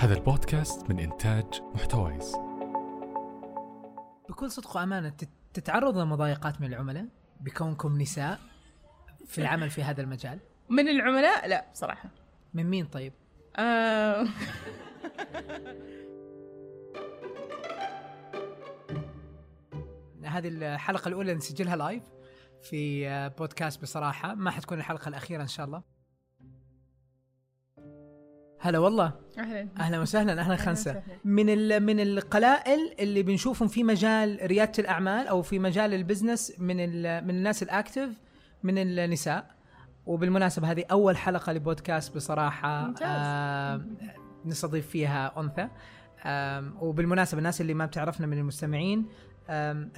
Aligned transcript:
هذا 0.00 0.14
البودكاست 0.14 0.90
من 0.90 0.98
إنتاج 0.98 1.44
محتويس. 1.74 2.36
بكل 4.28 4.50
صدق 4.50 4.76
وأمانة 4.76 5.08
تت- 5.08 5.28
تتعرض 5.54 5.98
لمضايقات 5.98 6.60
من 6.60 6.66
العملاء 6.66 7.06
بكونكم 7.40 8.00
نساء 8.00 8.38
في 9.26 9.38
العمل 9.38 9.70
في 9.70 9.82
هذا 9.82 10.02
المجال؟ 10.02 10.38
من 10.68 10.88
العملاء؟ 10.88 11.48
لا 11.48 11.66
بصراحه 11.72 12.10
من 12.54 12.70
مين 12.70 12.86
طيب؟ 12.86 13.12
آه. 13.56 14.26
هذه 20.24 20.48
الحلقة 20.48 21.08
الأولى 21.08 21.34
نسجلها 21.34 21.76
لايف 21.76 22.02
في 22.62 23.08
آه، 23.08 23.28
بودكاست 23.28 23.82
بصراحة. 23.82 24.34
ما 24.34 24.50
حتكون 24.50 24.78
الحلقة 24.78 25.08
الأخيرة 25.08 25.42
إن 25.42 25.48
شاء 25.48 25.66
الله. 25.66 25.82
هلا 28.60 28.78
والله. 28.78 29.12
أهلا. 29.38 29.68
أهلا 29.80 30.00
وسهلا 30.00 30.40
أهلا 30.40 30.70
وسهلا. 30.72 31.02
من 31.24 31.50
ال- 31.50 31.82
من 31.82 32.00
القلائل 32.00 32.94
اللي 33.00 33.22
بنشوفهم 33.22 33.68
في 33.68 33.84
مجال 33.84 34.38
ريادة 34.42 34.72
الأعمال 34.78 35.26
أو 35.26 35.42
في 35.42 35.58
مجال 35.58 35.94
البزنس 35.94 36.52
من 36.58 36.76
ال- 36.80 37.24
من 37.24 37.30
الناس 37.30 37.62
الأكتف 37.62 38.08
من 38.62 38.78
النساء. 38.78 39.50
وبالمناسبة 40.06 40.70
هذه 40.70 40.84
أول 40.90 41.16
حلقة 41.16 41.52
لبودكاست 41.52 42.14
بصراحة 42.16 42.86
ممتاز. 42.86 43.06
آه 43.10 43.80
نستضيف 44.44 44.86
فيها 44.88 45.40
أنثى. 45.40 45.68
آم، 46.24 46.74
وبالمناسبة 46.80 47.38
الناس 47.38 47.60
اللي 47.60 47.74
ما 47.74 47.86
بتعرفنا 47.86 48.26
من 48.26 48.38
المستمعين 48.38 49.06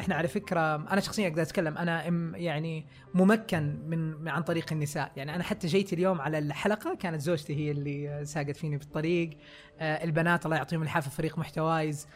إحنا 0.00 0.14
على 0.14 0.28
فكرة 0.28 0.76
أنا 0.76 1.00
شخصيا 1.00 1.28
أقدر 1.28 1.42
أتكلم 1.42 1.78
أنا 1.78 2.06
يعني 2.36 2.86
ممكن 3.14 3.78
من 3.86 4.28
عن 4.28 4.42
طريق 4.42 4.72
النساء. 4.72 5.12
يعني 5.16 5.34
أنا 5.34 5.42
حتى 5.42 5.66
جيت 5.66 5.92
اليوم 5.92 6.20
على 6.20 6.38
الحلقة 6.38 6.94
كانت 6.94 7.20
زوجتي 7.20 7.56
هي 7.56 7.70
اللي 7.70 8.24
ساقت 8.24 8.56
فيني 8.56 8.78
في 8.78 8.84
الطريق. 8.84 9.38
آه، 9.80 10.04
البنات 10.04 10.44
الله 10.44 10.56
يعطيهم 10.56 10.82
العافية 10.82 11.10
فريق 11.10 11.38
محتوايز. 11.38 12.08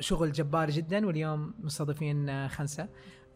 شغل 0.00 0.32
جبار 0.32 0.70
جدا 0.70 1.06
واليوم 1.06 1.54
مستضيفين 1.58 2.28
آه، 2.28 2.48
خنسة. 2.48 2.88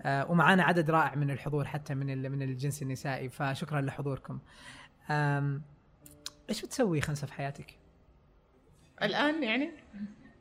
آه، 0.02 0.30
ومعانا 0.30 0.62
عدد 0.62 0.90
رائع 0.90 1.14
من 1.14 1.30
الحضور 1.30 1.64
حتى 1.64 1.94
من 1.94 2.30
من 2.30 2.42
الجنس 2.42 2.82
النسائي. 2.82 3.28
فشكرا 3.28 3.80
لحضوركم. 3.80 4.38
إيش 6.50 6.64
بتسوي 6.64 7.00
خنسة 7.00 7.26
في 7.26 7.32
حياتك؟ 7.32 7.78
الآن 9.02 9.42
يعني؟ 9.42 9.70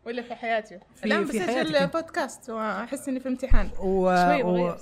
ولا 0.09 0.21
في 0.21 0.35
حياتي. 0.35 0.79
الآن 1.05 1.25
بسجل. 1.25 1.87
بودكاست 1.87 2.49
وأحس 2.49 3.07
إني 3.09 3.19
في 3.19 3.29
امتحان. 3.29 3.69
و... 3.79 4.15
شوي 4.15 4.43
و... 4.43 4.75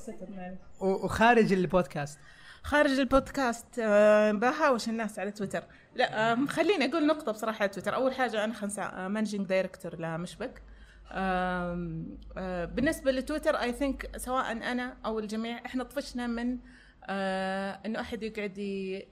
وخارج 0.81 1.53
البودكاست. 1.53 2.19
خارج 2.63 2.99
البودكاست 2.99 3.79
آه، 3.79 4.31
بهاوش 4.31 4.89
الناس 4.89 5.19
على 5.19 5.31
تويتر. 5.31 5.63
لا 5.95 6.31
آه، 6.31 6.45
خليني 6.45 6.85
أقول 6.85 7.07
نقطة 7.07 7.31
بصراحة 7.31 7.61
على 7.61 7.69
تويتر. 7.69 7.95
أول 7.95 8.13
حاجة 8.13 8.43
أنا 8.43 8.53
خنساء 8.53 9.07
managing 9.07 9.47
director 9.47 9.99
لمشبك. 9.99 10.61
آه، 11.11 11.75
بالنسبة 12.65 13.11
لتويتر 13.11 13.55
I 13.55 13.73
think 13.73 14.17
سواء 14.17 14.51
أنا 14.51 14.97
أو 15.05 15.19
الجميع 15.19 15.65
إحنا 15.65 15.83
طفشنا 15.83 16.27
من 16.27 16.57
آه 17.09 17.79
إنه 17.85 17.99
أحد 17.99 18.23
يقعد 18.23 18.57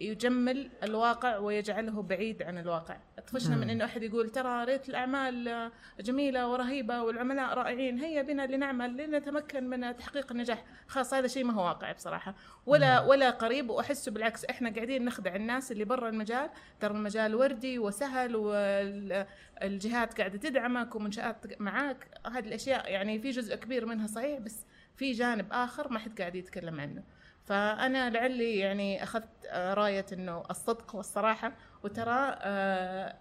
يجمل 0.02 0.70
الواقع 0.84 1.38
ويجعله 1.38 2.02
بعيد 2.02 2.44
عن 2.44 2.58
الواقع. 2.58 2.98
طفشنا 3.28 3.56
من 3.56 3.70
إنه 3.70 3.86
أحد 3.86 4.04
يقول 4.04 4.30
ترى 4.30 4.64
ريت 4.64 4.90
الأعمال 4.90 5.72
جميلة 6.00 6.48
ورهيبة 6.48 7.04
والعملاء 7.04 7.54
رائعين 7.54 8.00
هيا 8.00 8.22
بنا 8.22 8.48
لنعمل 8.48 8.98
لنتمكن 8.98 9.70
من 9.70 9.98
تحقيق 9.98 10.32
النجاح. 10.32 10.64
خلاص 10.88 11.14
هذا 11.14 11.28
شيء 11.28 11.44
ما 11.44 11.54
هو 11.54 11.66
واقعي 11.66 11.94
بصراحة. 11.94 12.36
ولا 12.66 13.00
ولا 13.00 13.30
قريب 13.30 13.70
وأحسه 13.70 14.12
بالعكس 14.12 14.46
إحنا 14.46 14.70
قاعدين 14.70 15.06
نخدع 15.06 15.36
الناس 15.36 15.72
اللي 15.72 15.86
برا 15.86 16.10
المجال. 16.10 16.50
ترى 16.80 16.94
المجال 16.94 17.36
وردي 17.36 17.80
وسهل 17.80 18.36
والجهات 18.36 20.18
قاعدة 20.18 20.38
تدعمك 20.38 20.96
ومنشآت 20.96 21.62
معاك. 21.62 22.08
هذه 22.32 22.48
الأشياء 22.48 22.92
يعني 22.92 23.20
في 23.20 23.30
جزء 23.30 23.56
كبير 23.56 23.86
منها 23.86 24.08
صحيح 24.08 24.40
بس 24.40 24.66
في 24.96 25.12
جانب 25.12 25.46
آخر 25.52 25.94
ما 25.94 26.00
حد 26.00 26.20
قاعد 26.22 26.36
يتكلم 26.36 26.80
عنه. 26.80 27.04
فأنا 27.46 28.10
لعلي 28.10 28.58
يعني 28.60 29.04
أخذت 29.04 29.30
راية 29.54 30.06
إنه 30.14 30.44
الصدق 30.50 30.96
والصراحة 30.96 31.52
وترى 31.84 32.36
آه، 32.42 33.16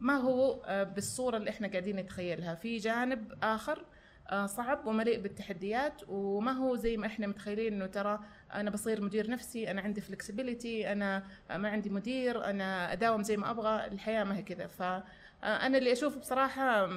ما 0.00 0.16
هو 0.16 0.62
آه، 0.64 0.82
بالصورة 0.82 1.36
اللي 1.36 1.50
إحنا 1.50 1.68
قاعدين 1.68 1.96
نتخيلها. 1.96 2.54
في 2.54 2.76
جانب 2.76 3.32
آخر 3.42 3.84
آه، 4.30 4.46
صعب 4.46 4.86
ومليء 4.86 5.20
بالتحديات 5.20 6.02
وما 6.08 6.52
هو 6.52 6.76
زي 6.76 6.96
ما 6.96 7.06
إحنا 7.06 7.26
متخيلين 7.26 7.72
إنه 7.72 7.86
ترى 7.86 8.20
أنا 8.54 8.70
بصير 8.70 9.00
مدير 9.00 9.30
نفسي 9.30 9.70
أنا 9.70 9.80
عندي 9.80 10.00
flexibility 10.00 10.92
أنا 10.92 11.22
ما 11.50 11.68
عندي 11.68 11.90
مدير 11.90 12.44
أنا 12.44 12.92
أداوم 12.92 13.22
زي 13.22 13.36
ما 13.36 13.50
أبغى 13.50 13.86
الحياة 13.86 14.24
ما 14.24 14.36
هي 14.36 14.42
كذا. 14.42 14.66
فانا 14.66 15.78
اللي 15.78 15.92
اشوفه 15.92 16.20
بصراحة 16.20 16.88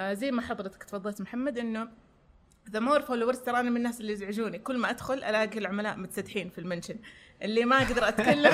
زي 0.00 0.30
ما 0.30 0.42
حضرتك 0.42 0.84
تفضلت 0.84 1.20
محمد 1.20 1.58
إنه 1.58 1.88
the 2.70 2.80
more 2.80 3.00
followers 3.00 3.38
ترى 3.38 3.60
أنا 3.60 3.70
من 3.70 3.76
الناس 3.76 4.00
اللي 4.00 4.12
يزعجوني. 4.12 4.58
كل 4.58 4.78
ما 4.78 4.90
أدخل 4.90 5.14
ألاقي 5.14 5.58
العملاء 5.58 5.96
متسدحين 5.96 6.48
في 6.48 6.58
ال 6.58 6.63
mention 6.63 6.96
اللي 7.42 7.64
ما 7.64 7.76
أقدر 7.82 8.08
أتكلم. 8.08 8.52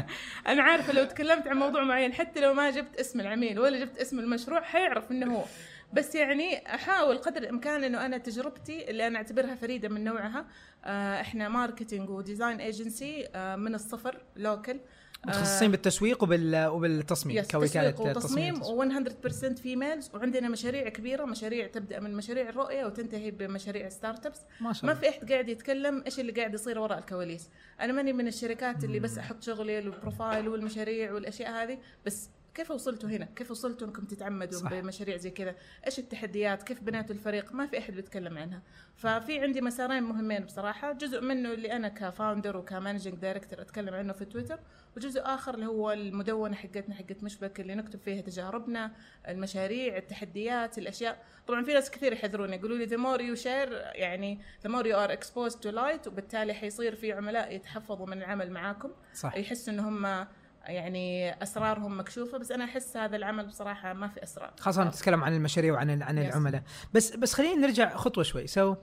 أنا 0.52 0.62
عارفة 0.62 0.92
لو 0.92 1.04
تكلمت 1.04 1.48
عن 1.48 1.56
موضوع 1.56 1.84
معين 1.84 2.12
حتى 2.12 2.40
لو 2.40 2.54
ما 2.54 2.70
جبت 2.70 2.96
اسم 2.96 3.20
العميل 3.20 3.58
ولا 3.58 3.78
جبت 3.78 3.98
اسم 3.98 4.18
المشروع 4.18 4.60
حيعرف 4.60 5.10
إنه 5.10 5.36
هو. 5.36 5.44
بس 5.92 6.14
يعني 6.14 6.74
أحاول 6.74 7.18
قدر 7.18 7.42
الإمكان 7.42 7.84
إنه 7.84 8.06
أنا 8.06 8.18
تجربتي 8.18 8.90
اللي 8.90 9.06
أنا 9.06 9.16
أعتبرها 9.16 9.54
فريدة 9.54 9.88
من 9.88 10.04
نوعها 10.04 10.46
آه، 10.84 11.20
إحنا 11.20 11.48
marketing 11.48 12.10
و 12.10 12.17
design 12.17 12.60
agency 12.60 13.28
من 13.58 13.74
الصفر 13.74 14.22
local 14.36 14.80
متخصصين 15.26 15.70
بالتسويق 15.70 16.22
وبال... 16.22 16.66
وبالتصميم 16.66 17.42
كوكاله 17.42 17.90
تسويق 17.90 18.12
تصميم 18.12 18.54
وتصميم 18.54 19.54
و100% 19.54 19.60
females 19.60 20.10
وعندنا 20.14 20.48
مشاريع 20.48 20.88
كبيرة 20.88 21.24
مشاريع 21.24 21.66
تبدأ 21.66 22.00
من 22.00 22.14
مشاريع 22.14 22.48
الرؤية 22.48 22.86
وتنتهي 22.86 23.30
بمشاريع 23.30 23.88
startups 23.88 24.40
ما 24.60 24.72
شاء 24.72 24.86
ما 24.86 24.94
في 24.94 25.08
أحد 25.08 25.32
قاعد 25.32 25.48
يتكلم 25.48 26.02
إيش 26.06 26.20
اللي 26.20 26.32
قاعد 26.32 26.54
يصير 26.54 26.78
وراء 26.78 26.98
الكواليس. 26.98 27.48
أنا 27.80 27.92
ماني 27.92 28.12
من 28.12 28.26
الشركات 28.28 28.84
اللي 28.84 29.00
بس 29.00 29.18
أحط 29.18 29.42
شغلي 29.42 29.76
وال 29.76 29.92
profile 29.92 30.48
والمشاريع 30.48 31.12
والأشياء 31.12 31.50
هذه 31.50 31.78
بس 32.06 32.30
كيف 32.58 32.70
وصلتوا 32.70 33.08
هنا؟ 33.08 33.28
كيف 33.36 33.50
وصلتوا 33.50 33.86
انكم 33.86 34.04
تتعمدوا 34.04 34.58
صح. 34.58 34.70
بمشاريع 34.70 35.16
زي 35.16 35.30
كذا؟ 35.30 35.54
إيش 35.86 35.98
التحديات؟ 35.98 36.62
كيف 36.62 36.82
بنيتوا 36.82 37.14
الفريق؟ 37.14 37.52
ما 37.52 37.66
في 37.66 37.78
أحد 37.78 37.94
بيتكلم 37.94 38.38
عنها. 38.38 38.62
ففي 38.96 39.40
عندي 39.40 39.60
مسارين 39.60 40.02
مهمين 40.02 40.44
بصراحة، 40.44 40.92
جزء 40.92 41.20
منه 41.20 41.52
اللي 41.52 41.72
أنا 41.72 41.88
ك 41.88 41.97
founder 41.97 42.56
وك 42.56 42.68
managing 42.68 43.14
director 43.14 43.60
أتكلم 43.60 43.94
عنه 43.94 44.12
في 44.12 44.24
تويتر، 44.24 44.60
وجزء 44.96 45.22
آخر 45.24 45.54
اللي 45.54 45.66
هو 45.66 45.92
المدونة 45.92 46.56
حقتنا 46.56 46.94
حقت 46.94 47.22
مشبك 47.22 47.60
اللي 47.60 47.74
نكتب 47.74 48.00
فيها 48.00 48.20
تجاربنا، 48.20 48.92
المشاريع، 49.28 49.96
التحديات، 49.96 50.78
الأشياء، 50.78 51.24
طبعا 51.46 51.64
في 51.64 51.72
ناس 51.72 51.90
كثير 51.90 52.12
يحذروني 52.12 52.56
يقولوا 52.56 52.78
لي 52.78 52.86
the 52.88 53.00
more 53.00 53.20
you 53.20 53.42
share 53.42 53.96
يعني 53.96 54.40
the 54.66 54.70
more 54.70 54.84
you 54.84 54.96
are 54.96 55.18
exposed 55.18 55.56
to 55.56 55.72
light 55.72 56.06
وبالتالي 56.06 56.54
حيصير 56.54 56.94
في 56.94 57.12
عملاء 57.12 57.54
يتحفظوا 57.54 58.06
من 58.06 58.18
العمل 58.18 58.50
معاكم 58.50 58.90
صح 59.14 59.36
يحسوا 59.36 59.72
ان 59.72 59.80
هم 59.80 60.26
يعني 60.68 61.32
أسرارهم 61.42 61.98
مكشوفة 62.00 62.38
بس 62.38 62.52
أنا 62.52 62.64
أحس 62.64 62.96
هذا 62.96 63.16
العمل 63.16 63.46
بصراحة 63.46 63.92
ما 63.92 64.08
في 64.08 64.22
أسرار. 64.22 64.52
خاصة 64.60 64.84
نتكلم 64.84 65.24
عن 65.24 65.34
المشاريع 65.34 65.72
وعن 65.74 66.02
عن. 66.02 66.18
العملاء. 66.18 66.62
بس 66.94 67.16
بس 67.16 67.34
خلينا 67.34 67.66
نرجع 67.66 67.96
خطوة 67.96 68.24
شوي. 68.24 68.46
سو 68.46 68.76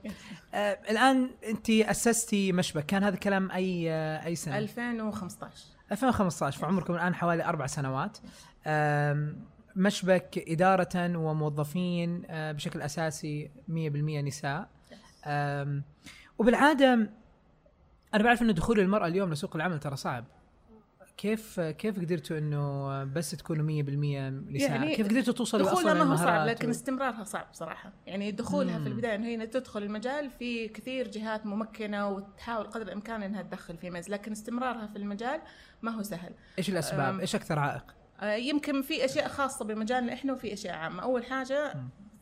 آه 0.54 0.80
الآن 0.90 1.30
أنت 1.48 1.70
أسستي 1.70 2.52
مشبك. 2.52 2.86
كان 2.86 3.04
هذا 3.04 3.14
الكلام 3.14 3.52
أي 3.52 3.92
آه 3.92 4.26
أي 4.26 4.36
سنة؟ 4.36 4.58
2015 4.58 5.66
2015 5.92 6.60
فعمركم 6.60 6.94
الآن 6.96 7.16
حوالي 7.16 7.46
أربع 7.46 7.68
سنوات. 7.68 8.18
مشبك 9.76 10.44
إدارة 10.48 11.18
وموظفين 11.18 12.24
آه 12.30 12.52
بشكل 12.52 12.82
أساسي 12.82 13.52
100% 13.68 13.74
نساء. 13.74 14.70
وبالعادة 16.38 16.94
أنا 18.14 18.24
بعرف 18.24 18.42
أنه 18.42 18.54
دخول 18.54 18.80
المرأة 18.80 19.08
اليوم 19.08 19.32
لسوق 19.32 19.56
العمل 19.56 19.80
ترى 19.80 19.96
صعب. 19.96 20.26
كيف 21.18 21.60
كيف 21.60 22.00
قدرتوا 22.00 22.38
إنه 22.38 23.04
بس 23.04 23.32
تكونوا 23.32 23.84
100% 23.84 23.90
نساء؟ 23.90 24.70
يعني 24.72 24.96
كيف 24.96 25.08
قدرتوا 25.08 25.34
توصلوا 25.34 25.66
دخولها 25.72 25.94
ما 25.94 26.04
هو 26.04 26.16
صعب 26.16 26.48
لكن 26.48 26.68
و- 26.68 26.72
استمرارها 26.72 27.24
صعب 27.24 27.48
صراحة 27.54 27.94
يعني 28.08 28.32
دخولها 28.32 28.78
مم. 28.78 28.84
في 28.84 28.90
البداية 28.90 29.16
إنه 29.16 29.28
هي 29.28 29.48
تدخل 29.48 29.84
المجال 29.84 30.30
في 30.40 30.68
كثير 30.68 31.08
جهات 31.08 31.46
ممكنة 31.46 32.10
وتحاول 32.10 32.66
قدر 32.66 32.82
الإمكان 32.88 33.24
إنها 33.24 33.42
تدخل 33.42 33.78
في 33.78 33.90
ميز 33.90 34.10
لكن 34.10 34.32
استمرارها 34.32 34.88
في 34.88 34.96
المجال 34.98 35.42
ما 35.82 35.92
هو 35.92 36.04
سهل 36.04 36.32
إيش 36.58 36.70
الأسباب؟ 36.70 37.20
إيش 37.20 37.36
أكثر 37.36 37.60
عائق؟ 37.60 37.96
آه، 38.22 38.34
يمكن 38.36 38.82
في 38.82 39.06
أشياء 39.06 39.28
خاصة 39.28 39.66
بمجالنا 39.66 40.14
إحنا 40.14 40.34
وفي 40.34 40.54
أشياء 40.54 40.76
عامة 40.76 41.04
أول 41.04 41.26
حاجة 41.26 41.74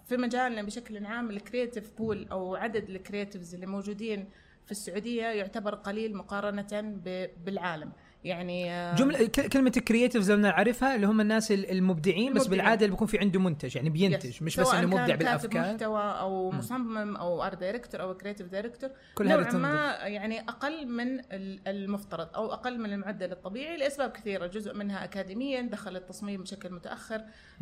في 0.06 0.18
مجالنا 0.18 0.64
بشكل 0.64 1.06
عام 1.06 1.30
ال 1.30 1.37
creative 1.37 1.92
pool 1.98 2.28
أو 2.32 2.56
عدد 2.56 2.90
ال 2.90 2.96
creatives 2.96 3.54
اللي 3.54 3.66
موجودين 3.66 4.30
في 4.66 4.72
السعودية 4.72 5.24
يعتبر 5.26 5.76
قليل 5.76 6.18
مقارنة 6.18 7.00
بالعالم 7.46 7.92
يعني 8.24 8.72
آه، 8.72 8.96
جملة 8.96 9.26
كلمة 9.28 9.70
creatives 9.70 10.30
اللي 10.32 10.42
نعرفها 10.50 10.96
اللي 10.96 11.08
هم 11.08 11.22
الناس 11.22 11.52
ال- 11.52 11.72
المبدعين 11.72 12.34
بس 12.34 12.42
المبدعين. 12.42 12.50
بالعادة 12.62 12.82
اللي 12.86 12.92
بيكون 12.92 13.08
في 13.08 13.20
عنده 13.20 13.40
منتج 13.40 13.76
يعني 13.76 13.90
بينتج 13.90 14.30
yes. 14.30 14.42
مش 14.42 14.60
بس 14.60 14.74
إنه 14.74 14.88
مبدع 14.88 15.16
بالأفكار 15.16 15.74
محتوى 15.74 16.02
أو 16.02 16.52
مم. 16.52 16.58
مصمم 16.58 17.16
أو 17.16 17.44
art 17.44 17.60
director 17.60 18.02
أو 18.02 18.18
creative 18.18 18.48
director 18.48 18.90
كل 19.16 19.30
تنضف 19.30 19.56
ما 19.56 19.98
يعني 20.02 20.40
أقل 20.40 20.88
من 20.88 21.20
ال- 21.20 21.60
المفترض 21.68 22.28
أو 22.36 22.54
أقل 22.54 22.80
من 22.80 22.94
المعدل 22.94 23.32
الطبيعي 23.32 23.78
لأسباب 23.78 24.12
كثيرة 24.12 24.48
جزء 24.48 24.74
منها 24.74 25.04
اكاديميا 25.04 25.62
دخل 25.62 25.96
التصميم 25.96 26.42
بشكل 26.42 26.74
متأخر. 26.74 27.22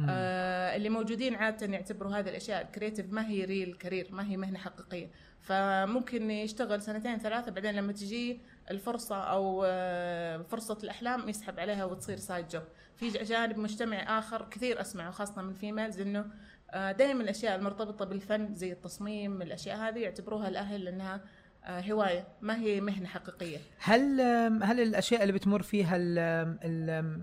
آه 0.09 0.75
اللي 0.75 0.89
موجودين 0.89 1.35
عادة 1.35 1.65
يعتبروا 1.67 2.11
هذه 2.15 2.29
الأشياء 2.29 2.61
ال 2.61 2.66
creative 2.66 3.05
ما 3.13 3.27
هي 3.27 3.45
real 3.45 3.73
career 3.73 4.07
ما 4.11 4.27
هي 4.27 4.37
مهنة 4.37 4.59
حقيقية 4.59 5.09
فممكن 5.41 6.31
يشتغل 6.31 6.81
سنتين 6.81 7.17
ثلاثة 7.17 7.51
بعدين 7.51 7.71
لما 7.75 7.91
تجي 7.93 8.39
الفرصة 8.71 9.15
أو 9.15 9.63
آه، 9.65 10.37
فرصة 10.37 10.77
الأحلام 10.83 11.29
يسحب 11.29 11.59
عليها 11.59 11.85
وتصير 11.85 12.17
side 12.17 12.47
job 12.47 12.63
في 12.95 13.09
جانب 13.09 13.57
مجتمعي 13.57 14.03
آخر 14.03 14.47
كثير 14.51 14.81
أسمعه 14.81 15.11
خاصة 15.11 15.41
من 15.41 15.49
ال 15.49 15.55
females 15.56 15.99
إنه 15.99 16.25
دائما 16.73 17.23
الأشياء 17.23 17.55
المرتبطة 17.55 18.05
بالفن 18.05 18.55
زي 18.55 18.71
التصميم 18.71 19.41
الأشياء 19.41 19.77
هذه 19.77 19.99
يعتبروها 19.99 20.47
الاهل 20.47 20.87
إنها 20.87 21.21
آه، 21.63 21.81
هواية 21.81 22.27
ما 22.41 22.59
هي 22.59 22.81
مهنة 22.81 23.07
حقيقية. 23.07 23.57
هل 23.79 24.21
هل 24.63 24.79
الأشياء 24.79 25.21
اللي 25.21 25.33
بتمر 25.33 25.61
فيها 25.61 25.95
ال 25.95 26.19
ال 26.63 27.21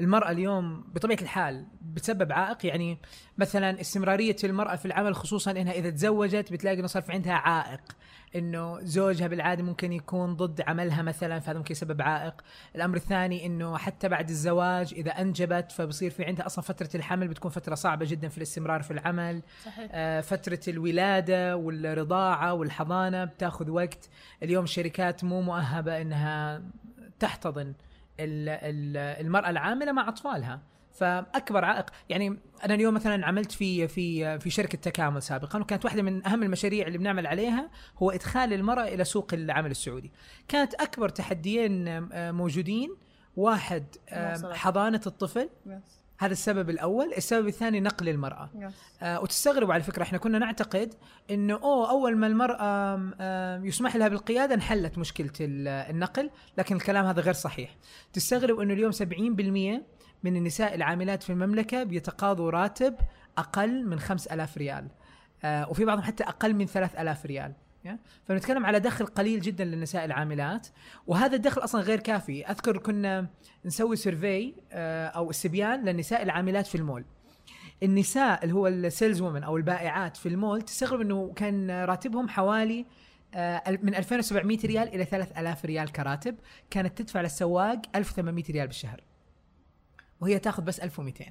المرأة 0.00 0.30
اليوم 0.30 0.84
بطبيعة 0.94 1.18
الحال 1.22 1.66
بتسبب 1.82 2.32
عائق؟ 2.32 2.66
يعني 2.66 2.98
مثلا 3.38 3.80
استمرارية 3.80 4.36
المرأة 4.44 4.76
في 4.76 4.86
العمل 4.86 5.14
خصوصا 5.14 5.50
إنها 5.50 5.72
إذا 5.72 5.90
تزوجت 5.90 6.52
بتلاقي 6.52 6.78
انه 6.78 6.86
صار 6.86 7.02
في 7.02 7.12
عندها 7.12 7.32
عائق. 7.32 7.80
إنه 8.36 8.80
زوجها 8.80 9.26
بالعادة 9.26 9.62
ممكن 9.62 9.92
يكون 9.92 10.36
ضد 10.36 10.60
عملها 10.66 11.02
مثلا 11.02 11.38
فهذا 11.38 11.58
ممكن 11.58 11.72
يسبب 11.72 12.02
عائق. 12.02 12.34
الأمر 12.76 12.96
الثاني 12.96 13.46
إنه 13.46 13.76
حتى 13.76 14.08
بعد 14.08 14.28
الزواج 14.28 14.94
إذا 14.96 15.10
أنجبت 15.10 15.72
فبصير 15.72 16.10
في 16.10 16.24
عندها 16.24 16.46
أصلا 16.46 16.64
فترة 16.64 16.88
الحمل 16.94 17.28
بتكون 17.28 17.50
فترة 17.50 17.74
صعبة 17.74 18.06
جدا 18.08 18.28
في 18.28 18.38
الاستمرار 18.38 18.82
في 18.82 18.90
العمل. 18.90 19.42
صحيح. 19.64 19.88
آه، 19.92 20.20
فترة 20.20 20.60
الولادة 20.68 21.56
والرضاعة 21.56 22.54
والحضانة 22.54 23.24
بتاخذ 23.24 23.70
وقت. 23.70 24.08
اليوم 24.42 24.64
الشركات 24.64 25.24
مو 25.24 25.40
مؤهبة 25.42 26.00
إنها 26.00 26.62
تحتضن 27.18 27.74
ال- 28.20 28.48
ال- 28.48 29.26
المرأة 29.26 29.50
العاملة 29.50 29.92
مع 29.92 30.08
أطفالها. 30.08 30.60
فأكبر 30.94 31.64
عائق. 31.64 31.86
يعني 32.08 32.38
أنا 32.64 32.74
اليوم 32.74 32.94
مثلا 32.94 33.26
عملت 33.26 33.52
في 33.52 33.88
في 33.88 34.38
في 34.38 34.50
شركة 34.50 34.78
تكامل 34.78 35.22
سابقا 35.22 35.58
وكانت 35.58 35.84
واحدة 35.84 36.02
من 36.02 36.26
أهم 36.26 36.42
المشاريع 36.42 36.86
اللي 36.86 36.98
بنعمل 36.98 37.26
عليها 37.26 37.70
هو 37.98 38.10
إدخال 38.10 38.52
المرأة 38.52 38.82
إلى 38.88 39.04
سوق 39.04 39.34
العمل 39.34 39.70
السعودي. 39.70 40.12
كانت 40.48 40.74
أكبر 40.74 41.08
تحديين 41.08 41.88
آه، 41.88 42.30
موجودين. 42.32 42.96
واحد 43.36 43.84
آه، 44.08 44.24
المواصلات. 44.26 44.56
حضانة 44.56 45.00
الطفل. 45.06 45.48
هذا 46.18 46.32
السبب 46.32 46.70
الأول. 46.70 47.12
السبب 47.16 47.48
الثاني 47.48 47.80
نقل 47.80 48.08
المرأة. 48.08 48.50
يس 48.58 48.72
آه 49.02 49.20
وتستغربوا 49.20 49.74
على 49.74 49.82
فكرة 49.82 50.02
إحنا 50.02 50.18
كنا 50.18 50.38
نعتقد 50.38 50.94
إنه 51.30 51.54
أوه 51.54 51.90
أول 51.90 52.16
ما 52.16 52.26
المرأة 52.26 52.94
آم، 52.94 53.64
يسمح 53.66 53.96
لها 53.96 54.08
بالقيادة 54.08 54.54
انحلت 54.54 54.98
مشكلة 54.98 55.30
ال- 55.40 55.68
النقل 55.68 56.30
لكن 56.58 56.76
الكلام 56.76 57.06
هذا 57.06 57.20
غير 57.20 57.34
صحيح. 57.34 57.76
تستغرب 58.12 58.60
إنه 58.60 58.74
اليوم 58.74 58.92
70% 58.92 59.82
من 60.24 60.36
النساء 60.36 60.74
العاملات 60.74 61.22
في 61.22 61.30
المملكة 61.30 61.82
بيتقاضوا 61.82 62.50
راتب 62.50 62.94
أقل 63.38 63.86
من 63.86 63.98
5000 63.98 64.58
ريال. 64.58 64.88
آه 65.44 65.70
وفي 65.70 65.84
بعضهم 65.84 66.04
حتى 66.04 66.24
أقل 66.24 66.54
من 66.54 66.66
3000 66.66 67.26
ريال. 67.26 67.52
yeah? 67.84 67.98
فنتكلم 68.24 68.66
على 68.66 68.80
دخل 68.80 69.06
قليل 69.06 69.40
جدا 69.40 69.64
للنساء 69.64 70.04
العاملات 70.04 70.66
وهذا 71.06 71.36
الدخل 71.36 71.64
أصلا 71.64 71.80
غير 71.80 72.00
كافي. 72.00 72.46
أذكر 72.46 72.78
كنا 72.78 73.26
نسوي 73.64 73.96
survey 73.96 74.54
آه 74.72 75.06
أو 75.06 75.30
استبيان 75.30 75.84
للنساء 75.84 76.22
العاملات 76.22 76.66
في 76.66 76.74
المول. 76.74 77.04
النساء 77.82 78.44
اللي 78.44 78.54
هو 78.54 78.66
ال 78.66 78.75
sales 78.75 79.20
women 79.20 79.42
أو 79.42 79.56
البائعات 79.56 80.16
في 80.16 80.28
المول 80.28 80.62
تستغرب 80.62 81.00
إنه 81.00 81.32
كان 81.36 81.70
راتبهم 81.70 82.28
حوالي 82.28 82.86
آه، 83.34 83.78
من 83.82 83.94
2700 83.94 84.58
ريال 84.64 84.94
إلى 84.94 85.04
3000 85.04 85.64
ريال 85.64 85.92
كراتب. 85.92 86.36
كانت 86.70 86.98
تدفع 86.98 87.20
للسواق 87.20 87.82
1800 87.94 88.44
ريال 88.50 88.66
بالشهر. 88.66 89.03
وهي 90.20 90.38
تاخذ 90.38 90.62
بس 90.62 90.80
1200 90.80 91.24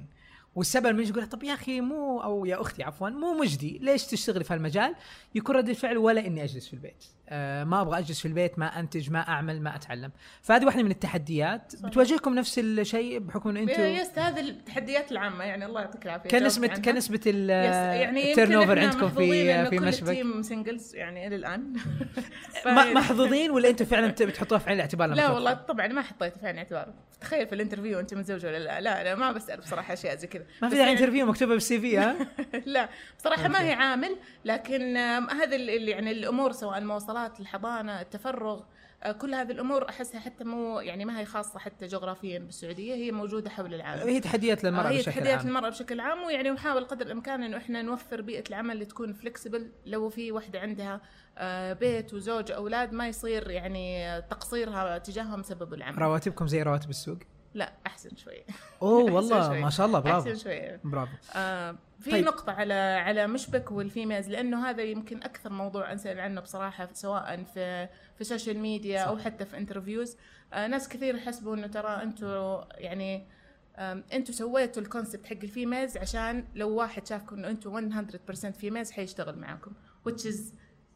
والسبب 0.56 1.00
يجي 1.00 1.09
يقول 1.09 1.27
طب 1.27 1.44
يا 1.44 1.53
أخي 1.53 1.81
مو 1.81 2.21
أو 2.21 2.45
يا 2.45 2.62
أختي 2.62 2.83
عفوا 2.83 3.09
مو 3.09 3.33
مجدي. 3.33 3.77
ليش 3.81 4.06
تشتغلي 4.06 4.44
في 4.44 4.53
هالمجال؟ 4.53 4.95
يكون 5.35 5.56
رد 5.56 5.69
الفعل 5.69 5.97
ولا 5.97 6.27
إني 6.27 6.44
أجلس 6.44 6.68
في 6.68 6.74
البيت. 6.74 7.03
آه 7.33 7.63
ما 7.63 7.81
أبغى 7.81 8.00
أجلس 8.00 8.19
في 8.19 8.27
البيت 8.27 8.59
ما 8.59 8.80
أنتج 8.80 9.12
ما 9.12 9.19
أعمل 9.19 9.62
ما 9.62 9.75
أتعلم 9.75 10.12
فهذه 10.41 10.65
واحدة 10.65 10.83
من 10.83 10.91
التحديات 10.91 11.71
صحيح. 11.71 11.85
بتواجهكم 11.85 12.33
نفس 12.35 12.59
الشيء 12.59 13.19
بحكم 13.19 13.50
إنه 13.50 13.59
أنتم 13.59 13.83
يس 13.83 14.19
هذه 14.19 14.39
التحديات 14.39 15.12
العامة 15.12 15.44
يعني 15.44 15.65
الله 15.65 15.81
يعطيك 15.81 16.06
العافية. 16.06 16.30
كنسبة 16.30 16.74
yes 17.27 17.31
يعني 17.31 18.30
ال 18.30 18.53
turnover 18.53 18.80
عندكم 18.80 19.09
في 19.09 19.69
في 19.69 19.80
مشبك 19.80 20.09
ال 20.09 20.16
team 20.16 20.41
singles 20.41 20.95
يعني 20.95 21.27
إلى 21.27 21.35
الآن 21.35 21.74
محظوظين 22.95 23.51
ولا 23.51 23.69
أنتم 23.69 23.85
فعلا 23.85 24.07
بت- 24.07 24.24
بتحطوها 24.30 24.59
في 24.59 24.68
عين 24.69 24.75
الاعتبار 24.75 25.09
لا؟ 25.09 25.30
والله 25.30 25.53
طبعا 25.53 25.88
ما 25.88 26.01
حطيت 26.01 26.38
في 26.38 26.45
عين 26.45 26.56
الاعتبار 26.56 26.94
تخيل 27.21 27.47
في 27.47 27.56
ال 27.56 27.60
interview 27.60 28.00
انت 28.00 28.13
متزوجة 28.13 28.47
ولا 28.47 28.59
لا 28.59 28.81
لا 28.81 29.01
أنا 29.01 29.15
ما 29.15 29.31
بسأل 29.31 29.59
بصراحة 29.59 29.94
أشياء 29.94 30.15
زي 30.15 30.27
كذا 30.27 30.44
ما 30.62 30.69
في 30.69 30.77
يعني- 30.77 30.91
interview 30.91 31.25
مكتوبة 31.25 31.53
بال 31.53 31.80
CV 31.80 31.97
ها 31.97 32.15
لا 32.65 32.89
بصراحة 33.19 33.47
ما. 33.47 33.62
هي 33.63 33.74
عامل 33.74 34.15
لكن 34.45 34.97
آم، 34.97 35.30
هذه 35.30 35.56
ال- 35.56 35.69
ال- 35.69 35.89
يعني 35.89 36.12
الأمور 36.12 36.51
سواء 36.51 36.77
المواصلات 37.23 37.39
الحضانة 37.39 38.01
التفرغ 38.01 38.61
آه، 39.03 39.11
كل 39.11 39.33
هذه 39.33 39.51
الأمور 39.51 39.89
أحسها 39.89 40.19
حتى 40.19 40.43
مو 40.43 40.79
يعني 40.79 41.05
ما 41.05 41.19
هي 41.19 41.25
خاصة 41.25 41.59
حتى 41.59 41.87
جغرافيا 41.87 42.39
بالسعودية 42.39 42.95
هي 42.95 43.11
موجودة 43.11 43.49
حول 43.49 43.73
العالم. 43.73 44.07
هي 44.07 44.19
تحديات 44.19 44.63
للمرأة 44.63 44.89
هي 44.89 44.97
بشكل 44.97 45.11
تحديات 45.11 45.37
عام. 45.39 45.47
المرأة 45.47 45.69
بشكل 45.69 45.99
عام 45.99 46.23
ويعني 46.23 46.49
نحاول 46.49 46.85
قدر 46.85 47.05
الإمكان 47.05 47.43
إنه 47.43 47.57
إحنا 47.57 47.81
نوفر 47.81 48.21
بيئة 48.21 48.43
العمل 48.49 48.71
اللي 48.71 48.85
تكون 48.85 49.13
flexible 49.13 49.71
لو 49.85 50.09
في 50.09 50.31
وحدة 50.31 50.59
عندها 50.59 51.01
آه، 51.37 51.73
بيت 51.73 52.13
وزوج 52.13 52.51
أولاد 52.51 52.93
ما 52.93 53.07
يصير 53.07 53.49
يعني 53.49 54.21
تقصيرها 54.21 54.97
تجاههم 54.97 55.43
سبب 55.43 55.73
العمل. 55.73 55.97
رواتبكم 56.01 56.47
زي 56.47 56.63
رواتب 56.63 56.89
السوق؟ 56.89 57.17
لا 57.53 57.73
أحسن 57.87 58.15
شوي. 58.15 58.43
أوه 58.81 59.11
والله 59.15 59.47
شوي. 59.47 59.61
ما 59.61 59.69
شاء 59.69 59.85
الله 59.85 59.99
برافو. 59.99 60.29
أحسن 60.29 60.43
شوي. 60.43 60.77
برافو. 60.83 61.15
آه 61.35 61.75
في 62.03 62.11
طيب. 62.11 62.25
نقطة 62.25 62.51
على 62.51 62.73
على 62.73 63.27
مشبك 63.27 63.71
وال 63.71 63.84
females 63.84 64.30
لأنه 64.29 64.69
هذا 64.69 64.83
يمكن 64.83 65.23
أكثر 65.23 65.50
موضوع 65.50 65.91
أنسأل 65.91 66.19
عنه 66.19 66.41
بصراحة 66.41 66.89
سواء 66.94 67.44
في 67.44 67.88
في 68.15 68.21
ال 68.21 68.27
social 68.27 68.59
media 68.59 69.00
صح. 69.00 69.07
أو 69.07 69.17
حتى 69.17 69.45
في 69.45 69.57
interviews 69.57 70.18
آه 70.53 70.67
ناس 70.67 70.89
كثير 70.89 71.15
يحسبوا 71.15 71.55
إنه 71.55 71.67
ترى 71.67 72.03
أنتوا 72.03 72.63
يعني 72.81 73.27
أنتوا 74.13 74.33
سويتوا 74.33 74.81
ال 74.81 74.87
concept 74.87 75.25
حق 75.25 75.38
ال 75.44 75.50
females 75.50 75.97
عشان 75.97 76.45
لو 76.55 76.69
واحد 76.69 77.07
شافكم 77.07 77.35
إنه 77.35 77.50
أنتوا 77.50 77.81
100% 78.31 78.49
females 78.50 78.91
حيشتغل 78.91 79.39
معاكم 79.39 79.71
which 80.09 80.21
is 80.21 80.39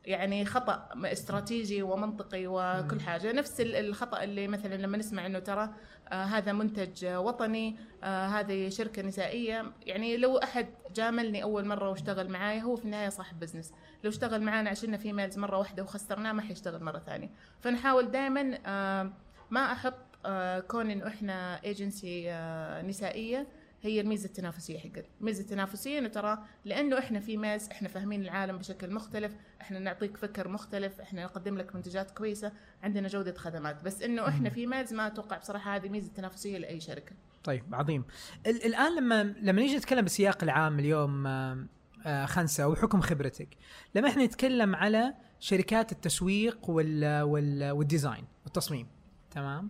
يعني 0.07 0.45
خطأ 0.45 0.89
استراتيجي 1.05 1.81
ومنطقي 1.83 2.47
وكل 2.47 2.99
حاجة. 3.01 3.31
نفس 3.31 3.61
ال- 3.61 3.75
الخطأ 3.75 4.23
اللي 4.23 4.47
مثلا 4.47 4.75
لما 4.75 4.97
نسمع 4.97 5.25
إنه 5.25 5.39
ترى 5.39 5.69
آه 6.11 6.23
هذا 6.23 6.51
منتج 6.53 7.05
وطني 7.05 7.75
آه 8.03 8.25
هذه 8.25 8.69
شركة 8.69 9.01
نسائية. 9.01 9.71
يعني 9.85 10.17
لو 10.17 10.37
أحد 10.37 10.67
جاملني 10.95 11.43
أول 11.43 11.65
مرة 11.65 11.89
واشتغل 11.89 12.29
معاي 12.29 12.61
هو 12.63 12.75
في 12.75 12.85
النهاية 12.85 13.09
صاحب 13.09 13.39
business 13.39 13.73
لو 14.03 14.09
اشتغل 14.09 14.41
معانا 14.41 14.69
عشان 14.69 14.97
females 14.97 15.37
مرة 15.37 15.57
واحدة 15.57 15.83
وخسرناه 15.83 16.31
ما 16.31 16.41
حيشتغل 16.41 16.83
مرة 16.83 16.99
ثانية. 16.99 17.29
فنحاول 17.59 18.11
دائما 18.11 18.59
آه 18.65 19.11
ما 19.51 19.71
أحط 19.71 19.93
آه 20.25 20.59
كون 20.59 20.91
إنه 20.91 21.07
إحنا 21.07 21.63
ايجنسي 21.63 22.31
آه 22.31 22.81
نسائية. 22.81 23.47
هي 23.81 24.01
الميزة 24.01 24.25
التنافسية 24.25 24.79
حقت. 24.79 25.05
الميزه 25.19 25.41
التنافسية 25.41 25.99
إنه 25.99 26.07
ترى 26.07 26.37
لأنه 26.65 26.99
إحنا 26.99 27.19
في 27.19 27.37
ميز 27.37 27.69
إحنا 27.71 27.87
فاهمين 27.87 28.21
العالم 28.21 28.57
بشكل 28.57 28.93
مختلف 28.93 29.35
إحنا 29.61 29.79
نعطيك 29.79 30.17
فكر 30.17 30.47
مختلف 30.47 31.01
إحنا 31.01 31.23
نقدم 31.23 31.57
لك 31.57 31.75
منتجات 31.75 32.11
كويسة 32.11 32.51
عندنا 32.83 33.07
جودة 33.07 33.33
خدمات. 33.33 33.83
بس 33.83 34.01
إنه 34.01 34.27
إحنا 34.27 34.49
في 34.49 34.67
ميز 34.67 34.93
ما 34.93 35.07
أتوقع 35.07 35.37
بصراحة 35.37 35.75
هذه 35.75 35.89
ميزة 35.89 36.11
تنافسية 36.13 36.57
لأي 36.57 36.79
شركة. 36.79 37.15
طيب 37.43 37.75
عظيم. 37.75 38.03
ال- 38.47 38.65
الآن 38.65 38.95
لما 38.95 39.23
لما 39.23 39.61
نيجي 39.61 39.77
نتكلم 39.77 40.01
بالسياق 40.01 40.43
العام 40.43 40.79
اليوم 40.79 41.27
آه، 41.27 42.25
خنسه 42.25 42.67
وبحكم 42.67 43.01
خبرتك. 43.01 43.49
لما 43.95 44.09
إحنا 44.09 44.25
نتكلم 44.25 44.75
على 44.75 45.13
شركات 45.39 45.91
التسويق 45.91 46.69
وال 46.69 47.21
وال 47.21 47.71
والديزاين 47.71 48.25
والتصميم 48.43 48.87
تمام؟ 49.31 49.69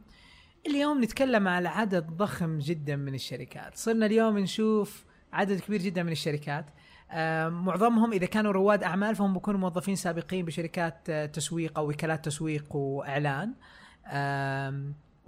اليوم 0.67 1.03
نتكلم 1.03 1.47
على 1.47 1.69
عدد 1.69 2.07
ضخم 2.07 2.59
جدا 2.59 2.95
من 2.95 3.15
الشركات. 3.15 3.75
صرنا 3.75 4.05
اليوم 4.05 4.37
نشوف 4.39 5.05
عدد 5.33 5.59
كبير 5.59 5.81
جدا 5.81 6.03
من 6.03 6.11
الشركات. 6.11 6.65
آه، 7.11 7.49
معظمهم 7.49 8.11
إذا 8.11 8.25
كانوا 8.25 8.51
رواد 8.51 8.83
أعمال 8.83 9.15
فهم 9.15 9.33
بيكونوا 9.33 9.59
موظفين 9.59 9.95
سابقين 9.95 10.45
بشركات 10.45 11.09
آه، 11.09 11.25
تسويق 11.25 11.79
أو 11.79 11.89
وكالات 11.89 12.25
تسويق 12.25 12.75
وإعلان. 12.75 13.53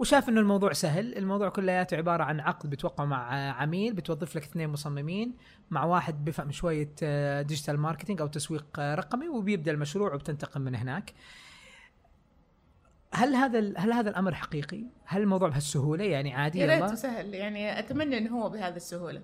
وشاف 0.00 0.28
إنه 0.28 0.40
الموضوع 0.40 0.72
سهل. 0.72 1.16
الموضوع 1.16 1.48
كلياته 1.48 1.96
عبارة 1.96 2.24
عن 2.24 2.40
عقد 2.40 2.70
بتوقع 2.70 3.04
مع 3.04 3.38
آه، 3.38 3.50
عميل 3.50 3.92
بتوظف 3.92 4.36
لك 4.36 4.42
اثنين 4.42 4.68
مصممين 4.68 5.34
مع 5.70 5.84
واحد 5.84 6.24
بيفهم 6.24 6.50
شوية 6.50 6.92
آه، 7.02 7.42
digital 7.42 7.78
marketing 7.78 8.20
أو 8.20 8.26
تسويق 8.26 8.66
آه، 8.78 8.94
رقمي 8.94 9.28
وبيبدأ 9.28 9.70
المشروع 9.72 10.14
وبتنتقل 10.14 10.60
من 10.60 10.74
هناك. 10.74 11.12
هل 13.12 13.34
هذا 13.34 13.58
هل 13.76 13.92
هذا 13.92 14.10
الأمر 14.10 14.34
حقيقي؟ 14.34 14.84
هل 15.04 15.22
الموضوع 15.22 15.48
بهالسهولة؟ 15.48 16.04
يعني 16.04 16.34
عادي 16.34 16.58
يا 16.58 16.66
ريت 16.66 16.92
وسهل 16.92 17.34
يعني 17.34 17.78
أتمنى 17.78 18.18
إنه 18.18 18.38
هو 18.38 18.48
بهذه 18.48 18.76
السهولة. 18.76 19.22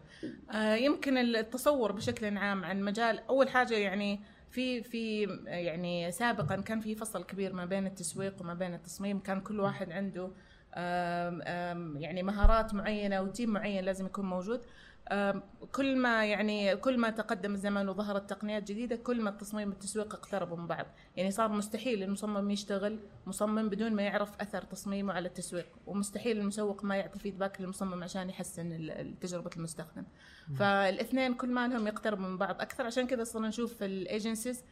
آه 0.50 0.74
يمكن 0.74 1.18
التصور 1.18 1.92
بشكل 1.92 2.36
عام 2.36 2.64
عن 2.64 2.82
مجال 2.82 3.20
أول 3.28 3.48
حاجة 3.48 3.74
يعني 3.74 4.20
في 4.50 4.82
في 4.82 5.22
يعني 5.46 6.12
سابقا 6.12 6.56
كان 6.56 6.80
في 6.80 6.94
فصل 6.94 7.24
كبير 7.24 7.52
ما 7.52 7.64
بين 7.64 7.86
التسويق 7.86 8.34
وما 8.40 8.54
بين 8.54 8.74
التصميم. 8.74 9.18
كان 9.20 9.40
كل 9.40 9.60
واحد 9.60 9.92
عنده 9.92 10.30
آم 10.74 11.42
آم 11.42 11.96
يعني 11.96 12.22
مهارات 12.22 12.74
معينة 12.74 13.22
وتيم 13.22 13.50
معين 13.50 13.84
لازم 13.84 14.06
يكون 14.06 14.26
موجود. 14.26 14.60
كل 15.72 15.96
ما 15.96 16.26
يعني 16.26 16.76
كل 16.76 16.98
ما 16.98 17.10
تقدم 17.10 17.54
الزمن 17.54 17.88
وظهرت 17.88 18.30
تقنيات 18.30 18.62
جديدة 18.62 18.96
كل 18.96 19.20
ما 19.20 19.30
التصميم 19.30 19.68
والتسويق 19.68 20.14
اقتربوا 20.14 20.56
من 20.56 20.66
بعض. 20.66 20.86
يعني 21.16 21.30
صار 21.30 21.48
مستحيل 21.52 22.02
المصمم 22.02 22.50
يشتغل 22.50 22.98
مصمم 23.26 23.68
بدون 23.68 23.92
ما 23.92 24.02
يعرف 24.02 24.40
أثر 24.40 24.62
تصميمه 24.62 25.12
على 25.12 25.28
التسويق 25.28 25.66
ومستحيل 25.86 26.38
المسوق 26.38 26.84
ما 26.84 26.96
يعطي 26.96 27.18
feedback 27.18 27.60
للمصمم 27.60 28.02
عشان 28.02 28.30
يحسن 28.30 29.16
تجربة 29.20 29.50
المستخدم. 29.56 30.04
فالاثنين 30.58 31.34
كل 31.34 31.50
ما 31.50 31.68
لهم 31.68 31.86
يقتربوا 31.86 32.26
من 32.26 32.38
بعض. 32.38 32.60
أكثر 32.60 32.86
عشان 32.86 33.06
كذا 33.06 33.24
صرنا 33.24 33.48
نشوف 33.48 33.82
ال 33.82 33.91
agencies 33.91 34.64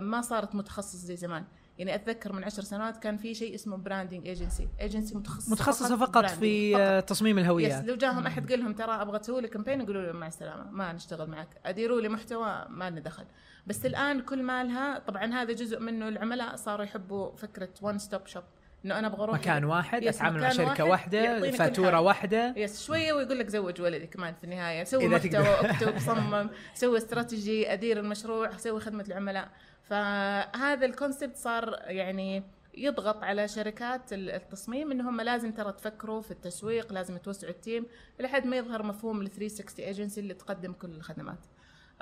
ما 0.00 0.20
صارت 0.20 0.54
متخصص 0.54 0.96
زي 0.96 1.16
زمان. 1.16 1.44
يعني 1.78 1.94
أتذكر 1.94 2.32
من 2.32 2.44
عشر 2.44 2.62
سنوات 2.62 2.96
كان 2.96 3.16
في 3.16 3.34
شيء 3.34 3.54
اسمه 3.54 3.76
branding 3.76 4.26
agency 4.26 4.68
agency 4.80 5.14
متخصصة 5.14 5.52
متخصصة 5.52 5.96
فقط 5.96 6.26
branding. 6.26 6.28
في 6.28 6.72
فقط. 6.72 6.80
آه، 6.82 7.00
تصميم 7.00 7.38
yes 7.38 7.44
الهويات 7.44 7.84
لو 7.84 7.96
جاهم 7.96 8.26
أحد 8.26 8.50
قال 8.50 8.60
لهم 8.60 8.72
ترى 8.72 8.92
أبغى 9.02 9.18
تسوي 9.18 9.40
لي 9.40 9.48
campaign 9.48 9.80
يقولوا 9.80 10.02
له 10.02 10.12
مع 10.12 10.26
السلامة 10.26 10.70
ما 10.70 10.92
نشتغل 10.92 11.30
معك. 11.30 11.48
أديروا 11.66 12.00
لي 12.00 12.08
محتوى 12.08 12.66
ما 12.70 12.90
لنا 12.90 13.00
دخل. 13.00 13.24
بس 13.66 13.86
الآن 13.86 14.20
كل 14.20 14.42
ما 14.42 14.64
لها 14.64 14.98
طبعا 14.98 15.34
هذا 15.34 15.52
جزء 15.52 15.80
منه 15.80 16.08
العملاء 16.08 16.56
صاروا 16.56 16.84
يحبوا 16.84 17.36
فكرة 17.36 17.68
one 17.82 17.98
stop 17.98 18.26
shop 18.26 18.42
إنه 18.84 18.98
أنا 18.98 19.06
أبغى 19.06 19.22
أروح 19.22 19.38
مكان 19.38 19.64
واحد 19.64 20.02
yes، 20.02 20.16
أتعامل 20.16 20.40
مع 20.40 20.48
شركة 20.48 20.84
واحد 20.84 21.14
واحدة 21.14 21.50
فاتورة. 21.50 22.00
واحدة. 22.00 22.54
yes 22.56 22.86
شوية 22.86 23.12
ويقول 23.12 23.38
لك 23.38 23.48
زوج 23.48 23.80
ولدي 23.80 24.06
كمان 24.06 24.34
في 24.34 24.44
النهاية. 24.44 24.84
سوي 24.84 25.08
محتوى. 25.08 25.48
اكتب 25.48 25.98
صمم 26.08 26.50
سوي 26.74 26.98
استراتيجي 26.98 27.72
أدير 27.72 27.98
المشروع 27.98 28.56
سوي 28.56 28.80
خدمة 28.80 29.04
العملاء. 29.08 29.48
فهذا 29.88 30.86
ال 30.86 30.92
concept 30.92 31.36
صار 31.36 31.76
يعني 31.86 32.42
يضغط 32.74 33.22
على 33.24 33.48
شركات 33.48 34.12
ال- 34.12 34.30
التصميم 34.30 34.90
انهم 34.90 35.20
لازم 35.20 35.52
ترى 35.52 35.72
تفكروا 35.72 36.20
في 36.20 36.30
التسويق 36.30 36.92
لازم 36.92 37.16
توسعوا 37.16 37.52
ال 37.52 37.59
team 37.59 37.86
لحد 38.20 38.46
ما 38.46 38.56
يظهر 38.56 38.82
مفهوم 38.82 39.20
ال 39.20 39.30
360 39.30 39.84
ايجنسي 39.86 40.20
اللي 40.20 40.34
تقدم 40.34 40.72
كل 40.72 40.88
الخدمات. 40.90 41.38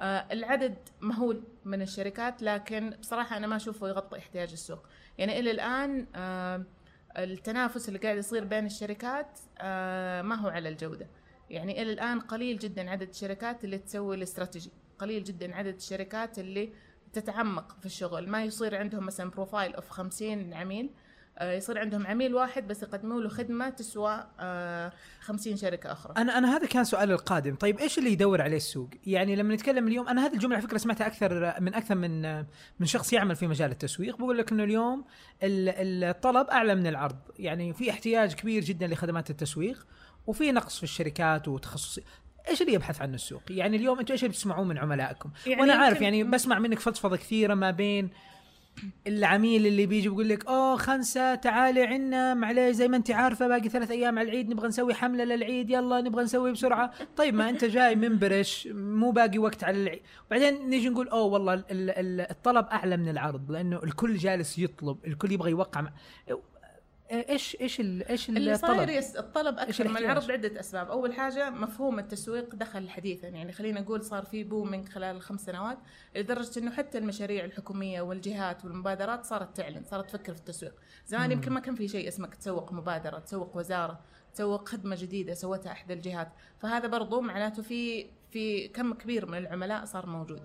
آه، 0.01 0.27
العدد 0.33 0.75
مهول 1.01 1.43
من 1.65 1.83
الشركات 1.83 2.43
لكن 2.43 2.91
بصراحة 3.01 3.37
أنا 3.37 3.47
ما 3.47 3.57
أشوفه 3.57 3.89
يغطي 3.89 4.19
احتياج 4.19 4.53
السوق. 4.53 4.87
يعني 5.19 5.39
إلى 5.39 5.51
الآن 5.51 6.07
آه، 6.15 6.63
التنافس 7.19 7.89
اللي 7.89 7.99
قاعد 7.99 8.17
يصير 8.17 8.45
بين 8.45 8.67
الشركات 8.67 9.39
آه، 9.59 10.23
ما 10.23 10.35
هو 10.35 10.49
على 10.49 10.69
الجودة. 10.69 11.07
يعني 11.51 11.83
إلى 11.83 11.93
الآن 11.93 12.21
قليل 12.21 12.59
جدا 12.59 12.91
عدد 12.91 13.09
الشركات 13.09 13.65
اللي 13.65 13.79
تسوي 13.79 14.17
الاستراتيجي. 14.17 14.71
قليل 14.99 15.25
جدا 15.25 15.55
عدد 15.57 15.75
الشركات 15.75 16.39
اللي 16.39 16.73
تتعمق 17.15 17.77
في 17.81 17.87
الشغل. 17.87 18.29
ما 18.29 18.45
يصير 18.45 18.77
عندهم 18.77 19.07
مثلا 19.07 19.31
profile 19.31 19.75
of 19.75 19.91
50 19.91 20.55
عميل 20.55 20.91
آه، 21.39 21.53
يصير 21.53 21.79
عندهم 21.79 22.07
عميل 22.07 22.35
واحد 22.35 22.69
بس 22.69 22.83
يقدموا 22.83 23.21
له 23.21 23.29
خدمة 23.29 23.69
تسوى 23.69 24.27
آه، 24.41 24.93
50 25.21 25.57
شركة 25.57 25.93
أخرى. 25.93 26.15
أنا 26.17 26.39
أنا 26.39 26.57
هذا 26.57 26.67
كان 26.67 26.85
سؤالي 26.85 27.13
القادم. 27.15 27.55
طيب 27.55 27.79
إيش 27.79 27.99
اللي 27.99 28.13
يدور 28.13 28.43
عليه 28.43 28.57
السوق؟ 28.57 28.89
يعني 29.07 29.37
لما 29.37 29.55
نتكلم 29.55 29.89
اليوم 29.89 30.09
أنا 30.09 30.27
هذه 30.27 30.35
الجملة 30.35 30.57
على 30.57 30.67
فكرة 30.67 30.79
سمعتها 30.79 31.07
أكثر 31.07 31.61
من 31.61 31.75
أكثر 31.75 31.95
من 31.95 32.39
من 32.81 32.87
شخص 32.87 33.13
يعمل 33.13 33.37
في 33.37 33.47
مجال 33.47 33.71
التسويق. 33.71 34.17
بقول 34.17 34.39
لك 34.39 34.53
إنه 34.53 34.65
اليوم 34.65 35.05
ال- 35.43 36.05
الطلب 36.05 36.47
أعلى 36.47 36.75
من 36.75 36.87
العرض. 36.87 37.17
يعني 37.39 37.73
في 37.73 37.91
احتياج 37.91 38.35
كبير 38.35 38.65
جدا 38.65 38.87
لخدمات 38.87 39.31
التسويق 39.31 39.87
وفي 40.27 40.53
نقص 40.53 40.77
في 40.77 40.83
الشركات 40.83 41.49
وتخصصي 41.49 42.03
إيش 42.49 42.63
اللي 42.63 42.73
يبحث 42.73 43.01
عنه 43.03 43.15
السوق؟ 43.15 43.43
يعني 43.51 43.77
اليوم 43.77 43.99
أنتم 43.99 44.13
إيش 44.13 44.23
اللي 44.23 44.33
بتسمعوه 44.33 44.65
من 44.65 44.79
عملائكم؟ 44.79 45.31
يعني 45.47 45.61
وأنا 45.61 45.73
عارف 45.75 46.01
يعني 46.01 46.25
بسمع 46.25 46.59
منك 46.59 46.79
فضفضة 46.79 47.17
كثيرة 47.17 47.55
ما 47.55 47.71
بين 47.71 48.11
العميل 49.07 49.67
اللي 49.67 49.87
بيجي 49.87 50.09
بيقول 50.09 50.29
لك 50.29 50.47
أوه 50.47 50.77
خنسة 50.77 51.35
تعالي 51.35 51.83
عنا 51.83 52.35
معليش 52.35 52.77
زي 52.77 52.89
ما 52.89 52.97
أنت 52.97 53.11
عارفة 53.11 53.49
باقي 53.49 53.69
ثلاث 53.69 53.91
أيام 53.91 54.19
على 54.19 54.29
العيد 54.29 54.51
نبغى 54.51 54.69
نسوي 54.69 54.95
حملة 54.95 55.25
للعيد 55.25 55.71
يلا 55.71 56.01
نبغى 56.01 56.25
نسوي 56.25 56.53
بسرعة 56.53 56.91
طيب 57.17 57.35
ما 57.35 57.49
أنت 57.51 57.65
جاي 57.65 57.95
منبرش 57.97 58.69
مو 58.73 59.11
باقي 59.11 59.39
وقت 59.39 59.65
على 59.65 59.83
العيد 59.83 60.01
وبعدين 60.27 60.69
نيجي 60.71 60.89
نقول 60.89 61.09
أوه 61.09 61.25
والله 61.25 61.55
ال- 61.55 61.65
ال- 61.71 62.31
الطلب 62.31 62.67
أعلى 62.67 62.97
من 62.97 63.09
العرض 63.09 63.51
لأنه 63.53 63.83
الكل 63.85 64.17
جالس 64.17 64.59
يطلب 64.59 64.99
الكل 65.07 65.33
يبغى 65.33 65.51
يوقع 65.51 65.81
مع 65.81 65.91
إيش 67.15 67.57
إيش 67.61 67.81
إيش 67.81 68.29
اللي 68.29 68.57
صاير 68.57 68.99
الطلب؟ 69.19 69.59
أكثر 69.59 69.89
من؟ 69.89 69.97
العرض 69.97 70.25
لعدة 70.25 70.61
أسباب، 70.61 70.91
أول 70.91 71.13
حاجة 71.13 71.51
مفهوم 71.51 71.99
التسويق 71.99 72.55
دخل 72.55 72.89
حديثا 72.89 73.29
يعني 73.29 73.53
خلينا 73.53 73.81
نقول 73.81 74.05
صار 74.05 74.25
في 74.25 74.45
بومينج 74.45 74.89
خلال 74.89 75.17
الخمس 75.17 75.41
سنوات 75.41 75.79
لدرجة 76.17 76.59
إنه 76.59 76.71
حتى 76.71 76.99
المشاريع 76.99 77.45
الحكومية 77.45 78.01
والجهات 78.01 78.65
والمبادرات 78.65 79.25
صارت 79.25 79.57
تعلن، 79.57 79.85
صارت 79.85 80.09
تفكر 80.09 80.35
في 80.35 80.41
التسويق، 80.41 80.75
زمان 81.07 81.33
يمكن 81.33 81.53
ما 81.53 81.61
كان 81.61 81.75
في 81.75 81.89
شيء 81.89 82.09
اسمك 82.09 82.35
تسوق 82.35 82.73
مبادرة، 82.73 83.19
تسوق 83.19 83.57
وزارة، 83.57 84.01
تسوق 84.35 84.69
خدمة 84.69 84.97
جديدة 85.01 85.35
سوتها 85.35 85.73
إحدى 85.73 85.95
الجهات، 85.95 86.29
فهذا 86.59 86.89
برضو 86.89 87.21
معناته 87.21 87.63
في 87.63 88.07
في 88.31 88.69
كم 88.69 88.95
كبير 88.95 89.27
من 89.27 89.39
العملاء 89.39 89.85
صار 89.85 90.07
موجود. 90.07 90.43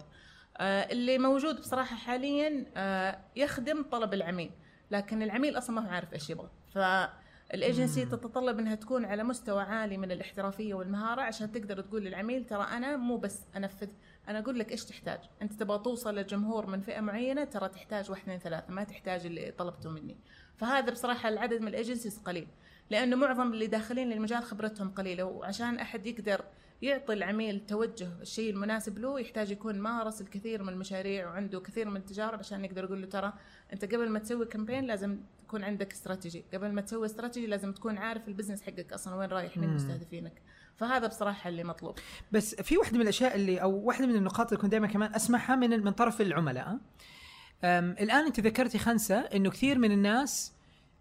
آه، 0.57 0.91
اللي 0.91 1.17
موجود 1.17 1.59
بصراحة 1.59 1.95
حاليا 1.95 2.65
آه، 2.77 3.19
يخدم 3.35 3.83
طلب 3.83 4.13
العميل 4.13 4.51
لكن 4.91 5.21
العميل 5.21 5.57
أصلا 5.57 5.75
ما 5.75 5.88
هو 5.88 5.89
عارف 5.89 6.13
إيش 6.13 6.29
يبغى. 6.29 6.49
فالايجنسي 6.73 8.05
تتطلب 8.05 8.59
إنها 8.59 8.75
تكون 8.75 9.05
على 9.05 9.23
مستوى 9.23 9.61
عالي 9.61 9.97
من 9.97 10.11
الاحترافية 10.11 10.73
والمهارة 10.73 11.21
عشان 11.21 11.51
تقدر 11.51 11.81
تقول 11.81 12.05
للعميل 12.05 12.45
ترى 12.45 12.63
أنا 12.63 12.97
مو 12.97 13.17
بس 13.17 13.41
أنفذ 13.57 13.88
أنا 14.27 14.39
أقول 14.39 14.59
لك 14.59 14.71
إيش 14.71 14.85
تحتاج. 14.85 15.19
أنت 15.41 15.53
تبغى 15.53 15.79
توصل 15.79 16.15
لجمهور 16.15 16.65
من 16.65 16.81
فئة 16.81 17.01
معينة 17.01 17.43
ترى 17.43 17.69
تحتاج 17.69 18.09
واحد 18.11 18.21
اثنين 18.21 18.39
ثلاثة 18.39 18.73
ما 18.73 18.83
تحتاج 18.83 19.25
اللي 19.25 19.51
طلبته 19.51 19.89
مني. 19.89 20.17
فهذا 20.57 20.91
بصراحة 20.91 21.29
العدد 21.29 21.61
من 21.61 21.67
ال 21.67 21.73
agencies 21.73 22.17
قليل 22.17 22.47
لأنه 22.89 23.15
معظم 23.15 23.53
اللي 23.53 23.67
داخلين 23.67 24.09
للمجال 24.09 24.43
خبرتهم 24.43 24.89
قليلة 24.91 25.23
وعشان 25.23 25.79
أحد 25.79 26.05
يقدر 26.05 26.45
يعطي 26.81 27.13
العميل 27.13 27.65
توجه 27.65 28.09
الشيء 28.21 28.53
المناسب 28.53 28.99
له 28.99 29.19
يحتاج 29.19 29.51
يكون 29.51 29.79
مارس 29.79 30.21
الكثير 30.21 30.63
من 30.63 30.69
المشاريع 30.69 31.29
وعنده 31.29 31.59
كثير 31.59 31.89
من 31.89 31.97
التجارب 31.97 32.39
عشان 32.39 32.65
يقدر 32.65 32.83
يقول 32.83 33.01
له 33.01 33.07
ترى 33.07 33.33
أنت 33.73 33.85
قبل 33.85 34.09
ما 34.09 34.19
تسوي 34.19 34.45
campaign 34.45 34.86
لازم 34.85 35.19
تكون 35.50 35.63
عندك 35.63 35.91
استراتيجي 35.91 36.46
قبل 36.53 36.72
ما 36.72 36.82
تسوي 36.82 37.06
استراتيجي 37.06 37.48
لازم 37.48 37.74
تكون 37.74 37.98
عارف 37.98 38.27
ال 38.27 38.31
business 38.31 38.62
حقك 38.62 38.94
أصلا 38.94 39.15
وين 39.15 39.29
رايح 39.29 39.58
مين 39.58 39.70
مم. 39.70 39.75
مستهدفينك. 39.75 40.41
فهذا 40.75 41.08
بصراحة 41.08 41.50
اللي 41.50 41.63
مطلوب. 41.63 41.96
بس 42.32 42.56
في 42.56 42.77
واحدة 42.77 42.96
من 42.98 43.01
الأشياء 43.01 43.36
اللي 43.36 43.62
أو 43.62 43.72
واحدة 43.72 44.06
من 44.08 44.15
النقاط 44.15 44.48
اللي 44.48 44.62
كنت 44.62 44.72
دائما 44.72 44.88
كمان 44.88 45.15
أسمعها 45.15 45.56
من 45.56 45.70
من 45.70 45.91
طرف 45.91 46.22
العملاء. 46.22 46.77
الآن 47.63 48.25
أنت 48.25 48.39
ذكرتي 48.39 48.77
خنسة 48.77 49.20
إنه 49.20 49.50
كثير 49.50 49.77
من 49.77 49.91
الناس 49.91 50.53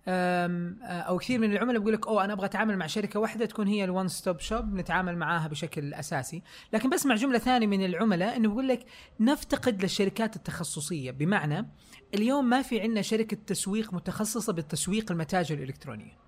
أو 0.08 1.18
كثير 1.18 1.38
من 1.38 1.52
العملاء 1.52 1.78
بيقول 1.78 1.94
لك 1.94 2.06
أوه 2.06 2.24
أنا 2.24 2.32
أبغى 2.32 2.46
أتعامل 2.46 2.76
مع 2.76 2.86
شركة 2.86 3.20
واحدة 3.20 3.46
تكون 3.46 3.66
هي 3.66 3.84
الون 3.84 4.08
ستوب 4.08 4.40
شوب 4.40 4.74
نتعامل 4.74 5.16
معاها 5.16 5.48
بشكل 5.48 5.94
أساسي، 5.94 6.42
لكن 6.72 6.90
بسمع 6.90 7.14
جملة 7.14 7.38
ثانية 7.38 7.66
من 7.66 7.84
العملاء 7.84 8.36
إنه 8.36 8.48
بيقول 8.48 8.68
لك 8.68 8.86
نفتقد 9.20 9.82
للشركات 9.82 10.36
التخصصية. 10.36 11.10
بمعنى 11.10 11.66
اليوم 12.14 12.48
ما 12.48 12.62
في 12.62 12.80
عندنا 12.80 13.02
شركة 13.02 13.36
تسويق 13.46 13.94
متخصصة 13.94 14.52
بالتسويق 14.52 15.12
المتاجر 15.12 15.54
الإلكترونية. 15.54 16.18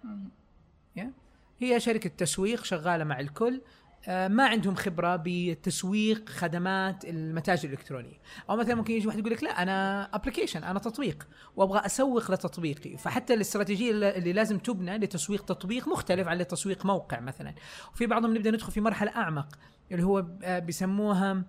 هي 1.63 1.81
شركة 1.81 2.11
تسويق 2.11 2.65
شغالة 2.65 3.05
مع 3.05 3.21
الكل 3.21 3.63
ما 4.09 4.47
عندهم 4.47 4.75
خبرة 4.75 5.23
بتسويق 5.25 6.29
خدمات 6.29 7.05
المتاجر 7.05 7.69
الإلكترونية. 7.69 8.21
أو 8.51 8.57
مثلا 8.57 8.75
ممكن 8.75 8.95
يجي 8.95 9.07
واحد 9.07 9.19
يقول 9.19 9.33
لك 9.33 9.43
لا 9.43 9.63
أنا 9.63 10.03
application 10.15 10.65
أنا 10.65 10.79
تطبيق 10.79 11.29
وأبغى 11.57 11.87
أسوق 11.87 12.31
لتطبيقي. 12.31 12.97
فحتى 12.97 13.35
الاستراتيجية 13.35 13.91
اللي 13.91 14.33
لازم 14.33 14.59
تبنى 14.59 14.99
لتسويق 14.99 15.45
تطبيق 15.45 15.89
مختلف 15.89 16.29
عن 16.29 16.39
لتسويق 16.39 16.87
موقع 16.87 17.21
مثلا. 17.21 17.55
وفي 17.93 18.07
بعضهم 18.07 18.35
نبدأ 18.35 18.51
ندخل 18.51 18.73
في 18.73 18.81
مرحلة 18.81 19.11
أعمق 19.17 19.59
اللي 19.93 20.03
هو 20.03 20.27
آه، 20.43 20.59
بيسموها 20.59 21.45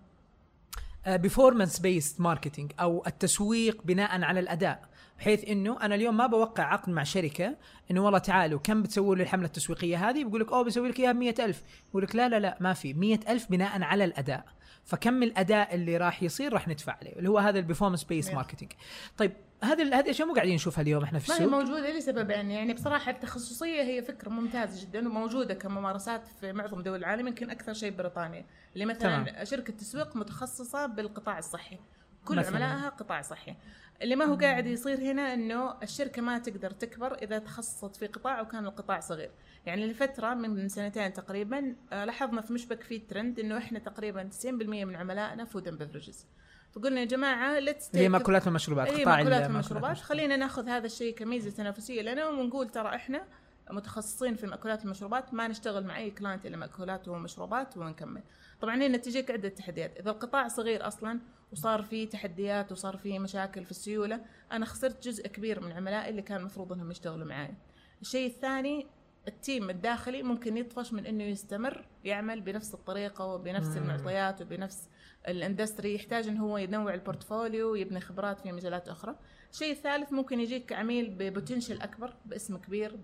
performance 1.08 1.80
based 1.80 2.22
marketing 2.22 2.72
أو 2.80 3.04
التسويق 3.08 3.82
بناء 3.86 4.22
على 4.22 4.40
الأداء. 4.40 4.90
بحيث 5.22 5.50
إنه 5.50 5.82
أنا 5.82 5.96
اليوم 5.96 6.18
ما 6.18 6.28
بوقع 6.28 6.64
عقد 6.64 6.90
مع 6.90 7.04
شركة 7.04 7.56
إنه 7.92 8.06
والله 8.06 8.20
تعالوا 8.20 8.60
كم 8.60 8.82
بتسووا 8.82 9.16
لي 9.16 9.24
الحملة 9.24 9.46
التسويقية 9.46 10.10
هذه؟ 10.10 10.24
بيقول 10.24 10.42
لك 10.42 10.52
أوه 10.52 10.64
بسوي 10.64 10.90
لك 10.90 11.00
إياها 11.00 11.12
ب 11.12 11.22
ألف. 11.22 11.64
يقول 11.90 12.04
لك 12.04 12.16
لا 12.16 12.30
لا 12.30 12.40
لا 12.40 12.58
ما 12.60 12.74
في 12.74 12.94
مئة 12.94 13.32
ألف 13.32 13.52
بناء 13.52 13.82
على 13.82 14.04
الأداء. 14.04 14.46
فكم 14.84 15.24
الأداء 15.24 15.76
اللي 15.76 15.98
راح 15.98 16.24
يصير 16.24 16.54
راح 16.54 16.68
ندفع 16.68 16.98
عليه 17.02 17.16
اللي 17.16 17.30
هو 17.30 17.38
هذا 17.38 17.60
ال 17.60 17.64
performance 17.64 18.04
based 18.04 18.28
نعم. 18.28 18.38
marketing 18.38 18.72
طيب 19.18 19.32
هذه 19.64 19.82
هذه 19.82 20.00
الأشياء 20.00 20.28
مو 20.28 20.34
قاعدين 20.34 20.56
نشوفها 20.56 20.82
اليوم 20.82 21.04
إحنا 21.04 21.20
في 21.20 21.32
ما 21.32 21.38
هي 21.38 21.46
السوق. 21.46 21.60
موجودة 21.60 21.98
لسببين 21.98 22.52
يعني 22.52 22.74
بصراحة 22.74 23.12
التخصصية 23.12 23.82
هي 23.82 24.02
فكرة 24.02 24.30
ممتازة 24.30 24.82
جدا 24.82 25.08
وموجودة 25.08 25.54
كممارسات 25.54 26.28
في 26.28 26.54
معظم 26.54 26.82
دول 26.82 27.00
العالم 27.00 27.28
يمكن 27.28 27.50
أكثر 27.50 27.74
شيء 27.74 27.92
بريطانيا 27.92 28.46
اللي 28.74 28.86
مثلا 28.86 29.24
تمام. 29.24 29.46
شركة 29.46 29.74
تسويق 29.74 30.16
متخصصة 30.16 30.86
بالقطاع 30.86 31.40
الصحي. 31.40 31.80
كل 32.26 32.36
مثلاً. 32.38 32.50
عملائها 32.56 32.90
قطاع 32.90 33.22
صحي. 33.22 33.56
اللي 34.02 34.16
ما 34.16 34.26
هو 34.26 34.36
قاعد 34.36 34.66
يصير 34.66 34.98
هنا 35.00 35.34
إنه 35.34 35.76
الشركة 35.84 36.22
ما 36.22 36.40
تقدر 36.40 36.72
تكبر 36.72 37.14
إذا 37.14 37.40
تخصصت 37.40 37.96
في 37.96 38.08
قطاع 38.08 38.42
وكان 38.42 38.66
القطاع 38.66 39.00
صغير. 39.00 39.32
يعني 39.66 39.88
لفترة 39.88 40.34
من 40.34 40.70
سنتين 40.70 41.14
تقريبا 41.14 41.76
آه، 41.92 42.06
لاحظنا 42.06 42.42
في 42.42 42.54
مشبك 42.54 42.82
في 42.84 43.00
ترند 43.00 43.40
إنه 43.40 43.58
إحنا 43.58 43.80
تقريبا 43.80 44.24
90% 44.24 44.46
من 44.86 44.96
عملائنا 44.96 45.46
food 45.46 45.68
and 45.68 45.84
beverages 45.84 46.26
فقلنا 46.72 47.00
يا 47.00 47.06
جماعة 47.06 47.60
let's 47.60 47.90
هي 47.96 48.10
مأكولات 48.10 48.46
والمشروبات 48.46 48.88
اي 48.88 48.94
قطاع 48.94 49.16
مأكولات 49.16 49.26
المأكولات 49.26 49.50
والمشروبات 49.50 49.84
والمشروبات. 49.84 50.10
خلينا 50.10 50.36
ناخذ 50.36 50.70
هذا 50.70 50.86
الشيء 50.86 51.16
كميزة 51.16 51.52
تنافسية 51.52 52.02
لنا 52.02 52.28
ونقول 52.28 52.70
ترى 52.70 52.96
إحنا 52.96 53.26
متخصصين 53.72 54.36
في 54.36 54.44
المأكولات 54.44 54.82
والمشروبات 54.82 55.34
ما 55.34 55.48
نشتغل 55.48 55.86
مع 55.86 55.98
أي 55.98 56.12
client 56.12 56.46
إلا 56.46 56.58
مأكولات 56.58 57.08
ومشروبات 57.08 57.78
ونكمل. 57.78 58.22
طبعا 58.62 58.76
هنا 58.76 58.98
تجيك 58.98 59.32
عدة 59.32 59.50
تحديات. 59.50 59.98
إذا 60.00 60.12
القطاع 60.12 60.48
صغير 60.48 60.88
أصلا 60.88 61.20
وصار 61.52 61.82
فيه 61.82 62.10
تحديات 62.10 62.72
وصار 62.72 62.98
فيه 62.98 63.20
مشاكل 63.20 63.66
في 63.66 63.72
السيولة. 63.72 64.22
أنا 64.52 64.66
خسرت 64.66 65.04
جزء 65.08 65.28
كبير 65.28 65.60
من 65.60 65.72
عملائي 65.72 66.10
اللي 66.10 66.22
كان 66.22 66.40
المفروض 66.40 66.74
إنهم 66.74 66.92
يشتغلوا 66.92 67.26
معي 67.28 67.54
الشيء 68.02 68.28
الثاني 68.28 68.88
ال 69.28 69.36
team 69.36 69.70
الداخلي 69.70 70.24
ممكن 70.24 70.58
يطفش 70.58 70.94
من 70.94 71.06
إنه 71.06 71.24
يستمر 71.24 71.86
يعمل 72.04 72.42
بنفس 72.42 72.74
الطريقة 72.74 73.26
وبنفس 73.26 73.68
مم. 73.68 73.78
المعطيات 73.78 74.42
وبنفس 74.42 74.90
ال 75.28 75.36
industry 75.36 75.96
يحتاج 75.96 76.28
إنه 76.28 76.44
هو 76.44 76.58
ينوع 76.58 76.94
ال 76.94 77.02
portfolio 77.02 77.72
ويبني 77.72 78.00
خبرات 78.00 78.40
في 78.40 78.52
مجالات 78.52 78.90
أخرى 78.90 79.16
الشيء 79.52 79.72
الثالث 79.72 80.14
ممكن 80.14 80.40
يجيك 80.40 80.74
عميل 80.74 81.10
ب 81.10 81.17
potential 81.17 81.82
أكبر 81.82 82.14
باسم 82.26 82.58
كبير 82.58 82.96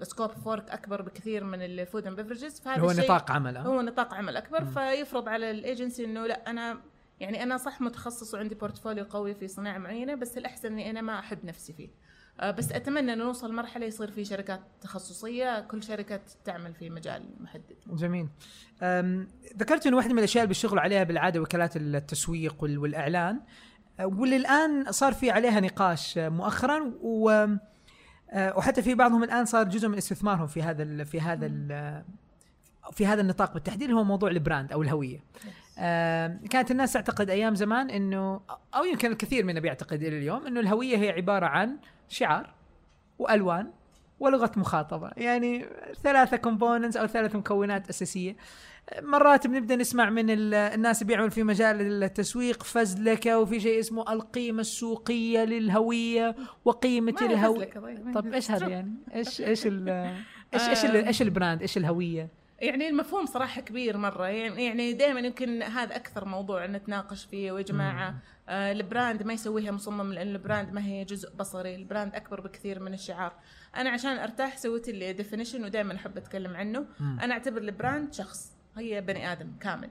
ب 0.00 0.05
scope 0.05 0.30
of 0.30 0.43
work 0.43 0.70
أكبر 0.70 1.02
بكثير 1.02 1.44
من 1.44 1.62
ال 1.62 1.71
food 1.71 2.06
and 2.06 2.20
beverages 2.20 2.60
فهذا 2.60 2.82
هو 2.82 2.92
نطاق 2.92 3.30
عمل 3.30 3.56
آه. 3.56 3.62
هو 3.62 3.82
نطاق 3.82 4.14
عمل 4.14 4.36
أكبر 4.36 4.64
مم. 4.64 4.70
فيفرض 4.70 5.28
على 5.28 5.50
الايجنسي 5.50 6.04
إنه 6.04 6.26
لا 6.26 6.50
أنا 6.50 6.80
يعني 7.20 7.42
أنا 7.42 7.56
صح 7.56 7.80
متخصص 7.80 8.34
وعندي 8.34 8.54
portfolio 8.54 9.04
قوي 9.04 9.34
في 9.34 9.48
صناعة 9.48 9.78
معينة 9.78 10.14
بس 10.14 10.38
الأحسن 10.38 10.72
إني 10.72 10.90
أنا 10.90 11.00
ما 11.00 11.18
أحبس 11.18 11.44
نفسي 11.44 11.72
فيه 11.72 11.88
بس 12.44 12.72
أتمنى 12.72 13.12
إنه 13.12 13.24
نوصل 13.24 13.52
مرحلة 13.52 13.86
يصير 13.86 14.10
في 14.10 14.24
شركات 14.24 14.60
تخصصية 14.80 15.60
كل 15.60 15.82
شركة 15.82 16.20
تعمل 16.44 16.74
في 16.74 16.90
مجال 16.90 17.22
محدد. 17.40 17.76
جميل. 17.86 18.28
ذكرت 19.58 19.86
إنه 19.86 19.96
واحدة 19.96 20.12
من 20.12 20.18
الأشياء 20.18 20.42
اللي 20.44 20.48
بيشتغلوا 20.48 20.80
عليها 20.80 21.04
بالعادة 21.04 21.40
وكالات 21.40 21.76
التسويق 21.76 22.62
وال- 22.62 22.78
والإعلان. 22.78 23.40
واللي 24.02 24.36
الان 24.36 24.92
صار 24.92 25.12
في 25.12 25.30
عليها 25.30 25.60
نقاش 25.60 26.18
أه، 26.18 26.28
مؤخرا 26.28 26.92
و 27.02 27.46
وحتى 28.36 28.82
في 28.82 28.94
بعضهم 28.94 29.24
الآن 29.24 29.44
صار 29.44 29.64
جزء 29.68 29.88
من 29.88 29.96
استثمارهم 29.96 30.46
في 30.46 30.62
هذا 30.62 30.82
ال 30.82 31.06
في 31.06 31.20
هذا 31.20 31.46
ال 31.46 32.02
في 32.92 33.06
هذا 33.06 33.20
النطاق 33.20 33.54
بالتحديد 33.54 33.90
هو 33.90 34.04
موضوع 34.04 34.30
البراند 34.30 34.72
أو 34.72 34.82
الهوية. 34.82 35.24
آم، 35.78 36.40
كانت 36.50 36.70
الناس 36.70 36.92
تعتقد 36.92 37.30
أيام 37.30 37.54
زمان 37.54 37.90
إنه 37.90 38.40
أو 38.74 38.84
يمكن 38.84 39.12
الكثير 39.12 39.44
منا 39.44 39.60
بيعتقد 39.60 40.02
إلى 40.02 40.18
اليوم 40.18 40.46
إنه 40.46 40.60
الهوية 40.60 40.96
هي 40.96 41.10
عبارة 41.10 41.46
عن 41.46 41.76
شعار 42.08 42.50
وألوان 43.18 43.70
ولغة 44.20 44.50
مخاطبة 44.56 45.10
يعني 45.16 45.66
ثلاثة 46.02 46.36
components 46.36 46.96
أو 46.96 47.06
ثلاث 47.06 47.36
مكونات 47.36 47.88
أساسية 47.88 48.36
مرات 49.02 49.46
بنبدأ 49.46 49.76
نسمع 49.76 50.10
من 50.10 50.30
ال- 50.30 50.54
الناس 50.54 51.02
اللي 51.02 51.08
بيعملوا 51.08 51.30
في 51.30 51.42
مجال 51.42 52.02
التسويق 52.02 52.62
فزلكة 52.62 53.38
وفي 53.38 53.60
شيء 53.60 53.80
اسمه 53.80 54.12
القيمة 54.12 54.60
السوقية 54.60 55.44
للهوية 55.44 56.36
وقيمة 56.64 57.14
الهويه 57.22 57.64
طيب. 58.14 58.34
إيش 58.34 58.50
هذا 58.50 58.68
يعني؟ 58.68 58.94
إيش 59.14 59.40
إيش 59.40 59.66
إيش 60.54 60.84
ال- 60.84 61.06
إيش 61.06 61.22
ال 61.22 61.27
brand؟ 61.27 61.60
إيش 61.62 61.76
الهوية؟ 61.78 62.39
يعني 62.60 62.88
المفهوم 62.88 63.26
صراحة 63.26 63.60
كبير 63.60 63.96
مرة. 63.96 64.26
يعني 64.26 64.64
يعني 64.64 64.92
دائما 64.92 65.20
يمكن 65.20 65.62
هذا 65.62 65.96
أكثر 65.96 66.24
موضوع 66.24 66.66
نتناقش 66.66 67.24
فيه 67.24 67.52
ويا 67.52 67.62
جماعة. 67.62 68.14
آه 68.48 68.72
ال 68.72 68.80
brand 68.80 69.22
ما 69.22 69.32
يسويها 69.32 69.70
مصمم 69.70 70.12
لأن 70.12 70.28
ال 70.28 70.35
brand 70.35 70.72
ما 70.72 70.84
هي 70.84 71.04
جزء 71.04 71.34
بصري. 71.34 71.74
ال 71.74 71.81
brand 71.81 72.14
أكبر 72.14 72.40
بكثير 72.40 72.80
من 72.80 72.94
الشعار. 72.94 73.32
أنا 73.76 73.90
عشان 73.90 74.18
أرتاح 74.18 74.56
سويت 74.58 74.88
لي 74.88 75.12
definition 75.12 75.64
ودائما 75.64 75.94
أحب 75.94 76.16
أتكلم 76.16 76.56
عنه. 76.56 76.86
مم. 77.00 77.20
أنا 77.20 77.34
أعتبر 77.34 77.60
ال 77.60 77.69
brand 77.69 78.12
شخص. 78.14 78.52
هي 78.76 79.00
بني 79.00 79.32
آدم 79.32 79.52
كامل. 79.60 79.90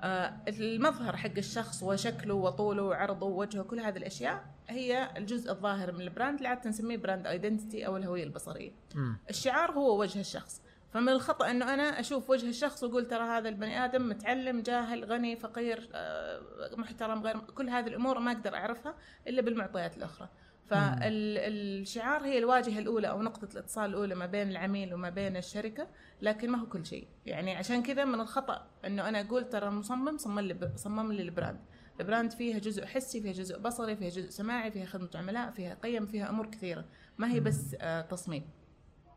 آه 0.00 0.32
المظهر 0.48 1.16
حق 1.16 1.36
الشخص 1.38 1.82
وشكله 1.82 2.34
وطوله 2.34 2.82
وعرضه 2.82 3.26
ووجهه 3.26 3.62
كل 3.62 3.80
هذه 3.80 3.96
الأشياء 3.96 4.44
هي 4.68 5.10
الجزء 5.16 5.50
الظاهر 5.50 5.92
من 5.92 6.00
ال 6.00 6.05
brand. 6.05 6.36
اللي 6.36 6.48
عاده 6.48 6.70
نسميه 6.70 6.96
brand 6.96 7.26
identity 7.26 7.86
أو 7.86 7.96
الهوية 7.96 8.24
البصرية. 8.24 8.70
مم. 8.94 9.16
الشعار 9.30 9.70
هو 9.70 10.00
وجه 10.00 10.20
الشخص. 10.20 10.62
فمن 10.92 11.08
الخطأ 11.08 11.50
إنه 11.50 11.74
أنا 11.74 12.00
أشوف 12.00 12.30
وجه 12.30 12.48
الشخص 12.48 12.82
وأقول 12.82 13.06
ترى 13.08 13.24
هذا 13.24 13.48
البني 13.48 13.84
آدم 13.84 14.08
متعلم 14.08 14.60
جاهل 14.60 15.04
غني 15.04 15.36
فقير 15.36 15.88
آه، 15.94 16.40
محترم 16.76 17.22
غير 17.22 17.38
كل 17.38 17.68
هذه 17.68 17.86
الأمور 17.86 18.18
ما 18.18 18.32
أقدر 18.32 18.54
أعرفها 18.54 18.94
إلا 19.28 19.42
بالمعطيات 19.42 19.96
الأخرى. 19.96 20.28
فالشعار 20.66 22.24
هي 22.24 22.38
الواجهة 22.38 22.78
الأولى 22.78 23.08
أو 23.08 23.22
نقطة 23.22 23.48
الاتصال 23.52 23.90
الأولى 23.90 24.14
ما 24.14 24.26
بين 24.26 24.50
العميل 24.50 24.94
وما 24.94 25.10
بين 25.10 25.36
الشركة 25.36 25.86
لكن 26.22 26.50
ما 26.50 26.58
هو 26.58 26.66
كل 26.66 26.86
شيء. 26.86 27.08
يعني 27.26 27.56
عشان 27.56 27.82
كذا 27.82 28.04
من 28.04 28.20
الخطأ 28.20 28.66
إنه 28.86 29.08
أنا 29.08 29.20
أقول 29.20 29.48
ترى 29.48 29.68
المصمم 29.68 30.18
صمم 30.18 30.40
لي 30.40 30.70
صمم 30.76 31.12
لي 31.12 31.22
ال 31.22 31.27
brand. 31.27 31.60
ال 32.00 32.05
brand 32.05 32.32
فيها 32.32 32.58
جزء 32.58 32.86
حسي 32.86 33.20
فيها 33.20 33.32
جزء 33.32 33.58
بصري 33.58 33.96
فيها 33.96 34.08
جزء 34.08 34.28
سماعي 34.30 34.70
فيها 34.70 34.86
خدمة 34.86 35.10
عملاء 35.14 35.50
فيها 35.50 35.74
قيم 35.74 36.06
فيها 36.06 36.30
أمور 36.30 36.46
كثيرة. 36.46 36.84
ما 37.18 37.32
هي 37.32 37.40
بس 37.40 37.76
آه، 37.80 38.00
تصميم. 38.00 38.61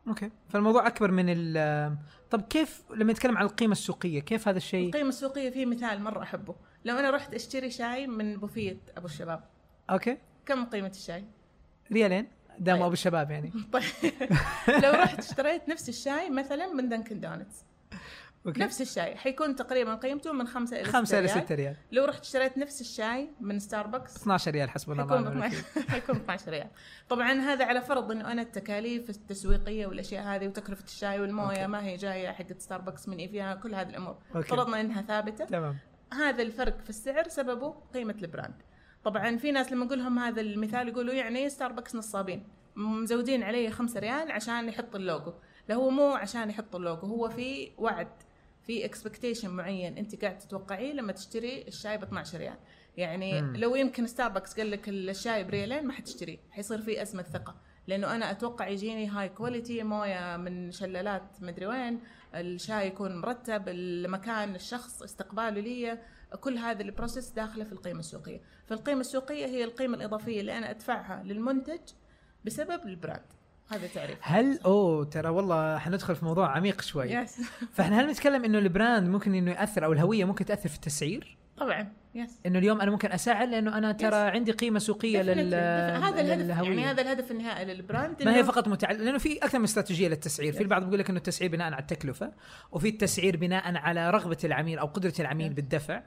Okay. 0.08 0.30
فالموضوع 0.48 0.86
أكبر 0.86 1.10
من 1.10 1.24
ال 1.28 1.96
طب 2.30 2.42
كيف 2.42 2.82
لما 2.94 3.12
نتكلم 3.12 3.36
عن 3.36 3.44
القيمة 3.44 3.72
السوقية 3.72 4.20
كيف 4.20 4.48
هذا 4.48 4.56
الشيء؟ 4.56 4.86
القيمة 4.86 5.08
السوقية 5.08 5.50
في 5.50 5.66
مثال 5.66 6.02
مرة 6.02 6.22
أحبه. 6.22 6.54
لو 6.84 6.98
أنا 6.98 7.10
رحت 7.10 7.34
أشتري 7.34 7.70
شاي 7.70 8.06
من 8.06 8.36
بوفية 8.36 8.76
أبو 8.96 9.06
الشباب. 9.06 9.44
Okay. 9.90 10.18
كم 10.46 10.64
قيمة 10.64 10.88
الشاي؟ 10.88 11.24
ريالين؟ 11.92 12.28
دام 12.58 12.76
طيب. 12.76 12.84
أبو 12.84 12.92
الشباب 12.92 13.30
يعني. 13.30 13.52
طيب. 13.72 14.12
لو 14.68 14.90
رحت 14.90 15.18
اشتريت 15.18 15.68
نفس 15.68 15.88
الشاي 15.88 16.30
مثلا 16.30 16.72
من 16.72 16.88
دانكن 16.88 17.20
دونتس. 17.20 17.64
Okay. 18.46 18.60
نفس 18.60 18.80
الشاي. 18.80 19.16
حيكون 19.16 19.56
تقريبا 19.56 19.94
قيمته 19.94 20.32
من 20.32 20.46
خمسة 20.46 20.80
إلى 20.80 20.84
خمسة 20.84 21.18
إلى 21.18 21.26
ريال. 21.26 21.44
6 21.44 21.54
ريال. 21.54 21.76
لو 21.92 22.04
رحت 22.04 22.20
اشتريت 22.20 22.58
نفس 22.58 22.80
الشاي 22.80 23.30
من 23.40 23.58
ستاربكس 23.58 24.16
12 24.16 24.50
ريال 24.50 24.70
حسبنا 24.70 25.02
الله 25.02 25.16
حيكون 25.16 25.36
ونعم 25.36 25.42
12 25.42 25.64
الوكيل 25.76 25.90
حيكون 25.90 26.16
12 26.16 26.50
ريال. 26.50 26.68
طبعا 27.08 27.32
هذا 27.32 27.64
على 27.64 27.80
فرض 27.80 28.10
إنه 28.10 28.32
أنا 28.32 28.42
التكاليف 28.42 29.10
التسويقية 29.10 29.86
والأشياء 29.86 30.24
هذه 30.24 30.48
وتكلفة 30.48 30.84
الشاي 30.84 31.20
والموية 31.20 31.56
okay. 31.56 31.66
ما 31.66 31.84
هي 31.84 31.96
جاية 31.96 32.28
حقت 32.28 32.60
ستاربكس 32.60 33.08
من 33.08 33.18
ايفيا 33.18 33.54
كل 33.54 33.74
هذه 33.74 33.88
الأمور. 33.88 34.16
Okay. 34.36 34.48
فرضنا 34.48 34.80
إنها 34.80 35.02
ثابتة. 35.02 35.44
تمام. 35.44 35.76
هذا 36.12 36.42
الفرق 36.42 36.80
في 36.80 36.90
السعر 36.90 37.28
سببه 37.28 37.74
قيمة 37.94 38.16
ال 38.22 38.28
brand. 38.28 38.62
طبعا 39.04 39.36
في 39.36 39.52
ناس 39.52 39.72
لما 39.72 39.86
أقول 39.86 39.98
لهم 39.98 40.18
هذا 40.18 40.40
المثال 40.40 40.88
يقولوا 40.88 41.14
يعني 41.14 41.48
ستاربكس 41.50 41.94
نصابين. 41.94 42.48
مزودين 42.76 43.42
عليه 43.42 43.70
خمسة 43.70 44.00
ريال 44.00 44.30
عشان 44.30 44.68
يحط 44.68 44.94
اللوجو. 44.94 45.32
لا 45.68 45.74
هو 45.74 45.90
مو 45.90 46.12
عشان 46.12 46.50
يحط 46.50 46.76
اللوجو 46.76 47.06
هو 47.06 47.28
في 47.28 47.72
وعد. 47.78 48.08
في 48.66 48.84
expectation 48.84 49.50
معين 49.50 49.98
انت 49.98 50.24
قاعد 50.24 50.38
تتوقعيه 50.38 50.92
لما 50.92 51.12
تشتري 51.12 51.62
الشاي 51.68 51.98
ب 51.98 52.02
12 52.02 52.38
ريال 52.38 52.56
يعني 52.96 53.42
مم. 53.42 53.56
لو 53.56 53.74
يمكن 53.76 54.06
ستاربكس 54.06 54.56
قال 54.56 54.70
لك 54.70 54.88
الشاي 54.88 55.44
بريالين 55.44 55.86
ما 55.86 55.92
حتشتريه 55.92 56.38
حيصير 56.50 56.82
في 56.82 57.02
أزمة 57.02 57.22
ثقة. 57.22 57.56
لأنه 57.86 58.14
أنا 58.14 58.30
أتوقع 58.30 58.68
يجيني 58.68 59.06
high 59.08 59.28
quality 59.28 59.82
موية 59.82 60.36
من 60.36 60.70
شلالات 60.72 61.22
مدري 61.40 61.66
وين 61.66 62.00
الشاي 62.34 62.86
يكون 62.86 63.20
مرتب 63.20 63.68
المكان 63.68 64.54
الشخص 64.54 65.02
استقباله 65.02 65.60
لي 65.60 65.98
كل 66.40 66.58
هذا 66.58 66.82
ال 66.82 66.88
process 66.88 67.30
داخله 67.30 67.64
في 67.64 67.72
القيمة 67.72 68.00
السوقية. 68.00 68.40
فالقيمة 68.66 69.00
السوقية 69.00 69.46
هي 69.46 69.64
القيمة 69.64 69.96
الإضافية 69.96 70.40
اللي 70.40 70.58
أنا 70.58 70.70
أدفعها 70.70 71.22
للمنتج 71.22 71.80
بسبب 72.44 72.86
ال 72.86 72.93
brand. 72.93 73.35
هذا 73.68 73.86
تعريف. 73.86 74.18
هل 74.20 74.58
أوه 74.64 75.04
ترى 75.04 75.28
والله 75.28 75.78
حندخل 75.78 76.16
في 76.16 76.24
موضوع 76.24 76.56
عميق 76.56 76.80
شوي. 76.80 77.12
Yes 77.12 77.40
فإحنا 77.74 78.00
هل 78.00 78.10
نتكلم 78.10 78.44
إنه 78.44 78.58
ال 78.58 78.66
brand 78.66 79.08
ممكن 79.08 79.34
إنه 79.34 79.50
يأثر 79.50 79.84
أو 79.84 79.92
الهوية 79.92 80.24
ممكن 80.24 80.44
تأثر 80.44 80.68
في 80.68 80.76
التسعير؟ 80.76 81.36
طبعا 81.56 81.92
yes 82.14 82.40
إنه 82.46 82.58
اليوم 82.58 82.80
أنا 82.80 82.90
ممكن 82.90 83.12
اسعر 83.12 83.46
لأنه 83.46 83.78
أنا 83.78 83.92
ترى 83.92 84.16
عندي 84.16 84.52
قيمة 84.52 84.78
سوقية 84.78 85.22
لل 85.22 85.54
هذا 86.04 86.20
الهدف. 86.20 86.64
يعني 86.64 86.84
هذا 86.84 87.02
الهدف 87.02 87.30
النهائي 87.30 87.64
لل 87.64 87.81
brand 87.81 88.22
ما 88.22 88.36
هي 88.36 88.44
فقط 88.44 88.68
متعلق 88.68 89.00
لأنه 89.00 89.18
في 89.18 89.38
أكثر 89.38 89.58
من 89.58 89.64
استراتيجية 89.64 90.08
للتسعير، 90.08 90.52
في 90.52 90.62
البعض 90.62 90.84
بيقول 90.84 90.98
لك 90.98 91.10
إنه 91.10 91.18
التسعير 91.18 91.50
بناء 91.50 91.66
على 91.66 91.78
التكلفة، 91.78 92.32
وفي 92.72 92.88
التسعير 92.88 93.36
بناء 93.36 93.76
على 93.76 94.10
رغبة 94.10 94.38
العميل 94.44 94.78
أو 94.78 94.86
قدرة 94.86 95.14
العميل 95.20 95.52
بالدفع، 95.54 95.94
آه، 95.94 96.02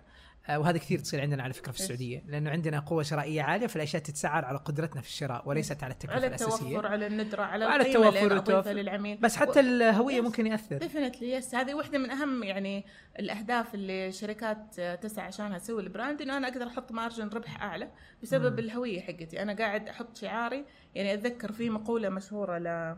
وهذا 0.58 0.78
كثير 0.78 1.00
تصير 1.00 1.22
عندنا 1.22 1.44
على 1.44 1.54
فكرة 1.54 1.72
في 1.72 1.78
yes. 1.78 1.82
السعودية، 1.82 2.24
لأنه 2.28 2.50
عندنا 2.50 2.80
قوة 2.80 3.04
شرائية 3.04 3.42
عالية 3.42 3.68
فالأشياء 3.68 4.04
تتسعر 4.04 4.46
على 4.46 4.58
قدرتنا 4.58 5.02
في 5.02 5.08
الشراء 5.08 5.50
وليست 5.50 5.84
على 5.84 5.94
التكلفة 5.94 6.16
على 6.16 6.28
الأساسية. 6.28 6.68
التوفر 6.68 6.88
على 6.88 7.08
الندرة 7.08 7.42
على 7.44 7.76
اللي 7.76 7.88
التوفر 7.88 8.34
والتوفر. 8.34 8.72
للعميل 8.72 9.18
بس 9.18 9.36
حتى 9.36 9.60
الهوية 9.60 10.22
Yes. 10.22 10.24
ممكن 10.24 10.48
يأثر. 10.48 10.78
Definitely 10.78 11.32
yes 11.32 11.56
هذه 11.56 11.74
واحدة 11.74 11.98
من 11.98 12.12
أهم 12.12 12.44
يعني 12.44 12.86
الأهداف 13.20 13.76
اللي 13.76 14.08
الشركات 14.08 14.82
تسعى 14.82 15.26
عشانها 15.28 15.58
تسوي 15.58 15.82
ال 15.82 15.88
brand 15.88 16.22
إنه 16.22 16.38
أنا 16.38 16.48
أقدر 16.48 16.68
أحط 16.68 16.92
margin 16.92 17.28
ربح 17.30 17.62
أعلى 17.62 17.92
بسبب 18.24 18.54
مم. 18.54 18.60
الهوية 18.60 19.02
حقتي 19.02 19.42
أنا 19.42 19.54
قاعد 19.54 19.88
أحط 19.88 20.18
شعاري 20.18 20.66
يعني 20.96 21.14
أتذكر 21.14 21.52
في 21.52 21.70
مقولة 21.70 22.10
مشهورة 22.10 22.58
ل 22.58 22.98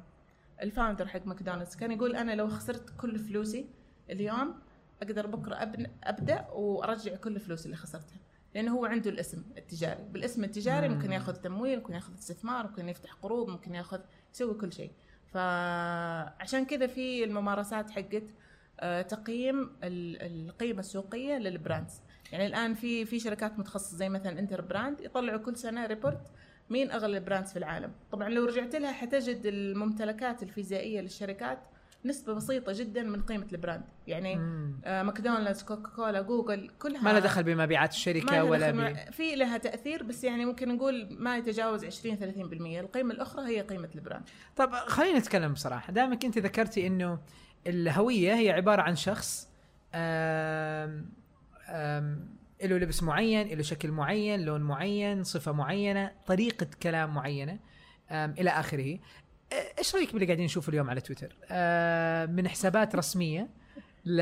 ال 0.61 0.67
founder 0.67 1.07
حق 1.07 1.25
ماكدونالدز 1.27 1.75
كان 1.75 1.91
يقول 1.91 2.15
أنا 2.15 2.35
لو 2.35 2.47
خسرت 2.47 2.89
كل 2.97 3.19
فلوسي 3.19 3.65
اليوم 4.09 4.55
أقدر 5.01 5.27
بكرة 5.27 5.55
أبن 5.55 5.87
أبدأ 6.03 6.47
وأرجع 6.51 7.15
كل 7.15 7.39
فلوسي 7.39 7.65
اللي 7.65 7.77
خسرتها. 7.77 8.17
لأنه 8.55 8.71
هو 8.77 8.85
عنده 8.85 9.09
الاسم 9.09 9.43
التجاري. 9.57 10.03
بالاسم 10.11 10.43
التجاري 10.43 10.89
مم. 10.89 10.95
ممكن 10.95 11.11
ياخذ 11.11 11.33
تمويل 11.35 11.77
ممكن 11.79 11.93
ياخذ 11.93 12.13
استثمار 12.13 12.67
ممكن 12.67 12.89
يفتح 12.89 13.13
قروض 13.13 13.49
ممكن 13.49 13.75
ياخذ 13.75 13.99
يسوي 14.33 14.53
كل 14.53 14.73
شيء. 14.73 14.91
فعشان 15.33 16.65
كذا 16.65 16.87
في 16.87 17.23
الممارسات 17.23 17.89
حقت 17.89 18.23
آه، 18.79 19.01
تقييم 19.01 19.61
ال- 19.83 20.49
القيمة 20.49 20.79
السوقية 20.79 21.37
لل 21.37 21.51
brands. 21.51 22.01
يعني 22.31 22.45
الآن 22.45 22.73
في 22.73 23.05
في 23.05 23.19
شركات 23.19 23.59
متخصصة 23.59 23.97
زي 23.97 24.09
مثلا 24.09 24.39
Interbrand 24.39 25.01
يطلعوا 25.01 25.37
كل 25.39 25.55
سنة 25.57 25.85
report 25.85 26.21
مين 26.69 26.91
أغلى 26.91 27.17
ال 27.17 27.22
brands 27.22 27.51
في 27.51 27.59
العالم. 27.59 27.91
طبعا 28.11 28.29
لو 28.29 28.45
رجعت 28.45 28.75
لها 28.75 28.91
حتجد 28.91 29.41
الممتلكات 29.45 30.43
الفيزيائية 30.43 31.01
للشركات 31.01 31.59
نسبة 32.05 32.33
بسيطة 32.33 32.73
جدا 32.75 33.03
من 33.03 33.21
قيمة 33.21 33.47
ال 33.51 33.56
brand. 33.56 33.83
يعني 34.07 34.35
مم. 34.35 34.75
آه، 34.85 35.03
ماكدونالدز 35.03 35.63
كوكا 35.63 35.89
كولا 35.89 36.21
جوجل 36.21 36.69
كلها 36.79 37.01
ما 37.03 37.09
له 37.13 37.19
دخل 37.19 37.43
بمبيعات 37.43 37.89
ما 37.89 37.95
الشركة 37.95 38.25
لها 38.31 38.41
ولا 38.43 38.71
دخل 38.71 38.77
ب... 38.77 38.81
مع- 38.81 38.93
في 39.11 39.35
لها 39.35 39.57
تأثير 39.57 40.03
بس 40.03 40.23
يعني 40.23 40.45
ممكن 40.45 40.69
نقول 40.75 41.07
ما 41.19 41.37
يتجاوز 41.37 41.85
20 41.85 42.17
30% 42.17 42.19
القيمة 42.79 43.13
الأخرى 43.13 43.45
هي 43.47 43.61
قيمة 43.61 43.89
ال 43.95 43.99
brand. 43.99 44.23
طب 44.55 44.71
خلينا 44.73 45.19
نتكلم 45.19 45.53
بصراحة. 45.53 45.93
دامك 45.93 46.25
أنت 46.25 46.37
ذكرتي 46.37 46.87
إنه 46.87 47.19
الهوية 47.67 48.33
هي 48.35 48.51
عبارة 48.51 48.81
عن 48.81 48.95
شخص 48.95 49.49
آم 49.95 51.05
آم 51.69 52.27
له 52.63 52.77
لبس 52.77 53.03
معين 53.03 53.47
له 53.47 53.61
شكل 53.63 53.91
معين 53.91 54.41
لون 54.45 54.61
معين 54.61 55.23
صفة 55.23 55.51
معينة 55.51 56.11
طريقة 56.27 56.67
كلام 56.83 57.13
معينة 57.13 57.59
إلى 58.11 58.49
آخره. 58.49 58.99
إيش 59.79 59.95
رأيك 59.95 60.11
باللي 60.13 60.25
قاعدين 60.25 60.45
نشوفه 60.45 60.69
اليوم 60.69 60.89
على 60.89 61.01
تويتر؟ 61.01 61.35
آه 61.51 62.25
من 62.25 62.47
حسابات 62.47 62.95
رسمية 62.95 63.61
ل... 64.05 64.21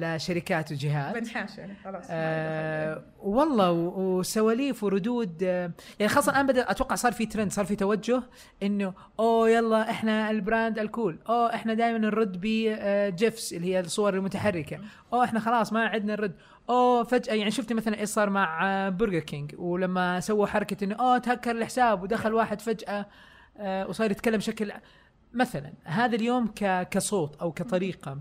لشركات 0.00 0.72
وجهات 0.72 1.14
بنحاش 1.14 1.58
يعني 1.58 1.74
خلاص 1.84 2.04
آه 2.10 3.02
والله 3.18 3.70
وسواليف 3.70 4.84
وردود 4.84 5.42
آه 5.42 5.70
يعني 5.98 6.12
خاصة 6.12 6.32
الان 6.32 6.46
بدا 6.46 6.70
أتوقع 6.70 6.94
صار 6.96 7.12
في 7.12 7.26
ترند 7.26 7.52
صار 7.52 7.64
في 7.64 7.76
توجه 7.76 8.22
إنه 8.62 8.94
أوه 9.18 9.50
يلا 9.50 9.90
إحنا 9.90 10.30
ال 10.30 10.38
brand 10.38 10.78
ال 10.78 10.85
cool. 10.85 11.18
أوه 11.28 11.54
إحنا 11.54 11.74
دائما 11.74 11.98
نرد 11.98 12.40
ب 12.40 12.62
GIFs 12.62 13.52
اللي 13.52 13.74
هي 13.74 13.80
الصور 13.80 14.14
المتحركة. 14.14 14.78
أوه 15.12 15.24
إحنا 15.24 15.40
خلاص 15.40 15.72
ما 15.72 15.84
عدنا 15.84 16.12
نرد. 16.12 16.34
أوه 16.70 17.04
فجأة 17.04 17.34
يعني 17.34 17.50
شفتي 17.50 17.74
مثلا 17.74 18.00
إيش 18.00 18.08
صار 18.08 18.30
مع 18.30 18.66
آه، 18.66 18.88
برجر 18.88 19.20
كينج 19.20 19.54
ولما 19.58 20.20
سووا 20.20 20.46
حركة 20.46 20.84
إنه 20.84 20.94
أوه 20.94 21.18
تهكر 21.18 21.50
الحساب. 21.50 22.02
ودخل 22.02 22.34
واحد 22.34 22.60
فجأة 22.60 22.90
آه 22.90 23.06
وصار 23.88 24.10
يتكلم 24.10 24.36
بشكل 24.36 24.72
مثلا 25.34 25.72
هذا 25.84 26.16
اليوم 26.16 26.46
ك- 26.46 26.88
كصوت 26.88 27.36
أو 27.36 27.52
كطريقة 27.52 28.20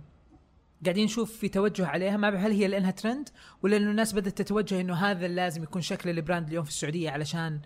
قاعدين 0.85 1.05
نشوف 1.05 1.37
في 1.37 1.49
توجه 1.49 1.87
عليها 1.87 2.17
ما 2.17 2.29
بعرف 2.29 2.45
هل 2.45 2.51
هي 2.51 2.67
لأنها 2.67 2.91
ترند 2.91 3.29
ولا 3.63 3.77
انه 3.77 3.91
الناس 3.91 4.13
بدأت 4.13 4.37
تتوجه 4.37 4.81
إنه 4.81 4.93
هذا 4.95 5.27
لازم 5.27 5.63
يكون 5.63 5.81
شكل 5.81 6.09
ال 6.09 6.16
brand 6.16 6.47
اليوم 6.47 6.63
في 6.63 6.69
السعودية 6.69 7.09
علشان 7.09 7.59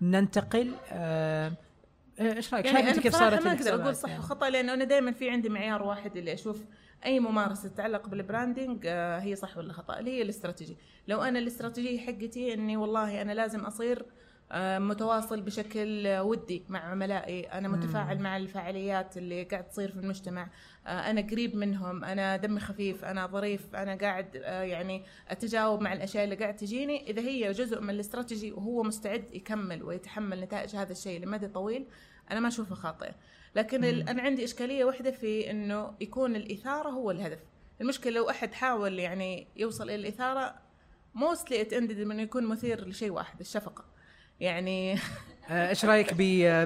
ننتقل 0.00 0.72
آه 0.92 1.52
إيش 2.20 2.54
رأيك؟ 2.54 2.66
يعني 2.66 2.90
أنت 2.90 2.98
كيف 3.00 3.16
صارت 3.16 3.44
ما 3.46 3.52
أقدر 3.52 3.82
أقول 3.82 3.96
صح 3.96 4.08
يعني؟ 4.08 4.20
وخطأ 4.20 4.50
لأنه 4.50 4.74
أنا 4.74 4.84
دائما 4.84 5.12
في 5.12 5.30
عندي 5.30 5.48
معيار 5.48 5.82
واحد 5.82 6.16
اللي 6.16 6.32
أشوف 6.32 6.64
أي 7.04 7.20
ممارسة 7.20 7.68
تتعلق 7.68 8.08
بالبراندنج 8.08 8.82
آه، 8.86 9.18
هي 9.18 9.36
صح 9.36 9.56
ولا 9.58 9.72
خطأ 9.72 9.98
اللي 9.98 10.10
هي 10.10 10.22
الاستراتيجي 10.22 10.76
لو 11.08 11.22
أنا 11.22 11.38
الاستراتيجيه 11.38 11.98
حقتي 12.06 12.54
إني 12.54 12.76
والله 12.76 13.22
أنا 13.22 13.32
لازم 13.32 13.60
أصير 13.60 13.98
آه، 13.98 14.04
متواصل 14.78 15.40
بشكل 15.40 16.06
آه، 16.06 16.22
ودي 16.22 16.64
مع 16.68 16.78
عملائي. 16.78 17.44
أنا 17.44 17.68
متفاعل 17.68 18.18
مع 18.18 18.36
الفعاليات 18.36 19.16
اللي 19.16 19.42
قاعد 19.42 19.68
تصير 19.68 19.90
في 19.90 19.98
المجتمع. 19.98 20.48
آه، 20.86 21.10
أنا 21.10 21.20
قريب 21.20 21.56
منهم. 21.56 22.04
أنا 22.04 22.36
دمي 22.36 22.60
خفيف. 22.60 23.04
أنا 23.04 23.26
ظريف. 23.26 23.76
أنا 23.76 23.94
قاعد 23.94 24.36
آه، 24.36 24.62
يعني 24.62 25.04
أتجاوب 25.28 25.80
مع 25.80 25.92
الأشياء 25.92 26.24
اللي 26.24 26.36
قاعد 26.36 26.56
تجيني. 26.56 27.10
إذا 27.10 27.22
هي 27.22 27.52
جزء 27.52 27.80
من 27.80 27.90
الاستراتيجي 27.90 28.52
وهو 28.52 28.82
مستعد 28.82 29.24
يكمل 29.32 29.82
ويتحمل 29.82 30.40
نتائج 30.40 30.76
هذا 30.76 30.92
الشيء 30.92 31.20
لمدى 31.20 31.48
طويل 31.48 31.86
أنا 32.30 32.40
ما 32.40 32.48
أشوفه 32.48 32.74
خاطئ. 32.74 33.10
لكن 33.54 33.84
أنا 33.84 34.22
عندي 34.22 34.44
إشكالية 34.44 34.84
واحدة 34.84 35.10
في 35.10 35.50
إنه 35.50 35.94
يكون 36.00 36.36
الإثارة 36.36 36.88
هو 36.88 37.10
الهدف. 37.10 37.38
المشكلة 37.80 38.12
لو 38.12 38.30
أحد 38.30 38.52
حاول 38.52 38.98
يعني 38.98 39.46
يوصل 39.56 39.84
إلى 39.84 39.94
الإثارة 39.94 40.54
mostly 41.14 41.60
it 41.60 41.71
ended 41.71 42.00
انه 42.00 42.22
يكون 42.22 42.46
مثير 42.46 42.88
لشيء 42.88 43.10
واحد 43.10 43.40
الشفقة. 43.40 43.93
يعني. 44.40 44.94
آه، 45.50 45.68
إيش 45.68 45.84
رأيك 45.84 46.14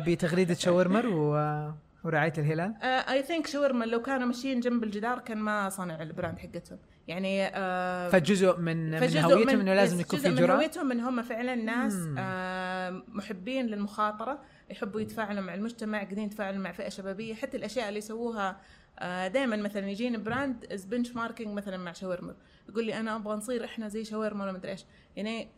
بتغريدة 0.08 0.54
شاورمر 0.54 1.06
و- 1.06 1.72
ورعاية 2.04 2.32
الهلال؟ 2.38 2.74
I 2.82 3.22
think 3.22 3.46
شاورمر 3.46 3.84
لو 3.84 4.02
كانوا 4.02 4.26
ماشيين 4.26 4.60
جنب 4.60 4.84
الجدار 4.84 5.18
كان 5.18 5.38
ما 5.38 5.68
صنعوا 5.68 6.02
ال 6.02 6.08
brand 6.08 6.38
حقتهم. 6.38 6.78
يعني 7.08 7.46
آه 7.46 8.08
فجزء 8.08 8.56
من 8.58 8.90
من 8.90 9.00
فجزء 9.00 9.20
هويتهم 9.20 9.60
إنه 9.60 9.74
لازم 9.74 10.00
يكون 10.00 10.18
في 10.18 10.28
من 10.28 10.34
جرأة 10.34 10.56
هويتهم 10.56 10.92
إن 10.92 11.00
هم 11.00 11.22
فعلا 11.22 11.54
ناس. 11.54 12.08
آه 12.18 13.02
محبين 13.08 13.66
للمخاطرة 13.66 14.38
يحبوا 14.70 15.00
يتفاعلوا 15.00 15.42
مع 15.42 15.54
المجتمع 15.54 15.98
قاعدين 16.02 16.24
يتفاعلوا 16.24 16.60
مع 16.60 16.72
فئة 16.72 16.88
شبابية. 16.88 17.34
حتى 17.34 17.56
الأشياء 17.56 17.88
اللي 17.88 17.98
يسووها 17.98 18.60
آه 18.98 19.28
دائما 19.28 19.56
مثلا 19.56 19.90
يجيني 19.90 20.16
brand 20.16 20.64
as 20.72 20.84
benchmarking 20.84 21.54
مثلا 21.54 21.76
مع 21.76 21.92
شاورمر. 21.92 22.34
يقول 22.68 22.84
لي 22.86 23.00
أنا 23.00 23.16
أبغى 23.16 23.36
نصير 23.36 23.64
إحنا 23.64 23.88
زي 23.88 24.04
شاورمر 24.04 24.44
ولا 24.44 24.52
مدري 24.52 24.72
إيش. 24.72 24.84
يعني 25.16 25.48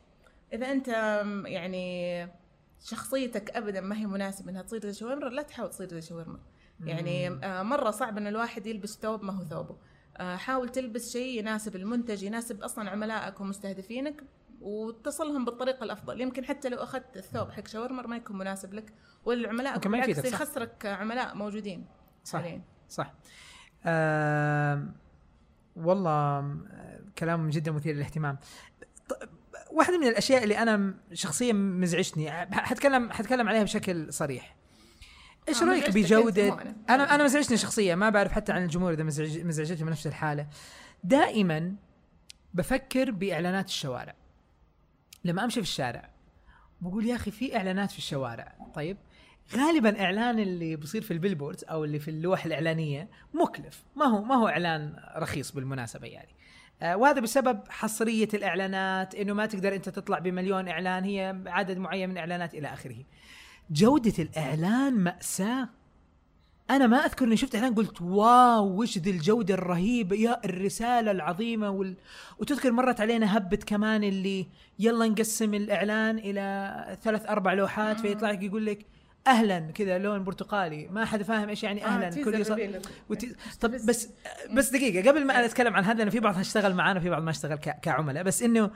إذا 0.52 0.72
أنت 0.72 0.88
يعني 1.46 2.28
شخصيتك 2.80 3.50
ابدا 3.50 3.80
ما 3.80 3.96
هي 3.96 4.06
مناسبة 4.06 4.50
إنها 4.50 4.62
تصير 4.62 4.80
زي 4.80 4.92
شاورمر 4.92 5.24
لا 5.24 5.42
تحاول 5.42 5.70
تصير 5.70 5.88
زي 5.88 6.00
شاورمر. 6.00 6.38
يعني 6.80 7.28
آه 7.28 7.62
مرة 7.62 7.90
صعب 7.90 8.18
إن 8.18 8.26
الواحد 8.26 8.66
يلبس 8.66 8.98
ثوب 8.98 9.22
ما 9.24 9.32
هو 9.32 9.44
ثوبه. 9.44 9.76
آه، 10.16 10.36
حاول 10.36 10.68
تلبس 10.68 11.12
شيء 11.12 11.38
يناسب 11.38 11.76
المنتج 11.76 12.22
يناسب 12.22 12.62
أصلا 12.62 12.90
عملائك 12.90 13.40
ومستهدفينك 13.40 14.24
وتصلهم 14.60 15.44
بالطريقة 15.44 15.84
الأفضل. 15.84 16.20
يمكن 16.20 16.44
حتى 16.44 16.68
لو 16.68 16.76
أخذت 16.76 17.16
الثوب 17.16 17.50
حق 17.50 17.66
شاورما 17.66 18.06
ما 18.06 18.16
يكون 18.16 18.38
مناسب 18.38 18.74
لك 18.74 18.94
ما 19.26 19.76
بالعكس. 19.76 20.24
يخسرك 20.24 20.86
عملاء 20.86 21.34
موجودين. 21.34 21.86
صح 22.24 22.38
حالياً. 22.38 22.62
صح. 22.88 23.14
آه 23.84 24.88
والله 25.76 26.56
كلام 27.18 27.50
جدا 27.50 27.72
مثير 27.72 27.94
للاهتمام. 27.94 28.38
واحدة 29.80 29.98
من 29.98 30.06
الأشياء 30.06 30.42
اللي 30.42 30.58
أنا 30.58 30.94
شخصيا 31.12 31.52
مزعجتني. 31.52 32.30
حتكلم 32.52 33.10
حتكلم 33.10 33.48
عليها 33.48 33.62
بشكل 33.62 34.12
صريح. 34.12 34.56
إيش 35.48 35.62
آه، 35.62 35.66
رأيك 35.66 35.90
بجوده. 35.90 36.56
أنا 36.90 37.14
أنا 37.14 37.24
مزعجتني 37.24 37.56
شخصيا 37.56 37.94
ما 37.94 38.10
بعرف 38.10 38.32
حتى 38.32 38.52
عن 38.52 38.62
الجمهور 38.62 38.92
إذا 38.92 39.02
مزعج 39.02 39.38
مزعجتهم 39.38 39.86
بنفس 39.86 40.06
الحالة. 40.06 40.46
دائما 41.04 41.74
بفكر 42.54 43.10
بإعلانات 43.10 43.66
الشوارع. 43.66 44.14
لما 45.24 45.44
أمشي 45.44 45.62
في 45.62 45.68
الشارع 45.68 46.10
بقول 46.80 47.06
يا 47.06 47.14
أخي 47.16 47.30
في 47.30 47.56
إعلانات 47.56 47.90
في 47.90 47.98
الشوارع. 47.98 48.54
طيب 48.74 48.96
غالبا 49.56 50.04
إعلان 50.04 50.38
اللي 50.38 50.76
بيصير 50.76 51.02
في 51.02 51.10
البيلبوردز 51.10 51.64
أو 51.64 51.84
اللي 51.84 51.98
في 51.98 52.08
اللوح 52.08 52.44
الإعلانية 52.44 53.08
مكلف. 53.34 53.84
ما 53.96 54.04
هو 54.04 54.22
ما 54.22 54.34
هو 54.34 54.48
إعلان 54.48 54.96
رخيص 55.16 55.52
بالمناسبة 55.52 56.06
يعني. 56.06 56.39
وهذا 56.82 57.20
بسبب 57.20 57.60
حصرية 57.68 58.28
الإعلانات 58.34 59.14
إنه 59.14 59.32
ما 59.34 59.46
تقدر 59.46 59.74
أنت 59.74 59.88
تطلع 59.88 60.18
بمليون 60.18 60.68
إعلان 60.68 61.04
هي 61.04 61.42
عدد 61.46 61.78
معين 61.78 62.08
من 62.08 62.14
الاعلانات 62.14 62.54
إلى 62.54 62.68
آخره. 62.72 63.04
جودة 63.70 64.14
الإعلان 64.18 64.94
مأساة. 64.94 65.68
أنا 66.70 66.86
ما 66.86 66.96
أذكر 66.96 67.24
إني 67.24 67.36
شفت 67.36 67.54
إعلان 67.54 67.74
قلت 67.74 68.02
واو 68.02 68.80
وش 68.82 68.98
ذي 68.98 69.10
الجودة 69.10 69.54
الرهيبة 69.54 70.16
يا 70.16 70.44
الرسالة 70.44 71.10
العظيمة 71.10 71.70
وال... 71.70 71.96
وتذكر 72.38 72.72
مرت 72.72 73.00
علينا 73.00 73.36
هبة 73.36 73.56
كمان 73.56 74.04
اللي 74.04 74.46
يلا 74.78 75.08
نقسم 75.08 75.54
الإعلان 75.54 76.18
إلى 76.18 76.98
ثلاث 77.02 77.26
أربع 77.26 77.52
لوحات 77.52 78.00
فيطلع 78.00 78.30
لك 78.30 78.42
يقول 78.42 78.66
لك 78.66 78.86
أهلا 79.26 79.58
كذا 79.60 79.98
لون 79.98 80.24
برتقالي. 80.24 80.88
ما 80.90 81.04
حد 81.04 81.22
فاهم 81.22 81.48
إيش 81.48 81.62
يعني 81.62 81.84
أهلا. 81.84 82.06
آه، 82.06 82.24
كل 82.24 82.40
يص... 82.40 82.50
وتي... 83.08 83.34
طب 83.60 83.70
بس 83.70 84.08
بس 84.50 84.70
دقيقة 84.70 85.10
قبل 85.10 85.24
ما 85.24 85.36
أنا 85.36 85.44
أتكلم 85.44 85.76
عن 85.76 85.84
هذا 85.84 86.02
أنا 86.02 86.10
في 86.10 86.20
بعض 86.20 86.38
اشتغل 86.38 86.74
معانا 86.74 87.00
في 87.00 87.10
بعض 87.10 87.22
ما 87.22 87.30
اشتغل 87.30 87.56
ك... 87.56 87.80
كعملاء 87.82 88.22
بس 88.22 88.42
إنه 88.42 88.70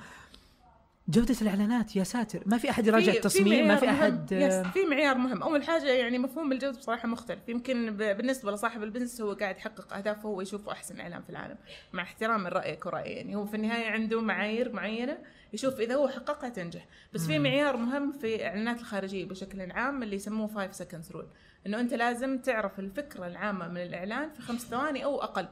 جودة 1.08 1.34
الإعلانات 1.42 1.96
يا 1.96 2.04
ساتر. 2.04 2.42
ما 2.46 2.58
في 2.58 2.70
أحد 2.70 2.86
يراجع 2.86 3.12
التصميم 3.12 3.68
ما 3.68 3.76
في 3.76 3.86
Yes 4.32 4.54
في 4.54 4.84
معيار 4.90 5.18
مهم. 5.18 5.42
أول 5.42 5.62
حاجة 5.64 5.88
يعني 5.90 6.18
مفهوم 6.18 6.52
الجودة 6.52 6.78
بصراحة 6.78 7.08
مختلف. 7.08 7.48
يمكن 7.48 7.90
ب- 7.90 8.16
بالنسبة 8.16 8.52
لصاحب 8.52 8.82
ال 8.82 8.87
business 8.87 9.20
هو 9.20 9.32
قاعد 9.32 9.56
يحقق 9.56 9.92
أهدافه 9.94 10.28
هو 10.28 10.40
يشوفه 10.40 10.72
أحسن 10.72 11.00
إعلان 11.00 11.22
في 11.22 11.30
العالم 11.30 11.56
مع 11.92 12.02
احترام 12.02 12.46
رايك 12.46 12.86
ورايي 12.86 13.12
يعني 13.12 13.36
هو 13.36 13.44
في 13.46 13.56
النهاية 13.56 13.90
عنده 13.90 14.20
معايير 14.20 14.72
معينة 14.72 15.18
يشوف 15.52 15.80
إذا 15.80 15.94
هو 15.94 16.08
حققها 16.08 16.48
تنجح. 16.48 16.86
بس 17.12 17.26
في 17.26 17.38
معيار 17.38 17.76
مهم 17.76 18.12
في 18.12 18.34
الاعلانات 18.36 18.80
الخارجية 18.80 19.24
بشكل 19.24 19.70
عام 19.72 20.02
اللي 20.02 20.16
يسموه 20.16 20.48
5 20.48 20.72
seconds 20.72 21.12
rule 21.12 21.26
إنه 21.66 21.80
أنت 21.80 21.94
لازم 21.94 22.38
تعرف 22.38 22.78
الفكرة 22.78 23.26
العامة 23.26 23.68
من 23.68 23.76
الإعلان 23.82 24.30
في 24.32 24.42
خمس 24.42 24.60
ثواني 24.62 25.04
أو 25.04 25.22
أقل. 25.22 25.48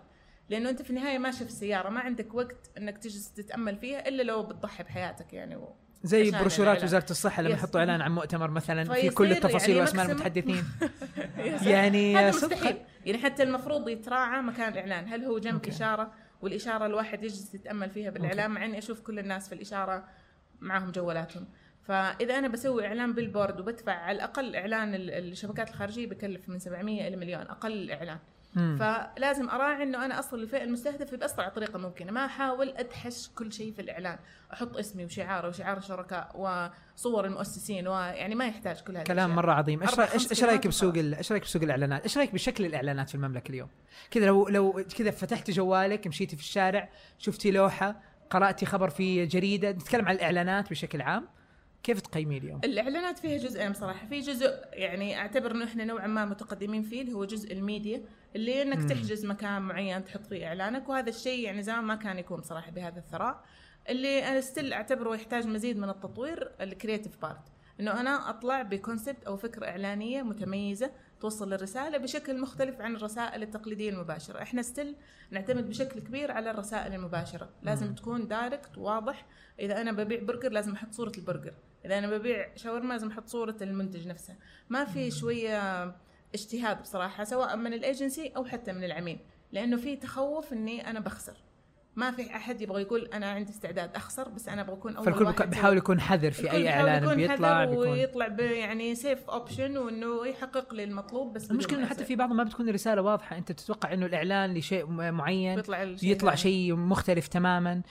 لأنه 0.51 0.71
أنت 0.71 0.83
في 0.83 0.91
النهاية 0.91 1.19
ماشي 1.19 1.39
في 1.45 1.51
السياره 1.51 1.89
ما 1.89 2.01
عندك 2.01 2.35
وقت 2.35 2.71
إنك 2.79 2.99
تجلس 2.99 3.33
تتأمل 3.33 3.77
فيها 3.77 4.09
إلا 4.09 4.23
لو 4.23 4.43
بتضحي 4.43 4.83
بحياتك 4.83 5.33
يعني 5.33 5.57
و... 5.57 5.75
زي 6.05 6.31
بروشورات. 6.31 6.85
وزارة 6.85 7.07
الصحة 7.11 7.43
لما. 7.43 7.51
يحطوا 7.55 7.81
إعلان 7.81 8.01
عن 8.01 8.13
مؤتمر 8.13 8.51
مثلا 8.51 8.95
في 8.95 9.11
كل 9.11 9.33
التفاصيل 9.33 9.71
يعني 9.71 9.81
واسماء 9.81 10.07
المتحدثين. 10.07 10.65
يعني 11.67 12.17
هذا. 12.17 12.29
مستحيل 12.29 12.77
يعني 13.07 13.19
حتى 13.19 13.43
المفروض 13.43 13.89
يتراعى 13.89 14.43
مكان 14.43 14.73
الإعلان 14.73 15.09
هل 15.09 15.25
هو 15.25 15.39
جنب 15.39 15.55
okay. 15.55 15.71
إشارة 15.71 16.13
والإشارة 16.43 16.87
الواحد 16.87 17.25
يجلس 17.25 17.55
يتأمل 17.55 17.91
فيها 17.91 18.11
بالإعلان 18.11 18.51
مع 18.51 18.65
إني 18.65 18.79
أشوف 18.79 19.01
كل 19.01 19.19
الناس 19.19 19.49
في 19.49 19.55
الإشارة 19.55 20.05
معاهم 20.61 20.91
جوالاتهم 20.91 21.47
فإذا 21.83 22.39
أنا 22.39 22.49
بسوي 22.49 22.87
إعلان 22.87 23.13
بال 23.13 23.27
board 23.27 23.61
وبدفع 23.61 23.93
على 23.93 24.17
الأقل 24.17 24.57
إعلان 24.57 24.95
ال- 24.95 25.11
الشبكات 25.11 25.69
الخارجية 25.69 26.07
بكلف 26.07 26.49
من 26.49 26.59
700 26.59 27.09
إلى 27.09 27.17
مليون 27.17 27.43
أقل 27.43 27.91
إعلان 27.91 28.19
مم. 28.55 28.77
فلازم 28.79 29.49
أراعي 29.49 29.83
إنه 29.83 30.05
أنا 30.05 30.19
أصل 30.19 30.39
الفئة 30.39 30.63
المستهدفة 30.63 31.17
بأسرع 31.17 31.49
طريقة 31.49 31.79
ممكنة. 31.79 32.13
ما 32.13 32.25
أحاول 32.25 32.69
أدحش 32.69 33.29
كل 33.29 33.53
شيء 33.53 33.73
في 33.73 33.83
الإعلان. 33.83 34.19
أحط 34.53 34.77
اسمي 34.77 35.05
وشعاره 35.05 35.49
وشعار 35.49 35.79
الشركاء 35.79 36.31
وصور 36.97 37.25
المؤسسين 37.25 37.89
ويعني 37.89 38.35
ما 38.35 38.47
يحتاج 38.47 38.81
كل 38.81 38.97
هذه 38.97 39.05
كلام. 39.05 39.35
مرة 39.35 39.53
عظيم. 39.53 39.83
إيش 39.83 40.31
إيش 40.31 40.45
رأيك 40.45 40.67
بسوق 40.67 40.95
إيش 40.97 41.33
رأيك 41.33 41.43
بسوق 41.43 41.63
الإعلانات؟ 41.63 42.03
إيش 42.03 42.19
رأيك 42.19 42.33
بشكل 42.33 42.67
الإعلانات 42.67 43.09
في 43.09 43.15
المملكة 43.15 43.51
اليوم؟ 43.51 43.69
كذا 44.11 44.27
لو 44.27 44.49
لو 44.49 44.85
كذا 44.99 45.11
فتحتي 45.11 45.53
جوالك 45.53 46.07
مشيتي 46.07 46.37
في 46.37 46.43
الشارع 46.43 46.89
شفتي 47.19 47.51
لوحة 47.51 48.01
قرأتي 48.31 48.67
خبر 48.67 48.91
في 48.91 49.27
جريدة 49.27 49.71
نتكلم 49.71 50.09
عن 50.09 50.15
الإعلانات 50.15 50.71
بشكل 50.71 51.03
عام. 51.03 51.29
كيف 51.83 52.01
تقيميه 52.01 52.39
اليوم؟ 52.39 52.61
الإعلانات 52.65 53.19
فيها 53.19 53.39
جزئين 53.39 53.73
بصراحه 53.73 54.07
في 54.07 54.21
جزء 54.21 54.51
يعني 54.73 55.19
أعتبر 55.19 55.51
إنه 55.51 55.65
إحنا 55.65 55.85
نوعا 55.85 56.07
ما 56.07 56.25
متقدمين 56.25 56.83
فيه 56.83 57.01
اللي 57.03 57.13
هو 57.13 57.25
جزء 57.25 57.53
الميديا 57.53 58.03
اللي 58.37 58.63
إنك 58.63 58.79
مم. 58.79 58.87
تحجز 58.87 59.27
مكان 59.27 59.63
معين 59.63 60.05
تحط 60.05 60.27
فيه 60.27 60.47
إعلانك 60.47 60.89
وهذا 60.89 61.09
الشيء 61.09 61.45
يعني 61.45 61.63
زمان 61.63 61.85
ما 61.85 61.95
كان 61.95 62.19
يكون 62.19 62.41
بصراحه 62.41 62.71
بهذا 62.71 62.99
الثراء. 62.99 63.45
اللي 63.89 64.29
أنا 64.29 64.41
still 64.41 64.73
أعتبره 64.73 65.15
يحتاج 65.15 65.47
مزيد 65.47 65.79
من 65.79 65.89
التطوير 65.89 66.53
ال 66.61 66.68
creative 66.68 67.23
part 67.23 67.43
إنه 67.81 68.01
أنا 68.01 68.31
أطلع 68.31 68.63
ب 68.63 68.70
concept 68.71 69.25
أو 69.25 69.37
فكرة 69.37 69.67
إعلانية 69.67 70.23
متميزة 70.23 70.91
توصل 71.23 71.53
الرساله 71.53 71.99
بشكل 71.99 72.41
مختلف 72.41 72.81
عن 72.81 72.97
الرسائل 72.97 73.43
التقليدية 73.43 73.91
المباشرة. 73.91 74.43
إحنا 74.43 74.63
still 74.63 74.97
نعتمد 75.31 75.69
بشكل 75.69 76.01
كبير 76.01 76.33
على 76.33 76.51
الرسائل 76.51 76.95
المباشرة. 76.95 77.51
لازم. 77.63 77.95
تكون 77.95 78.29
direct 78.29 78.79
واضح. 78.79 79.27
إذا 79.61 79.81
أنا 79.81 79.93
ببيع 79.93 80.23
برجر 80.23 80.53
لازم 80.53 80.73
أحط 80.73 80.93
صورة 80.93 81.13
البرجر. 81.19 81.55
إذا 81.85 81.99
أنا 81.99 82.11
ببيع 82.11 82.57
شاورما 82.57 82.93
لازم 82.93 83.09
أحط 83.09 83.29
صورة 83.29 83.57
المنتج 83.63 84.09
نفسه. 84.09 84.37
ما 84.71 84.85
في 84.85 85.11
شوية 85.11 85.85
اجتهاد 86.35 86.83
بصراحة 86.83 87.25
سواء 87.25 87.57
من 87.57 87.73
الايجنسي 87.73 88.33
أو 88.37 88.45
حتى 88.45 88.73
من 88.73 88.85
العميل. 88.85 89.19
لأنه 89.53 89.77
في 89.77 89.97
تخوف 89.97 90.53
إني 90.53 90.91
أنا 90.91 91.01
بخسر. 91.01 91.37
ما 91.97 92.11
في 92.11 92.37
أحد 92.37 92.61
يبغى 92.61 92.83
يقول 92.83 93.09
أنا 93.15 93.31
عندي 93.31 93.51
استعداد 93.51 93.97
أخسر 93.97 94.29
بس 94.29 94.49
أنا 94.49 94.61
أبغى 94.61 94.75
أكون 94.75 94.97
أول 94.97 95.05
فالكل 95.05 95.25
واحد 95.25 95.51
بيحاول 95.51 95.77
يكون 95.77 96.01
حذر 96.01 96.31
في 96.31 96.53
أي 96.53 96.69
إعلان 96.69 97.03
يكون 97.03 97.17
بيطلع 97.17 97.65
بيكون 97.65 97.89
ويطلع 97.89 98.27
يعني 98.41 98.95
سيف 98.95 99.31
اوبشن 99.31 99.77
وإنه 99.77 100.27
يحقق 100.27 100.75
لي 100.75 100.85
المطلوب 100.85 101.33
بس 101.33 101.51
المشكلة 101.51 101.79
إنه 101.79 101.87
حتى. 101.87 102.05
في 102.05 102.17
بعضهم 102.17 102.37
ما 102.37 102.45
بتكون 102.45 102.69
الرساله 102.69 103.03
واضحة 103.03 103.39
أنت 103.39 103.53
تتوقع 103.53 103.93
إنه 103.93 104.07
الإعلان 104.07 104.55
لشيء 104.55 104.87
معين 104.87 105.57
بيطلع 105.57 105.83
يطلع. 106.03 106.35
شيء 106.35 106.75
مختلف 106.75 107.29
تماما 107.29 107.83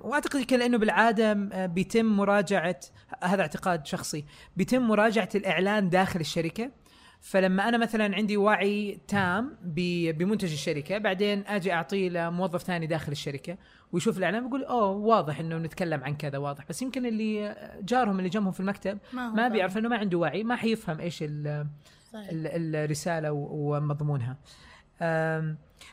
وأعتقد 0.00 0.40
يمكن 0.40 0.58
لأنه 0.58 0.78
بالعادة 0.78 1.32
بيتم 1.66 2.06
مراجعة 2.06 2.80
هذا 3.22 3.42
اعتقاد 3.42 3.86
شخصي 3.86 4.24
بيتم 4.56 4.82
مراجعة 4.88 5.28
الإعلان 5.34 5.88
داخل 5.88 6.20
الشركة 6.20 6.70
فلما 7.20 7.68
أنا 7.68 7.78
مثلا 7.78 8.14
عندي 8.16 8.36
وعي 8.36 9.00
تام 9.08 9.56
بمنتج 9.62 10.52
الشركة 10.52 10.98
بعدين 10.98 11.44
أجي 11.46 11.72
أعطيه 11.72 12.08
لموظف 12.08 12.62
ثاني 12.62 12.86
داخل 12.86 13.12
الشركة 13.12 13.56
ويشوف 13.92 14.18
الإعلان 14.18 14.44
بيقول 14.44 14.64
أوه 14.64 14.90
واضح 14.90 15.40
إنه 15.40 15.58
نتكلم 15.58 16.04
عن 16.04 16.16
كذا 16.16 16.38
واضح 16.38 16.64
بس 16.68 16.82
يمكن 16.82 17.06
اللي 17.06 17.56
جارهم 17.82 18.18
اللي 18.18 18.28
جنبهم 18.28 18.52
في 18.52 18.60
المكتب 18.60 18.98
ما 19.12 19.36
فاهم. 19.36 19.52
بيعرف 19.52 19.78
انه 19.78 19.88
ما 19.88 19.96
عنده 19.96 20.18
وعي 20.18 20.44
ما 20.44 20.56
حيفهم 20.56 21.00
إيش 21.00 21.22
ال- 21.22 21.66
صحيح. 22.12 22.28
ال- 22.32 22.76
الرسالة 22.76 23.32
ومضمونها 23.32 24.36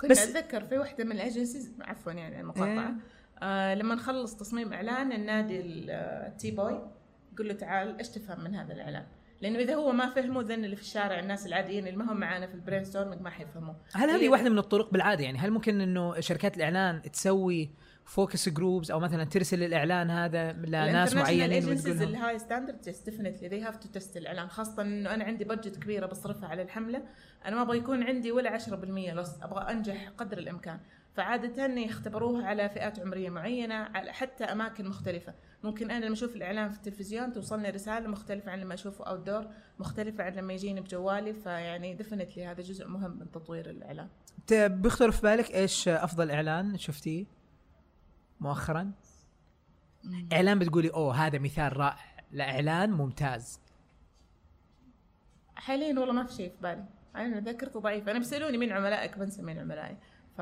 كنت 0.01 0.11
بس- 0.11 0.29
أتذكر 0.35 0.63
في 0.63 0.77
واحدة 0.77 1.03
من 1.03 1.11
الأجنسيز 1.11 1.73
عفوا 1.81 2.11
يعني 2.11 2.39
المقاطعه 2.41 2.67
إيه. 2.87 2.95
آه 3.41 3.75
لما 3.75 3.95
نخلص 3.95 4.35
تصميم 4.35 4.73
إعلان 4.73 5.11
النادي 5.11 5.59
ال- 5.59 5.89
التي 6.27 6.51
بوي 6.51 6.81
يقول 7.33 7.47
له 7.47 7.53
تعال 7.53 7.97
إيش 7.97 8.09
تفهم 8.09 8.43
من 8.43 8.55
هذا 8.55 8.73
الإعلان؟ 8.73 9.05
لأنه 9.41 9.59
إذا 9.59 9.75
هو 9.75 9.91
ما 9.91 10.09
فهمه 10.09 10.41
then 10.41 10.65
اللي 10.65 10.75
في 10.75 10.81
الشارع 10.81 11.19
الناس 11.19 11.45
العاديين 11.47 11.87
اللي 11.87 11.97
ما 11.97 12.11
هم 12.11 12.17
معانا 12.19 12.47
في 12.47 12.53
ال 12.53 12.83
brainstorming 12.83 13.21
ما 13.21 13.29
حيفهموا 13.29 13.73
هل 13.93 14.09
هذه 14.09 14.21
هي- 14.21 14.29
واحدة 14.29 14.49
من 14.49 14.57
الطرق 14.57 14.91
بالعادة 14.93 15.23
يعني؟ 15.23 15.37
هل 15.37 15.51
ممكن 15.51 15.81
إنه 15.81 16.19
شركات 16.19 16.57
الإعلان 16.57 17.01
تسوي 17.11 17.69
focus 18.05 18.49
groups 18.49 18.91
أو 18.91 18.99
مثلا 18.99 19.23
ترسل 19.23 19.63
الإعلان 19.63 20.09
هذا 20.09 20.51
لناس 20.53 21.15
معينين 21.15 21.45
ال 21.45 21.51
agencies 21.51 22.01
ال 22.01 22.39
high 22.39 22.53
standard 22.53 22.81
definitely 23.05 23.47
they 23.47 23.61
have 23.61 23.77
to 23.77 23.89
test 23.89 24.17
الإعلان 24.17 24.47
خاصة 24.49 24.81
إنه 24.81 25.13
أنا 25.13 25.23
عندي 25.23 25.43
budget 25.43 25.75
كبيرة 25.83 26.05
بصرفها 26.05 26.49
على 26.49 26.61
الحملة 26.61 27.03
أنا 27.45 27.55
ما 27.55 27.61
أبغى 27.61 27.77
يكون 27.77 28.03
عندي 28.03 28.31
ولا 28.31 28.49
10% 28.59 29.13
loss 29.13 29.41
أبغى 29.41 29.71
أنجح 29.71 30.09
قدر 30.17 30.37
الإمكان. 30.37 30.79
فعادة 31.17 31.65
يختبروها 31.65 32.47
على 32.47 32.69
فئات 32.69 32.99
عمرية 32.99 33.29
معينة 33.29 33.75
على 33.75 34.13
حتى 34.13 34.43
أماكن 34.43 34.87
مختلفة. 34.89 35.33
ممكن 35.63 35.91
أنا 35.91 36.05
لما 36.05 36.13
أشوف 36.13 36.35
الإعلان 36.35 36.69
في 36.69 36.77
التلفزيون 36.77 37.33
توصلني 37.33 37.69
رسالة 37.69 38.07
مختلفة 38.07 38.51
عن 38.51 38.59
لما 38.59 38.73
أشوفه 38.73 39.03
أوت 39.05 39.19
دور 39.19 39.47
مختلفة 39.79 40.23
عن 40.23 40.33
لما 40.33 40.53
يجيني 40.53 40.81
بجوالي 40.81 41.33
فيعني 41.33 41.93
ديفنتلي 41.93 42.45
هذا 42.45 42.61
جزء 42.61 42.87
مهم 42.87 43.19
من 43.19 43.31
تطوير 43.31 43.69
الإعلان 43.69 44.07
ت- 44.47 44.53
بيخطر 44.53 45.11
في 45.11 45.21
بالك 45.21 45.51
إيش 45.51 45.87
أفضل 45.87 46.31
إعلان 46.31 46.77
شفتيه 46.77 47.25
مؤخرا؟ 48.39 48.91
إعلان 50.33 50.59
بتقولي 50.59 50.89
أوه 50.89 51.15
هذا 51.15 51.39
مثال 51.39 51.77
رائع 51.77 51.97
لإعلان 52.31 52.91
ممتاز. 52.91 53.59
حاليا 55.55 55.99
والله 55.99 56.13
ما 56.13 56.23
في 56.25 56.33
شيء 56.33 56.49
في 56.49 56.55
بالي. 56.61 56.85
أنا 57.15 57.39
ذاكرتي 57.39 57.79
ضعيفة. 57.79 58.11
أنا 58.11 58.19
بيسألوني 58.19 58.57
مين 58.57 58.71
عملائك؟ 58.71 59.17
بنسى 59.17 59.41
مين 59.41 59.59
عملائي. 59.59 59.97
ف 60.37 60.41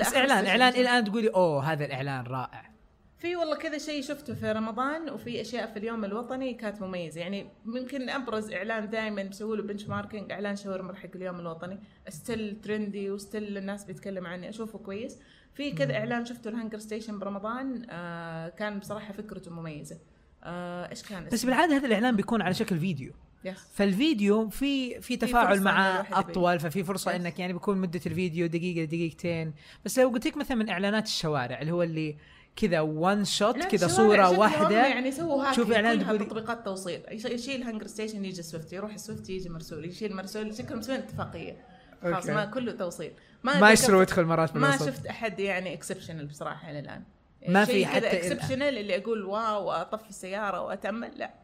بس 0.00 0.14
إعلان. 0.14 0.46
إعلان 0.46 0.72
إلى 0.72 0.80
الان 0.80 1.04
تقولي 1.04 1.28
أوه 1.28 1.72
هذا 1.72 1.84
الإعلان 1.84 2.26
رائع. 2.26 2.72
في 3.18 3.36
والله 3.36 3.56
كذا 3.56 3.78
شيء 3.78 4.02
شفته 4.02 4.34
في 4.34 4.52
رمضان 4.52 5.10
وفي 5.10 5.40
أشياء 5.40 5.66
في 5.66 5.78
اليوم 5.78 6.04
الوطني 6.04 6.54
كانت 6.54 6.82
مميزة. 6.82 7.20
يعني 7.20 7.46
ممكن 7.64 8.10
أبرز 8.10 8.52
إعلان 8.52 8.90
دائما 8.90 9.22
بسوي 9.22 9.56
له 9.56 9.62
benchmarking 9.62 10.32
إعلان 10.32 10.56
شاورما 10.56 10.94
حق 10.94 11.08
اليوم 11.14 11.40
الوطني. 11.40 11.78
still 12.08 12.60
trendy 12.60 13.10
و 13.10 13.18
still 13.18 13.58
الناس 13.58 13.84
بيتكلم 13.84 14.26
عني 14.26 14.48
أشوفه 14.48 14.78
كويس. 14.78 15.18
في 15.54 15.72
كذا 15.72 15.96
إعلان 15.96 16.24
شفته 16.24 16.48
الهنجر 16.48 16.78
ستيشن 16.78 17.18
برمضان 17.18 17.86
آه 17.90 18.48
كان 18.48 18.78
بصراحة 18.78 19.12
فكرته 19.12 19.50
مميزة. 19.50 19.98
آه 20.44 20.90
إيش 20.90 21.02
كان 21.02 21.28
بس؟ 21.32 21.44
بالعادة 21.44 21.76
هذا 21.76 21.86
الإعلان 21.86 22.16
بيكون 22.16 22.42
على 22.42 22.54
شكل 22.54 22.78
فيديو. 22.78 23.12
yes 23.44 23.58
فالفيديو 23.74 24.48
في 24.48 25.00
في 25.00 25.16
تفاعل 25.16 25.60
مع. 25.60 26.04
اطول 26.12 26.60
ففي 26.60 26.84
فرصة 26.84 27.10
Yes. 27.10 27.14
إنك 27.14 27.38
يعني 27.38 27.52
بيكون 27.52 27.78
مدة 27.78 28.00
الفيديو 28.06 28.46
دقيقه 28.46 28.84
دقيقتين. 28.84 29.54
بس 29.84 29.98
لو 29.98 30.08
قلت 30.08 30.26
لك 30.26 30.36
مثلا 30.36 30.56
من 30.56 30.68
إعلانات 30.68 31.06
الشوارع 31.06 31.60
اللي 31.60 31.72
هو 31.72 31.82
اللي 31.82 32.16
كذا 32.56 32.80
one 32.80 33.24
shot 33.24 33.58
كذا 33.58 33.88
صورة 33.88 34.38
واحدة 34.38 34.86
يعني 34.86 35.12
سووا 35.12 35.44
hack 35.44 35.56
كلها 35.60 35.94
تقولي- 35.94 36.24
تطبيقات 36.24 36.64
توصيل. 36.64 37.00
يش- 37.10 37.24
يشيل 37.24 37.62
هنجر 37.62 37.86
ستيشن 37.86 38.24
يجي 38.24 38.42
سويفت 38.42 38.72
يروح 38.72 38.96
سويفت 38.96 39.30
يجي 39.30 39.48
مرسول 39.48 39.84
يشيل 39.84 40.16
مرسول 40.16 40.54
شكلهم 40.54 40.78
مسوين 40.78 40.98
اتفاقية. 40.98 41.56
خلاص. 42.02 42.26
ما 42.26 42.44
كله 42.44 42.72
توصيل. 42.72 43.10
ما 43.42 43.52
أتذكر- 43.52 43.72
يشتروا 43.72 44.02
يدخل 44.02 44.24
مرات 44.24 44.56
ما 44.56 44.76
شفت 44.76 45.06
أحد 45.06 45.40
يعني 45.40 45.72
exceptional 45.74 46.26
بصراحة 46.26 46.70
إلى 46.70 46.78
الآن. 46.78 47.02
ما 47.48 47.64
في 47.64 47.86
حتى 47.86 48.06
exceptional 48.16 48.78
اللي 48.78 48.96
أقول 48.96 49.24
wow 49.24 49.66
واطفي 49.68 50.10
السيارة 50.10 50.60
وأتأمل 50.60 51.10
لا. 51.16 51.34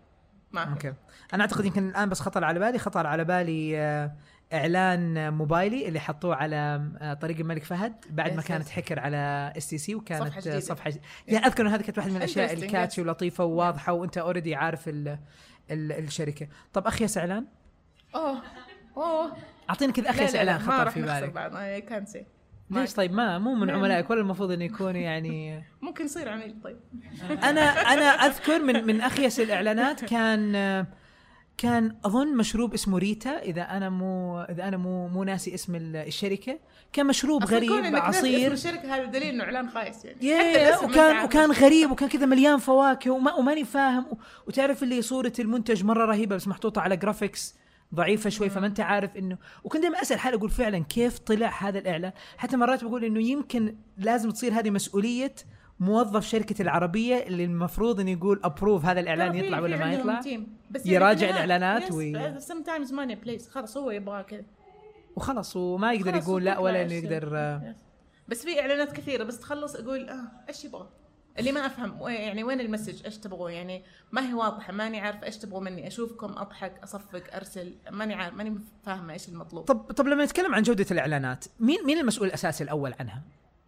ما 0.53 0.65
okay. 0.73 0.95
أنا 1.35 1.43
أعتقد 1.43 1.65
يمكن 1.65 1.89
الآن 1.89 2.09
بس 2.09 2.21
خطر 2.21 2.45
على 2.45 2.59
بالي 2.61 2.79
خطر 2.79 3.07
على 3.07 3.25
بالي 3.25 3.79
آه، 3.79 4.13
إعلان 4.53 5.33
موبايلي 5.33 5.89
اللي 5.89 6.01
حطوه 6.01 6.35
على 6.37 6.91
آه، 7.01 7.15
طريق 7.15 7.39
الملك 7.39 7.65
فهد 7.65 7.93
بعد 8.11 8.33
ما 8.37 8.43
كانت. 8.43 8.69
حكر 8.69 9.01
على 9.01 9.53
اس 9.57 9.67
تي 9.67 9.79
سي 9.79 9.95
وكانت 9.95 10.23
صفحة 10.25 10.37
آه، 10.39 10.41
جديدة. 10.41 10.61
صفحة 10.61 10.91
ج- 10.91 10.99
يعني 11.29 11.47
أذكر 11.47 11.63
إنه 11.63 11.75
هذه 11.75 11.83
كانت 11.83 11.99
واحدة 11.99 12.11
من 12.13 12.17
الأشياء 12.17 12.53
الكاتشي. 12.53 13.03
ولطيفة 13.03 13.45
وواضحة 13.45 13.93
وأنت 13.93 14.19
اوريدي 14.19 14.55
عارف 14.55 14.89
ال 14.89 15.09
ال 15.71 15.93
الشركة. 15.93 16.49
طب 16.73 16.87
اخيس 16.87 17.19
اعلان 17.19 17.45
أوه. 18.15 18.43
أوه. 18.97 19.33
أعطيني 19.71 19.93
كذا 19.93 20.11
اخيس 20.11 20.35
لا 20.35 20.45
لا 20.45 20.53
اعلان 20.53 20.67
ما 20.67 20.73
خطر 20.73 20.85
راح 20.85 20.93
في 20.95 21.01
نخسر 21.01 21.21
بالك. 21.21 21.33
بعض. 21.33 21.57
اي 21.57 21.81
كان 21.81 22.07
سي 22.07 22.27
ليش 22.71 22.95
طيب؟ 22.95 23.13
ما 23.13 23.39
مو 23.39 23.55
من 23.55 23.67
لا. 23.67 23.73
عملائك 23.73 24.11
ولا 24.11 24.21
المفروض 24.21 24.51
إنه 24.51 24.65
يكونوا 24.65 25.01
يعني 25.01 25.63
ممكن 25.83 26.05
يصير 26.05 26.29
عميل 26.29 26.55
طيب. 26.65 26.77
أنا 27.51 27.61
أنا 27.93 28.05
أذكر 28.05 28.59
من 28.63 28.87
من 28.87 29.01
اخيس 29.01 29.41
الإعلانات 29.41 30.05
كان 30.05 30.53
كان 31.59 31.97
أظن 32.05 32.37
مشروب 32.37 32.75
اسمه 32.75 32.99
ريتا 32.99 33.39
إذا 33.43 33.63
أنا 33.63 33.89
مو 33.91 34.41
إذا 34.41 34.69
أنا 34.69 34.77
مو 34.77 35.09
مو 35.09 35.25
ناسي 35.25 35.55
اسم 35.55 35.75
ال- 35.75 35.97
الشركة. 35.97 36.59
كان 36.93 37.07
مشروب 37.07 37.45
غريب 37.45 37.71
ناسي 37.71 37.89
اسم 37.89 37.97
عصير. 37.97 38.53
الشركة 38.53 38.95
هذا 38.97 39.05
دليل 39.05 39.23
إنه 39.29 39.45
إعلان 39.45 39.71
خايس 39.71 40.05
يعني. 40.05 40.19
يا 40.27 40.39
حتى 40.75 40.85
وكان 40.87 41.25
وكان. 41.25 41.51
غريب 41.53 41.91
وكان 41.91 42.09
كذا 42.09 42.27
مليان 42.27 42.59
فواكه 42.59 43.11
وما 43.11 43.35
وماني 43.35 43.65
فاهم. 43.65 44.07
وتعرف 44.47 44.83
اللي 44.83 45.03
صورة 45.03 45.33
المنتج 45.39 45.85
مرة 45.85 46.05
رهيبة 46.07 46.37
بس 46.37 46.49
محطوطة 46.49 46.81
على 46.81 46.97
graphics 46.97 47.55
ضعيفة 47.95 48.31
شوي 48.31 48.51
فما 48.51 48.67
أنت 48.67 48.81
عارف 48.81 49.17
إنه 49.17 49.39
وكنت 49.65 49.83
دائما 49.83 50.03
أسأل 50.03 50.19
حالي 50.19 50.37
أقول 50.37 50.51
فعلا 50.51 50.79
كيف 50.79 51.19
طلع 51.19 51.63
هذا 51.63 51.79
الإعلان؟ 51.79 52.13
حتى 52.39 52.57
مرات 52.57 52.85
بقول 52.85 53.05
إنه 53.05 53.21
يمكن 53.23 53.77
لازم 53.99 54.31
تصير 54.31 54.53
هذه 54.53 54.71
مسؤولية 54.71 55.35
موظف 55.81 56.27
شركة 56.27 56.63
العربية 56.63 57.17
اللي 57.17 57.45
المفروض 57.45 58.01
إنه 58.01 58.11
يقول 58.11 58.41
approve 58.45 58.85
هذا 58.85 59.01
الإعلان 59.01 59.35
يطلع 59.35 59.61
ولا 59.61 59.77
ما 59.77 59.93
يطلع. 59.93 60.21
بس 60.71 60.87
يراجع 60.87 61.27
في 61.27 61.33
النهاية- 61.33 61.37
الإعلانات 61.37 61.85
yes, 61.89 61.93
وي- 61.93 62.15
uh, 62.35 62.41
sometimes 62.41 62.89
money 62.91 63.27
plays. 63.27 63.51
خلاص 63.51 63.77
هو 63.77 63.91
يبغى 63.91 64.23
كذا. 64.23 64.45
وخلاص 65.17 65.57
وما 65.57 65.93
يقدر 65.93 66.15
يقول 66.17 66.45
لا 66.45 66.59
ولا 66.59 66.83
إنه 66.83 66.93
يقدر 66.95 67.31
آه،. 67.37 67.75
بس 68.29 68.45
في 68.45 68.61
إعلانات 68.61 68.93
كثيرة. 68.93 69.25
بس 69.25 69.39
تخلص 69.41 69.75
أقول 69.77 70.09
آه 70.09 70.31
إيش 70.49 70.65
يبغى؟ 70.65 70.89
اللي 71.39 71.53
ما 71.53 71.67
أفهم 71.67 72.09
يعني 72.09 72.45
وين 72.45 72.61
ال 72.61 72.66
message؟ 72.66 73.05
إيش 73.05 73.17
تبغوا 73.19 73.51
يعني 73.51 73.83
ما 74.13 74.29
هي 74.29 74.35
واضحة 74.35 74.73
ماني 74.73 75.01
عارفة 75.01 75.27
إيش 75.27 75.37
تبغوا 75.37 75.61
مني. 75.61 75.87
أشوفكم 75.87 76.39
أضحك 76.39 76.81
أصفق 76.83 77.23
أرسل 77.35 77.75
ماني 77.91 78.15
عارف 78.15 78.35
ماني 78.35 78.59
فاهمة 78.85 79.13
إيش 79.13 79.29
المطلوب. 79.29 79.65
طب 79.65 79.93
طب 79.93 80.07
لما 80.09 80.25
نتكلم 80.25 80.55
عن 80.55 80.63
جودة 80.63 80.87
الإعلانات 80.91 81.45
مين 81.61 81.79
مين 81.87 81.99
المسؤول 81.99 82.29
الاساسي 82.29 82.65
الأول 82.65 82.95
عنها؟ 83.01 83.23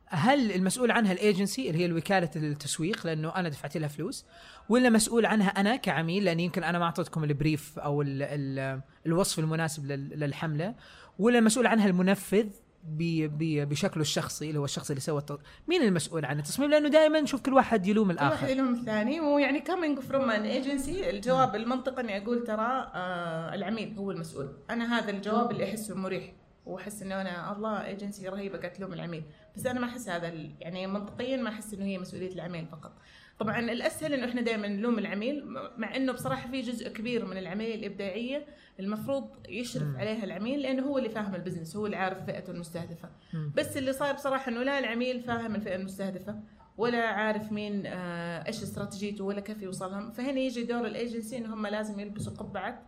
هل 0.06 0.52
المسؤول 0.52 0.90
عنها 0.90 1.12
الإيجنسي 1.12 1.70
اللي 1.70 1.84
هي 1.86 1.92
وكاله 1.92 2.30
التسويق؟ 2.36 3.06
لأنه 3.06 3.36
أنا 3.36 3.48
دفعت 3.48 3.76
لها 3.76 3.88
فلوس. 3.88 4.24
ولا 4.68 4.90
مسؤول 4.90 5.26
عنها 5.26 5.48
أنا 5.48 5.76
كعميل 5.76 6.24
لأن 6.24 6.40
يمكن 6.40 6.64
أنا 6.64 6.78
ما 6.78 6.84
أعطيتكم 6.84 7.24
ال 7.24 7.33
brief 7.33 7.78
أو 7.78 8.02
ال 8.02 8.22
ال 8.22 8.80
الوصف 9.06 9.38
المناسب 9.38 9.86
لل- 9.86 10.20
للحملة. 10.20 10.74
ولا 11.18 11.38
المسؤول 11.38 11.66
عنها 11.66 11.86
المنفذ 11.86 12.46
ب- 12.84 13.38
ب- 13.38 13.68
بشكله 13.68 14.00
الشخصي 14.02 14.48
اللي 14.48 14.58
هو 14.60 14.64
الشخص 14.64 14.90
اللي 14.90 15.00
سوى 15.00 15.18
الت... 15.18 15.38
مين 15.68 15.82
المسؤول 15.82 16.24
عن 16.24 16.38
التصميم؟ 16.38 16.70
لأنه 16.70 16.88
دائما 16.88 17.20
نشوف 17.20 17.40
كل 17.40 17.54
واحد 17.54 17.86
يلوم 17.86 18.12
كل 18.12 18.16
واحد 18.24 18.26
الآخر. 18.26 18.54
لهم 18.54 18.74
الثاني 18.74 19.20
ويعني 19.20 19.60
coming 19.60 19.98
from 19.98 20.30
an 20.30 20.42
agency 20.42 21.10
الجواب 21.10 21.56
المنطقي 21.56 22.02
إني 22.02 22.22
أقول 22.22 22.44
ترى 22.44 22.90
آه 22.94 23.54
العميل 23.54 23.94
هو 23.98 24.10
المسؤول. 24.10 24.48
أنا 24.70 24.98
هذا 24.98 25.10
الجواب 25.10 25.50
اللي 25.50 25.64
أحسه 25.70 25.94
مريح 25.94 26.32
وأحس 26.66 27.02
إنه 27.02 27.20
أنا 27.20 27.56
الله 27.56 27.86
ايجنسي 27.86 28.28
رهيبة 28.28 28.58
قاعد 28.58 28.72
تلوم 28.72 28.92
العميل. 28.92 29.22
بس 29.56 29.66
أنا 29.66 29.80
ما 29.80 29.86
أحس 29.86 30.08
هذا 30.08 30.28
يعني 30.60 30.86
منطقيا 30.86 31.36
ما 31.36 31.48
أحس 31.48 31.74
إنه 31.74 31.84
هي 31.84 31.98
مسؤولية 31.98 32.32
العميل 32.32 32.66
فقط. 32.66 32.92
طبعا 33.40 33.60
الأسهل 33.60 34.14
إنه 34.14 34.28
إحنا 34.28 34.40
دائما 34.40 34.68
نلوم 34.68 34.98
العميل 34.98 35.44
مع 35.76 35.96
إنه 35.96 36.12
بصراحة 36.12 36.50
في 36.50 36.60
جزء 36.60 36.88
كبير 36.88 37.24
من 37.26 37.36
العملية 37.36 37.74
الابداعيه 37.74 38.46
المفروض 38.80 39.28
يشرف. 39.48 39.96
عليها 39.96 40.24
العميل 40.24 40.62
لأنه 40.62 40.82
هو 40.82 40.98
اللي 40.98 41.08
فاهم 41.08 41.34
ال 41.34 41.39
business 41.39 41.76
هو 41.76 41.86
اللي 41.86 41.96
عارف 41.96 42.24
فئته 42.26 42.50
المستهدفة. 42.50 43.08
بس 43.54 43.76
اللي 43.76 43.92
صار 43.92 44.14
بصراحة 44.14 44.50
إنه 44.52 44.62
لا 44.62 44.78
العميل 44.78 45.20
فاهم 45.20 45.54
الفئة 45.54 45.74
المستهدفة 45.74 46.40
ولا 46.78 47.06
عارف 47.08 47.52
مين 47.52 47.86
آه، 47.86 48.46
إيش 48.46 48.62
استراتيجيته 48.62 49.24
ولا 49.24 49.40
كيف 49.40 49.62
يوصلهم. 49.62 50.10
فهنا 50.10 50.40
يجي 50.40 50.64
دور 50.64 50.86
الأيجنسي 50.86 51.36
ان 51.36 51.46
هم 51.46 51.66
لازم 51.66 52.00
يلبسوا 52.00 52.32
قبعة 52.32 52.82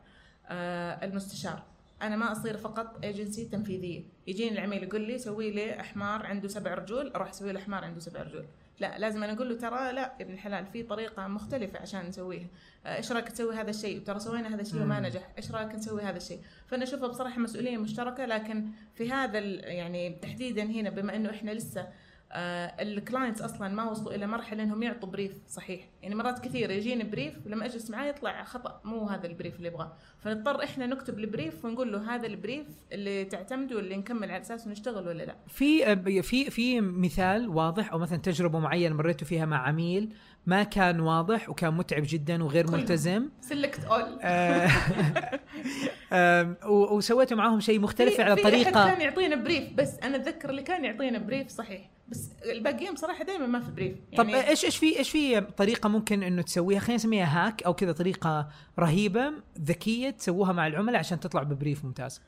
آه، 0.49 1.05
المستشار. 1.05 1.63
أنا 2.03 2.17
ما 2.17 2.33
أصير 2.33 2.57
فقط 2.57 3.05
أيجنسي 3.05 3.45
تنفيذية. 3.45 4.05
يجيني 4.27 4.53
العميل 4.53 4.83
يقول 4.83 5.01
لي 5.01 5.19
سوي 5.19 5.51
لي 5.51 5.83
حمار 5.83 6.27
عنده 6.27 6.49
سبع 6.49 6.75
رجول 6.75 7.13
أروح 7.13 7.29
أسوي 7.29 7.53
له 7.53 7.61
حمار 7.61 7.85
عنده 7.85 8.01
سبع 8.01 8.23
رجول. 8.23 8.45
لا 8.83 8.99
لازم 8.99 9.23
أنا 9.25 9.33
أقول 9.33 9.49
له 9.49 9.57
ترى 9.57 9.93
لا 9.93 10.01
يا 10.01 10.25
ابن 10.25 10.33
الحلال 10.33 10.67
في 10.67 10.83
طريقة 10.83 11.27
مختلفة 11.27 11.79
عشان 11.79 12.07
نسويها. 12.07 12.47
آه، 12.87 12.97
إيش 12.97 13.13
رأيك 13.13 13.29
تسوي 13.29 13.55
هذا 13.55 13.71
الشيء؟ 13.71 14.01
ترى 14.01 14.21
سوينا 14.21 14.55
هذا 14.55 14.63
الشيء 14.63 14.83
وما. 14.83 15.01
نجح. 15.01 15.29
إيش 15.39 15.51
رأيك 15.51 15.75
نسوي 15.75 16.03
هذا 16.03 16.17
الشيء؟ 16.17 16.41
فأنا 16.67 16.85
أشوفها 16.85 17.09
بصراحة 17.09 17.41
مسؤولية 17.41 17.77
مشتركة 17.77 18.25
لكن 18.27 18.69
في 18.95 19.11
هذا 19.11 19.39
يعني 19.39 20.11
تحديدا 20.23 20.63
هنا 20.63 20.91
بما 20.91 21.17
إنه 21.17 21.31
إحنا 21.31 21.51
لسه 21.51 21.89
ال 22.35 22.48
clients 22.48 23.43
أصلا 23.43 23.69
ما 23.69 23.91
وصلوا 23.91 24.15
إلى 24.15 24.27
مرحلة 24.27 24.63
إنهم 24.63 24.83
يعطوا 24.83 25.09
brief 25.09 25.33
صحيح. 25.49 25.81
يعني 26.03 26.15
مرات 26.15 26.45
كثيره 26.45 26.73
يجيني 26.73 27.05
brief 27.05 27.35
لما 27.47 27.67
أجلس 27.67 27.91
معاه 27.91 28.07
يطلع 28.07 28.45
خطأ 28.45 28.81
مو 28.85 29.07
هذا 29.09 29.27
ال 29.27 29.32
brief 29.32 29.57
اللي 29.57 29.69
يبغاه. 29.69 29.93
فنضطر 30.19 30.65
إحنا 30.65 30.87
نكتب 30.87 31.19
ال 31.19 31.26
brief 31.26 31.65
ونقول 31.65 31.93
له 31.93 32.15
هذا 32.15 32.27
ال 32.27 32.33
brief 32.33 32.67
اللي 32.93 33.25
تعتمدوا 33.25 33.81
اللي 33.81 33.97
نكمل 33.97 34.31
على 34.31 34.41
اساسه 34.41 34.71
نشتغل 34.71 35.09
ولا 35.09 35.23
لا. 35.23 35.37
في 35.49 36.23
في 36.23 36.51
في 36.51 36.81
مثال 36.81 37.49
واضح 37.49 37.93
أو 37.93 37.99
مثلا 37.99 38.19
تجربة 38.19 38.59
معينة 38.59 38.95
مريتوا 38.95 39.27
فيها 39.27 39.47
مع 39.47 39.69
عميل 39.69 40.15
ما 40.47 40.63
كان 40.63 41.01
واضح 41.01 41.51
وكان 41.51 41.75
متعب 41.75 42.03
جدا 42.07 42.45
وغير. 42.45 42.71
ملتزم. 42.71 43.29
سلكت 43.41 43.85
اول 43.85 44.19
آه، 46.13 46.57
وسويتوا 46.67 47.37
معاهم 47.37 47.61
شيء 47.61 47.81
مختلف 47.81 48.21
على 48.21 48.37
طريقة. 48.37 48.71
كان 48.91 49.01
يعطينا 49.01 49.37
brief 49.37 49.73
بس 49.75 49.99
أنا 49.99 50.17
أتذكر 50.17 50.51
اللي 50.51 50.63
كان 50.63 50.85
يعطينا 50.85 51.19
brief 51.19 51.49
صحيح. 51.49 51.91
بس 52.13 52.31
الباقيين 52.45 52.95
بصراحة 52.95 53.25
دائما 53.25 53.47
ما 53.47 53.61
في 53.61 53.71
brief 53.71 53.97
طب 54.17 54.29
إيش 54.29 54.65
إيش 54.65 54.77
في 54.77 54.99
إيش 54.99 55.11
في 55.11 55.41
طريقة 55.41 55.89
ممكن 55.89 56.23
إنه 56.23 56.43
تسويها؟ 56.43 56.79
خلينا 56.79 56.95
نسميها 56.95 57.47
hack 57.47 57.63
أو 57.63 57.75
كذا 57.75 57.93
طريقة 57.93 58.49
رهيبة 58.79 59.33
ذكية 59.61 60.11
تسووها 60.11 60.53
مع 60.53 60.67
العملاء 60.67 60.99
عشان 60.99 61.21
تطلع 61.21 61.43
ب 61.43 61.50
brief 61.50 61.85
ممتاز. 61.85 62.21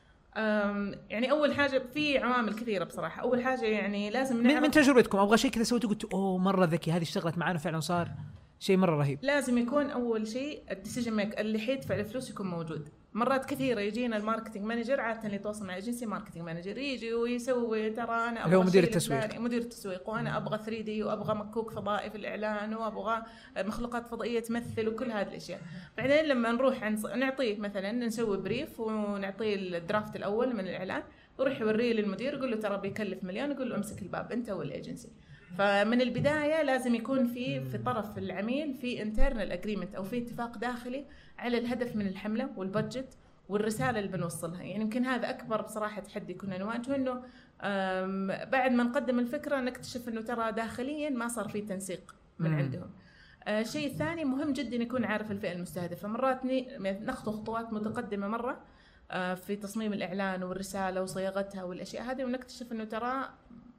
يعني 1.09 1.31
أول 1.31 1.53
حاجة 1.53 1.83
في 1.93 2.17
عوامل 2.17 2.53
كثيرة 2.53 2.83
بصراحة. 2.83 3.21
أول 3.21 3.43
حاجة 3.43 3.65
يعني 3.65 4.09
لازم 4.09 4.35
من, 4.35 4.43
نعرف 4.43 4.63
من 4.63 4.71
تجربتكم 4.71 5.17
أبغى 5.17 5.37
شيء 5.37 5.51
كذا 5.51 5.63
سويته 5.63 5.87
قلت 5.87 6.13
أوه 6.13 6.37
مرة 6.37 6.65
ذكي 6.65 6.91
هذه 6.91 7.01
اشتغلت 7.01 7.37
معانا 7.37 7.59
فعلا 7.59 7.79
صار 7.79 8.11
شيء 8.59 8.77
مرة 8.77 8.95
رهيب. 8.95 9.19
لازم 9.21 9.57
يكون 9.57 9.85
أول 9.85 10.27
شيء 10.27 10.61
ال 10.71 10.76
decision 10.76 11.13
maker 11.13 11.39
اللي 11.39 11.59
حيدفع 11.59 11.95
الفلوس 11.95 12.29
يكون 12.29 12.47
موجود. 12.47 12.89
مرات 13.15 13.45
كثيرة 13.45 13.81
يجينا 13.81 14.17
ال 14.17 14.22
marketing 14.22 14.63
manager 14.63 14.99
عادة 14.99 15.23
اللي 15.25 15.35
يتواصل 15.35 15.65
مع 15.65 15.75
agency 15.75 16.05
marketing 16.05 16.43
manager 16.43 16.77
يجي 16.77 17.13
ويسوي 17.13 17.89
ترى 17.89 18.15
أنا 18.15 18.45
اللي 18.45 18.55
هو 18.55 18.61
أبغى 18.61 18.69
مدير 18.69 18.83
التسويق. 18.83 19.39
مدير 19.39 19.61
التسويق. 19.61 20.09
وأنا 20.09 20.37
أبغى 20.37 20.57
3D 20.57 21.03
وأبغى 21.03 21.35
مكوك 21.35 21.71
فضائي 21.71 22.09
في 22.09 22.17
الإعلان 22.17 22.73
وأبغى 22.73 23.23
مخلوقات 23.57 24.07
فضائية 24.07 24.39
تمثل 24.39 24.87
وكل 24.87 25.11
هذه 25.11 25.27
الأشياء. 25.27 25.59
بعدين 25.97 26.25
لما 26.25 26.51
نروح 26.51 26.83
نعطيه 27.15 27.57
مثلا 27.57 27.91
نسوي 27.91 28.37
brief 28.37 28.79
ونعطيه 28.79 29.55
ال 29.55 29.65
draft 29.65 30.15
الأول 30.15 30.53
من 30.53 30.59
الإعلان 30.59 31.03
ويروح 31.37 31.61
يوريه 31.61 31.93
للمدير 31.93 32.33
يقول 32.33 32.51
له 32.51 32.57
ترى 32.57 32.77
بيكلف 32.77 33.23
مليون 33.23 33.51
يقول 33.51 33.69
له 33.69 33.75
امسك 33.75 34.01
الباب 34.01 34.31
أنت 34.31 34.49
والايجنسي 34.49 35.09
فمن 35.57 36.01
البداية 36.01 36.61
لازم 36.63 36.95
يكون 36.95 37.27
في 37.27 37.61
في 37.65 37.77
طرف 37.77 38.17
العميل 38.17 38.73
في 38.73 39.01
internal 39.01 39.51
agreement 39.51 39.95
أو 39.95 40.03
في 40.03 40.17
اتفاق 40.17 40.57
داخلي 40.57 41.05
على 41.39 41.57
الهدف 41.57 41.95
من 41.95 42.07
الحملة 42.07 42.49
وال 42.55 42.70
budget 42.70 43.17
والرسالة 43.49 43.99
اللي 43.99 44.11
بنوصلها. 44.11 44.63
يعني 44.63 44.83
يمكن 44.83 45.05
هذا 45.05 45.29
أكبر 45.29 45.61
بصراحة 45.61 46.01
تحدي 46.01 46.33
كنا 46.33 46.57
نواجهه 46.57 46.95
إنه 46.95 47.21
بعد 48.45 48.71
ما 48.71 48.83
نقدم 48.83 49.19
الفكرة 49.19 49.61
نكتشف 49.61 50.09
إنه 50.09 50.21
ترى 50.21 50.51
داخليا 50.51 51.09
ما 51.09 51.27
صار 51.27 51.47
في 51.49 51.61
تنسيق 51.61 52.15
من 52.39 52.49
مم. 52.49 52.57
عندهم. 52.57 52.89
آه، 53.43 53.61
الشيء 53.61 53.87
الثاني 53.87 54.25
مهم 54.25 54.53
جدا 54.53 54.75
يكون 54.75 55.05
عارف 55.05 55.31
الفئة 55.31 55.51
المستهدفة. 55.51 56.07
مرات 56.07 56.41
نخطو 56.79 57.31
خطوات 57.31 57.73
متقدمة 57.73 58.27
مرة 58.27 58.61
آه، 59.11 59.33
في 59.33 59.55
تصميم 59.55 59.93
الإعلان 59.93 60.43
والرسالة 60.43 61.01
وصياغتها 61.01 61.63
والأشياء 61.63 62.03
هذه 62.03 62.23
ونكتشف 62.25 62.71
إنه 62.71 62.83
ترى 62.83 63.29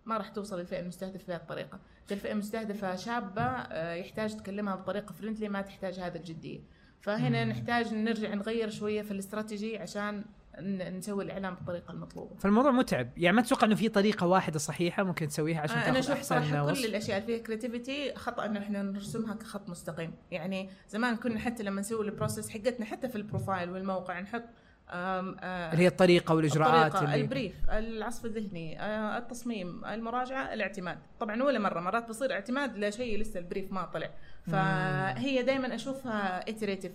ما 0.06 0.16
راح 0.16 0.28
توصل 0.28 0.58
للفئه 0.58 0.80
المستهدفة 0.80 1.26
بهذه 1.28 1.40
الطريقة. 1.40 1.78
الفئة 2.10 2.32
المستهدفة 2.32 2.96
شابة 2.96 3.42
آه، 3.42 3.94
يحتاج 3.94 4.36
تكلمها 4.36 4.74
بطريقة 4.74 5.12
فريندلي 5.12 5.48
ما 5.48 5.62
تحتاج 5.62 6.00
هذا 6.00 6.18
الجدية. 6.18 6.60
فهنا. 7.00 7.44
نحتاج 7.44 7.94
نرجع 7.94 8.34
نغير 8.34 8.70
شوية 8.70 9.02
في 9.02 9.10
الاستراتيجي 9.10 9.78
عشان 9.78 10.24
نسوي 10.60 11.24
الاعلان 11.24 11.54
بالطريقة 11.54 11.92
المطلوبة. 11.92 12.36
فالموضوع 12.36 12.70
متعب. 12.70 13.08
يعني 13.16 13.36
ما 13.36 13.42
تتوقع 13.42 13.66
إنه 13.66 13.74
في 13.74 13.88
طريقة 13.88 14.26
واحدة 14.26 14.58
صحيحة 14.58 15.02
ممكن 15.02 15.28
تسويها 15.28 15.60
عشان 15.60 15.76
آه، 15.78 15.88
أنا 15.88 15.92
تاخذ 15.92 15.98
أشوف 15.98 16.16
أحسن 16.16 16.50
صراحة 16.50 16.72
كل 16.74 16.84
الأشياء 16.84 17.18
اللي 17.18 17.26
فيها 17.26 17.46
creativity 17.46 18.14
خطأ 18.14 18.44
إنه 18.44 18.58
إحنا 18.58 18.82
نرسمها 18.82 19.34
كخط 19.34 19.68
مستقيم. 19.68 20.14
يعني 20.30 20.70
زمان 20.88 21.16
كنا 21.16 21.38
حتى 21.38 21.62
لما 21.62 21.80
نسوي 21.80 22.06
ال 22.06 22.12
process 22.12 22.50
حقتنا 22.50 22.86
حتى 22.86 23.08
في 23.08 23.16
ال 23.16 23.23
profile 23.23 23.70
والموقع 23.70 24.20
نحط 24.20 24.42
اللي 24.90 25.82
هي 25.82 25.86
الطريقة 25.86 26.34
والإجراءات 26.34 26.94
الطريقة 26.94 27.14
اللي 27.14 27.24
ال 27.24 27.29
brief 27.29 27.54
العصف 27.70 28.24
الذهني 28.24 28.80
آه، 28.80 29.18
التصميم 29.18 29.84
المراجعة 29.84 30.54
الاعتماد 30.54 30.98
طبعا 31.20 31.42
ولا 31.42 31.58
مرة 31.58 31.80
مرات 31.80 32.08
بصير 32.08 32.32
اعتماد 32.32 32.78
لشيء 32.78 33.18
لسه 33.18 33.40
ال 33.40 33.46
brief 33.46 33.72
ما 33.72 33.84
طلع 33.84 34.10
فهي 34.46 35.42
دائما 35.42 35.74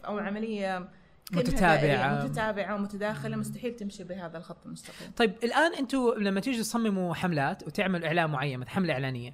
أو 0.05 0.19
عملية 0.19 0.89
كأنها 1.31 1.43
متتابعة. 1.43 1.81
دائرية، 1.81 2.23
متتابعة 2.23 2.75
ومتداخلة 2.75 3.37
مستحيل 3.37 3.75
تمشي 3.75 4.03
بهذا 4.03 4.37
الخط 4.37 4.65
المستقيم 4.65 5.11
طيب 5.17 5.33
الآن 5.43 5.73
أنتم 5.73 6.13
لما 6.17 6.39
تيجي 6.39 6.59
تصمموا 6.59 7.13
حملات 7.13 7.63
وتعمل 7.67 8.05
إعلان 8.05 8.29
معين 8.29 8.59
مثل 8.59 8.69
حملة 8.69 8.93
إعلانية 8.93 9.33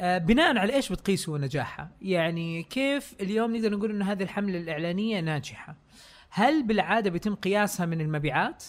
آه 0.00 0.18
بناء 0.18 0.58
على 0.58 0.74
إيش 0.74 0.92
بتقيسوا 0.92 1.38
نجاحها؟ 1.38 1.90
يعني 2.02 2.62
كيف 2.62 3.14
اليوم 3.20 3.56
نقدر 3.56 3.70
نقول 3.70 3.90
انه 3.90 4.12
هذه 4.12 4.22
الحملة 4.22 4.58
الإعلانية 4.58 5.20
ناجحة؟ 5.20 5.76
هل 6.38 6.62
بالعادة 6.62 7.10
بيتم 7.10 7.34
قياسها 7.34 7.86
من 7.86 8.00
المبيعات؟ 8.00 8.64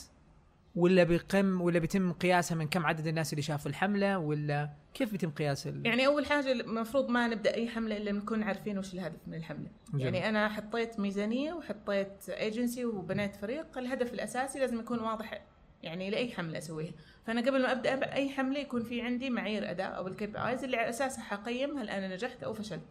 ولا 0.76 1.04
بقم 1.04 1.62
ولا 1.62 1.80
بيتم 1.80 2.12
قياسها 2.14 2.56
من 2.56 2.68
كم 2.68 2.86
عدد 2.86 3.08
الناس 3.08 3.34
اللي 3.34 3.42
شافوا 3.42 3.72
الحملة؟ 3.72 4.18
ولا 4.18 4.70
كيف 4.94 5.12
بيتم 5.12 5.30
قياس 5.30 5.68
ال... 5.68 5.86
يعني 5.86 6.06
أول 6.08 6.26
حاجة 6.26 6.52
المفروض 6.52 7.10
ما 7.10 7.28
نبدأ 7.28 7.54
أي 7.54 7.70
حملة 7.70 7.98
إلا 7.98 8.12
نكون 8.12 8.44
عارفين 8.44 8.78
وش 8.78 8.94
الهدف 8.94 9.18
من 9.28 9.34
الحملة. 9.34 9.68
جميل. 9.94 10.06
يعني 10.06 10.30
أنا 10.30 10.50
حطيت 10.50 11.00
ميزانية 11.00 11.54
وحطيت 11.54 12.30
ايجنسي 12.30 12.86
وبنيت 12.86 13.36
فريق. 13.36 13.78
الهدف 13.78 14.14
الأساسي 14.14 14.60
لازم 14.60 14.80
يكون 14.80 15.00
واضح 15.00 15.42
يعني 15.84 16.10
لأي 16.10 16.32
حملة 16.32 16.58
أسويها. 16.58 16.92
فأنا 17.26 17.42
قبل 17.42 17.62
ما 17.62 17.72
أبدأ 17.72 17.96
بأي 17.96 18.30
حملة 18.30 18.60
يكون 18.60 18.84
في 18.84 19.02
عندي 19.02 19.30
معايير 19.30 19.72
أداء 19.72 19.98
أو 19.98 20.08
ال 20.08 20.26
KPIs 20.28 20.64
اللي 20.64 20.78
على 20.78 20.90
أساسها 20.90 21.24
حقيم 21.24 21.78
هل 21.78 21.90
أنا 21.90 22.14
نجحت 22.16 22.44
أو 22.44 22.54
فشلت. 22.54 22.82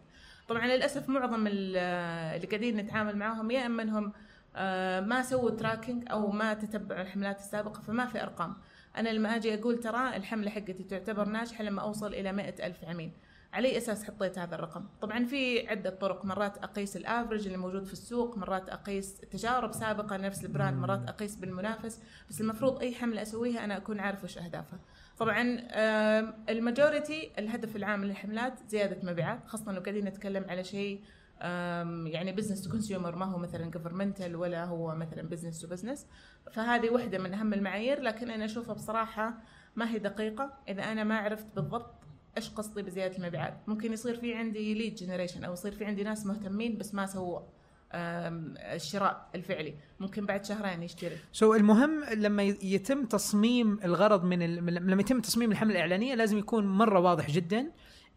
طبعا 0.49 0.67
للأسف 0.67 1.09
معظم 1.09 1.47
ال- 1.47 1.77
اللي 2.37 2.47
قاعدين 2.47 2.77
نتعامل 2.77 3.17
معاهم 3.17 3.51
يا 3.51 3.67
إما 3.67 3.83
إنهم 3.83 4.05
آه، 4.07 4.13
ما 5.07 5.23
سووا 5.23 5.51
tracking 5.51 6.05
أو 6.11 6.31
ما 6.31 6.55
تتبعوا 6.55 7.03
الحملات 7.03 7.39
السابقة 7.39 7.81
فما 7.81 8.07
في 8.07 8.23
أرقام. 8.23 8.57
أنا 8.97 9.09
لما 9.09 9.37
أجي 9.37 9.55
أقول 9.55 9.81
ترى 9.81 10.17
الحملة 10.17 10.51
حقتي 10.51 10.85
تعتبر 10.85 11.29
ناجحة 11.29 11.65
لما 11.65 11.83
أوصل 11.83 12.15
إلى 12.15 12.33
مئة 12.33 12.67
ألف 12.67 12.85
عميل. 12.85 13.11
على 13.53 13.69
أي 13.69 13.79
أساس 13.79 14.05
حطيت 14.05 14.39
هذا 14.39 14.55
الرقم. 14.55 14.85
طبعا 15.01 15.25
في 15.25 15.69
عدة 15.69 15.91
طرق. 15.91 16.25
مرات 16.25 16.59
أقيس 16.59 16.97
ال 16.97 17.03
average 17.03 17.47
اللي 17.47 17.59
موجود 17.59 17.85
في 17.85 17.93
السوق 17.93 18.39
مرات 18.39 18.69
أقيس 18.69 19.17
تجارب 19.17 19.73
سابقة 19.73 20.17
لنفس 20.17 20.45
ال 20.45 20.50
brand 20.50 20.77
مرات 20.79 21.09
أقيس 21.09 21.37
بالمنافس. 21.37 22.01
بس 22.31 22.41
المفروض 22.41 22.81
أي 22.81 22.95
حملة 22.95 23.23
أسويها 23.23 23.65
أنا 23.65 23.77
أكون 23.77 24.01
عارف 24.01 24.25
وش 24.25 24.39
أهدافها. 24.39 24.79
طبعا 25.19 25.43
ال 26.49 26.58
majority 26.58 27.31
الهدف 27.39 27.77
العام 27.77 28.05
للحملات 28.05 28.59
زيادة 28.69 29.13
مبيعات 29.13 29.47
خاصة 29.47 29.73
لو 29.73 29.81
قاعدين 29.81 30.05
نتكلم 30.05 30.45
على 30.49 30.65
شيء 30.65 31.01
يعني 32.07 32.33
business 32.33 32.63
to 32.63 32.71
consumer 32.71 33.17
ما 33.17 33.25
هو 33.25 33.39
مثلا 33.39 33.71
governmental 33.71 34.37
ولا 34.37 34.65
هو 34.65 34.95
مثلا 34.95 35.23
business 35.23 35.61
to 35.61 35.69
business 35.69 36.07
فهذه 36.53 36.91
واحدة 36.91 37.19
من 37.19 37.35
أهم 37.35 37.55
المعايير 37.55 38.01
لكن 38.01 38.31
أنا 38.31 38.45
أشوفها 38.45 38.75
بصراحة 38.75 39.35
ما 39.77 39.91
هي 39.91 39.99
دقيقة. 39.99 40.53
إذا 40.69 40.83
أنا 40.83 41.05
ما 41.05 41.19
عرفت 41.19 41.47
بالضبط 41.57 41.95
إيش 42.37 42.51
قصدي 42.51 42.83
بزيادة 42.83 43.17
المبيعات. 43.17 43.61
ممكن 43.67 43.93
يصير 43.93 44.17
في 44.17 44.35
عندي 44.35 44.75
lead 44.75 44.95
generation 44.95 45.45
أو 45.45 45.53
يصير 45.53 45.73
في 45.73 45.85
عندي 45.85 46.03
ناس 46.03 46.27
مهتمين 46.27 46.79
بس 46.79 46.95
ما 46.95 47.07
سووا 47.07 47.41
الشراء 47.95 49.29
الفعلي. 49.35 49.75
ممكن 50.01 50.27
بعد 50.27 50.45
شهرين 50.45 50.83
يشتري. 50.83 51.17
so 51.33 51.53
so 51.53 51.57
المهم 51.57 52.05
لما 52.05 52.43
يتم 52.43 53.05
تصميم 53.05 53.79
الغرض 53.85 54.25
من 54.25 54.43
ال... 54.43 54.75
لما 54.75 55.01
يتم 55.01 55.21
تصميم 55.21 55.53
الحملة 55.53 55.75
الإعلانية 55.75 56.15
لازم 56.15 56.39
يكون 56.39 56.67
مرة 56.67 57.01
واضح 57.01 57.31
جدا 57.31 57.71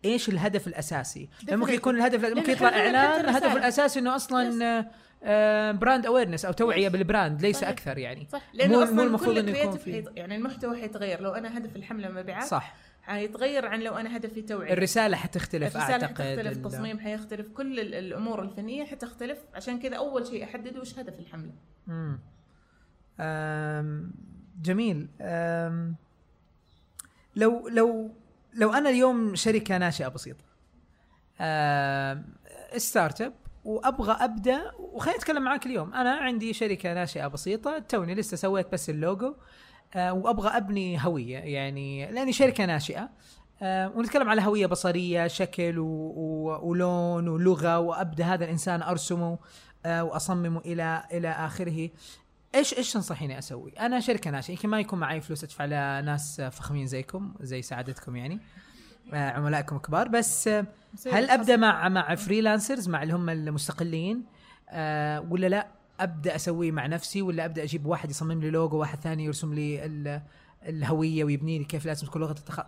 إيش 0.05 0.29
الهدف 0.29 0.67
الأساسي؟ 0.67 1.29
لأن 1.47 1.59
ممكن. 1.59 1.73
يكون 1.73 1.95
الهدف 1.95 2.25
ممكن 2.25 2.35
لأن 2.41 2.49
يطلع 2.51 2.67
إعلان. 2.69 3.29
هدفه 3.35 3.53
الأساسي 3.57 3.99
إنه 3.99 4.15
أصلا 4.15 4.85
آه، 5.23 5.71
brand 5.71 6.05
awareness 6.05 6.45
أو 6.45 6.51
توعية 6.51 6.89
Yes. 6.89 6.91
بال 6.91 7.06
brand 7.06 7.41
ليس 7.41 7.55
صحيح. 7.57 7.69
أكثر 7.69 7.97
يعني. 7.97 8.27
صح. 8.31 8.41
لأنه 8.53 8.77
مو- 8.77 8.83
أصلا 8.83 9.03
المفروض 9.03 9.37
إنه 9.37 9.57
يكون 9.57 9.77
في- 9.77 10.05
يعني 10.15 10.35
المحتوى 10.35 10.81
حيتغير. 10.81 11.21
لو 11.21 11.31
أنا 11.31 11.57
هدف 11.57 11.75
الحملة 11.75 12.09
مبيعات 12.09 12.47
صح. 12.47 12.75
حيتغير 13.01 13.65
عن 13.65 13.79
لو 13.81 13.93
أنا 13.97 14.17
هدفي 14.17 14.41
توعية. 14.41 14.73
الرسالة 14.73 15.17
حتختلف 15.17 15.75
الرسالة 15.75 15.93
أعتقد 15.93 16.07
حتختلف 16.09 16.39
ال- 16.39 16.47
التصميم 16.47 16.99
حيختلف 16.99 17.47
كل 17.47 17.79
ال- 17.79 17.93
الأمور 17.95 18.41
الفنية 18.41 18.85
حتختلف. 18.85 19.37
عشان 19.53 19.79
كذا 19.79 19.95
أول 19.97 20.27
شيء 20.27 20.43
أحدد 20.43 20.77
وش 20.77 20.99
هدف 20.99 21.19
الحملة. 21.19 21.51
مم. 21.87 22.19
أم، 23.19 24.11
جميل. 24.61 25.07
أم، 25.21 25.95
لو 27.35 27.67
لو 27.67 28.11
لو 28.53 28.73
أنا 28.73 28.89
اليوم 28.89 29.35
شركة 29.35 29.77
ناشئة 29.77 30.07
بسيطة 30.07 30.43
أم، 31.41 32.25
startup 32.77 33.33
وأبغى 33.65 34.11
أبدأ 34.19 34.71
وخليني 34.79 35.17
أتكلم 35.17 35.43
معاك 35.43 35.65
اليوم. 35.65 35.93
أنا 35.93 36.11
عندي 36.11 36.53
شركة 36.53 36.93
ناشئة 36.93 37.27
بسيطة 37.27 37.79
توني 37.79 38.15
لسه 38.15 38.37
سويت 38.37 38.71
بس 38.71 38.89
اللوجو 38.89 39.35
أه، 39.95 40.13
وأبغى 40.13 40.57
أبني 40.57 41.05
هوية 41.05 41.37
يعني 41.37 42.11
لأني 42.11 42.33
شركة 42.33 42.65
ناشئة 42.65 43.09
أه، 43.61 43.91
ونتكلم 43.95 44.29
على 44.29 44.41
هوية 44.41 44.65
بصرية 44.65 45.27
شكل 45.27 45.79
و... 45.79 45.85
و... 45.85 46.59
ولون 46.69 47.27
ولغة 47.27 47.79
وأبدأ 47.79 48.23
هذا 48.25 48.45
الإنسان 48.45 48.81
أرسمه 48.81 49.37
أه، 49.85 50.03
وأصممه 50.03 50.61
إلى 50.65 51.03
إلى 51.11 51.29
آخره. 51.29 51.89
إيش 52.55 52.73
إيش 52.77 52.93
تنصحيني 52.93 53.37
أسوي؟ 53.39 53.71
أنا 53.71 53.99
شركة 53.99 54.31
ناشئة 54.31 54.51
يمكن 54.53 54.69
ما 54.69 54.79
يكون 54.79 54.99
معي 54.99 55.21
فلوس 55.21 55.43
أدفع 55.43 55.65
لناس 55.65 56.41
فخمين 56.41 56.87
زيكم 56.87 57.33
زي 57.41 57.61
سعادتكم 57.61 58.15
يعني. 58.15 58.39
آه، 59.13 59.29
عملائكم 59.31 59.77
كبار. 59.77 60.07
بس 60.07 60.47
آه، 60.47 60.65
هل 61.11 61.29
أبدأ 61.29 61.55
مع 61.57 61.89
مع 61.89 62.15
freelancers 62.15 62.89
مع 62.89 63.03
اللي 63.03 63.13
هم 63.13 63.29
المستقلين؟ 63.29 64.23
آه 64.69 65.27
ولا 65.29 65.47
لا 65.47 65.67
أبدأ 65.99 66.35
اسويه 66.35 66.71
مع 66.71 66.85
نفسي 66.85 67.21
ولا 67.21 67.45
أبدأ 67.45 67.63
أجيب 67.63 67.85
واحد 67.85 68.09
يصمم 68.09 68.41
لي 68.41 68.49
لوجو 68.49 68.77
واحد 68.77 68.99
ثاني 68.99 69.25
يرسم 69.25 69.53
لي 69.53 69.85
ال- 69.85 70.21
الهوية 70.67 71.23
ويبني 71.23 71.57
لي 71.57 71.63
كيف 71.65 71.85
لازم 71.85 72.07
تكون 72.07 72.21
لغة 72.21 72.31
التخ... 72.31 72.59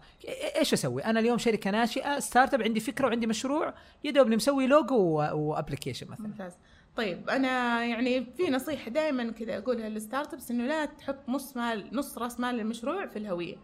إيش 0.57 0.73
أسوي؟ 0.73 1.05
أنا 1.05 1.19
اليوم 1.19 1.37
شركة 1.37 1.71
ناشئة 1.71 2.19
startup 2.19 2.61
عندي 2.61 2.79
فكرة 2.79 3.07
وعندي 3.07 3.27
مشروع 3.27 3.73
يا 4.03 4.11
دوب 4.11 4.27
مسوي 4.27 4.67
logo 4.67 4.97
و 5.33 5.39
application 5.39 6.07
مثلا. 6.11 6.27
ممتاز. 6.27 6.51
طيب 6.95 7.29
أنا 7.29 7.83
يعني 7.85 8.25
في 8.25 8.49
نصيحة 8.49 8.91
دائما 8.91 9.31
كذا 9.31 9.57
أقولها 9.57 9.89
لل 9.89 10.33
startups 10.33 10.51
إنه 10.51 10.65
لا 10.65 10.85
تحط 10.85 11.29
نص 11.29 11.57
مال 11.57 11.89
نص 11.93 12.17
راس 12.17 12.39
مال 12.39 12.59
المشروع 12.59 13.07
في 13.07 13.19
الهوية. 13.19 13.55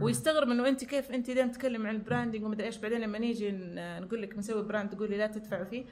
ويستغرب 0.00 0.50
إنه 0.50 0.68
أنت 0.68 0.84
كيف 0.84 1.10
أنت 1.10 1.30
دائما 1.30 1.52
تتكلم 1.52 1.86
عن 1.86 1.94
ال 1.94 2.00
branding 2.00 2.44
ومدري 2.44 2.66
إيش 2.66 2.76
بعدين 2.76 3.00
لما 3.00 3.18
نيجي 3.18 3.50
نقول 3.76 4.22
لك 4.22 4.34
بنسوي 4.34 4.62
brand 4.62 4.90
تقولي 4.90 5.16
لا 5.16 5.26
تدفعوا 5.26 5.64
فيه. 5.64 5.84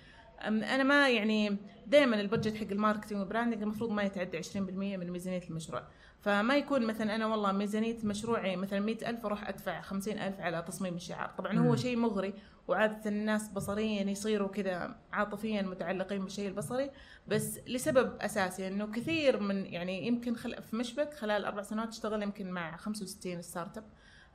أنا 0.43 0.82
ما 0.82 1.09
يعني 1.09 1.57
دائما 1.86 2.20
ال 2.20 2.26
budget 2.26 2.56
حق 2.57 2.70
ال 2.70 2.75
marketing 2.75 3.18
وال 3.18 3.27
branding 3.27 3.62
المفروض 3.62 3.91
ما 3.91 4.03
يتعدى 4.03 4.43
20% 4.43 4.57
من 4.57 5.11
ميزانية 5.11 5.43
المشروع. 5.51 5.82
فما 6.20 6.56
يكون 6.56 6.86
مثلا 6.86 7.14
أنا 7.14 7.26
والله 7.26 7.52
ميزانية 7.52 7.96
مشروعي 8.04 8.56
مثلا 8.56 8.80
100000 8.80 9.26
أروح 9.26 9.48
أدفع 9.48 9.80
50000 9.80 10.40
على 10.40 10.64
تصميم 10.68 10.94
الشعار 10.94 11.30
طبعا. 11.38 11.58
هو 11.58 11.76
شيء 11.76 11.96
مغري 11.96 12.34
وعادة 12.68 13.10
الناس 13.10 13.48
بصريا 13.48 14.02
يصيروا 14.02 14.48
كذا 14.48 14.96
عاطفيا 15.12 15.62
متعلقين 15.62 16.24
بالشيء 16.24 16.48
البصري 16.48 16.90
بس 17.28 17.58
لسبب 17.66 18.16
أساسي 18.20 18.68
إنه 18.68 18.86
كثير 18.86 19.40
من 19.40 19.66
يعني 19.66 20.06
يمكن 20.06 20.36
خل... 20.36 20.62
في 20.62 20.76
مشبك 20.76 21.14
خلال 21.14 21.44
أربع 21.44 21.62
سنوات 21.62 21.88
اشتغل 21.88 22.22
يمكن 22.22 22.50
مع 22.50 22.76
65 22.76 23.42
startup 23.42 23.84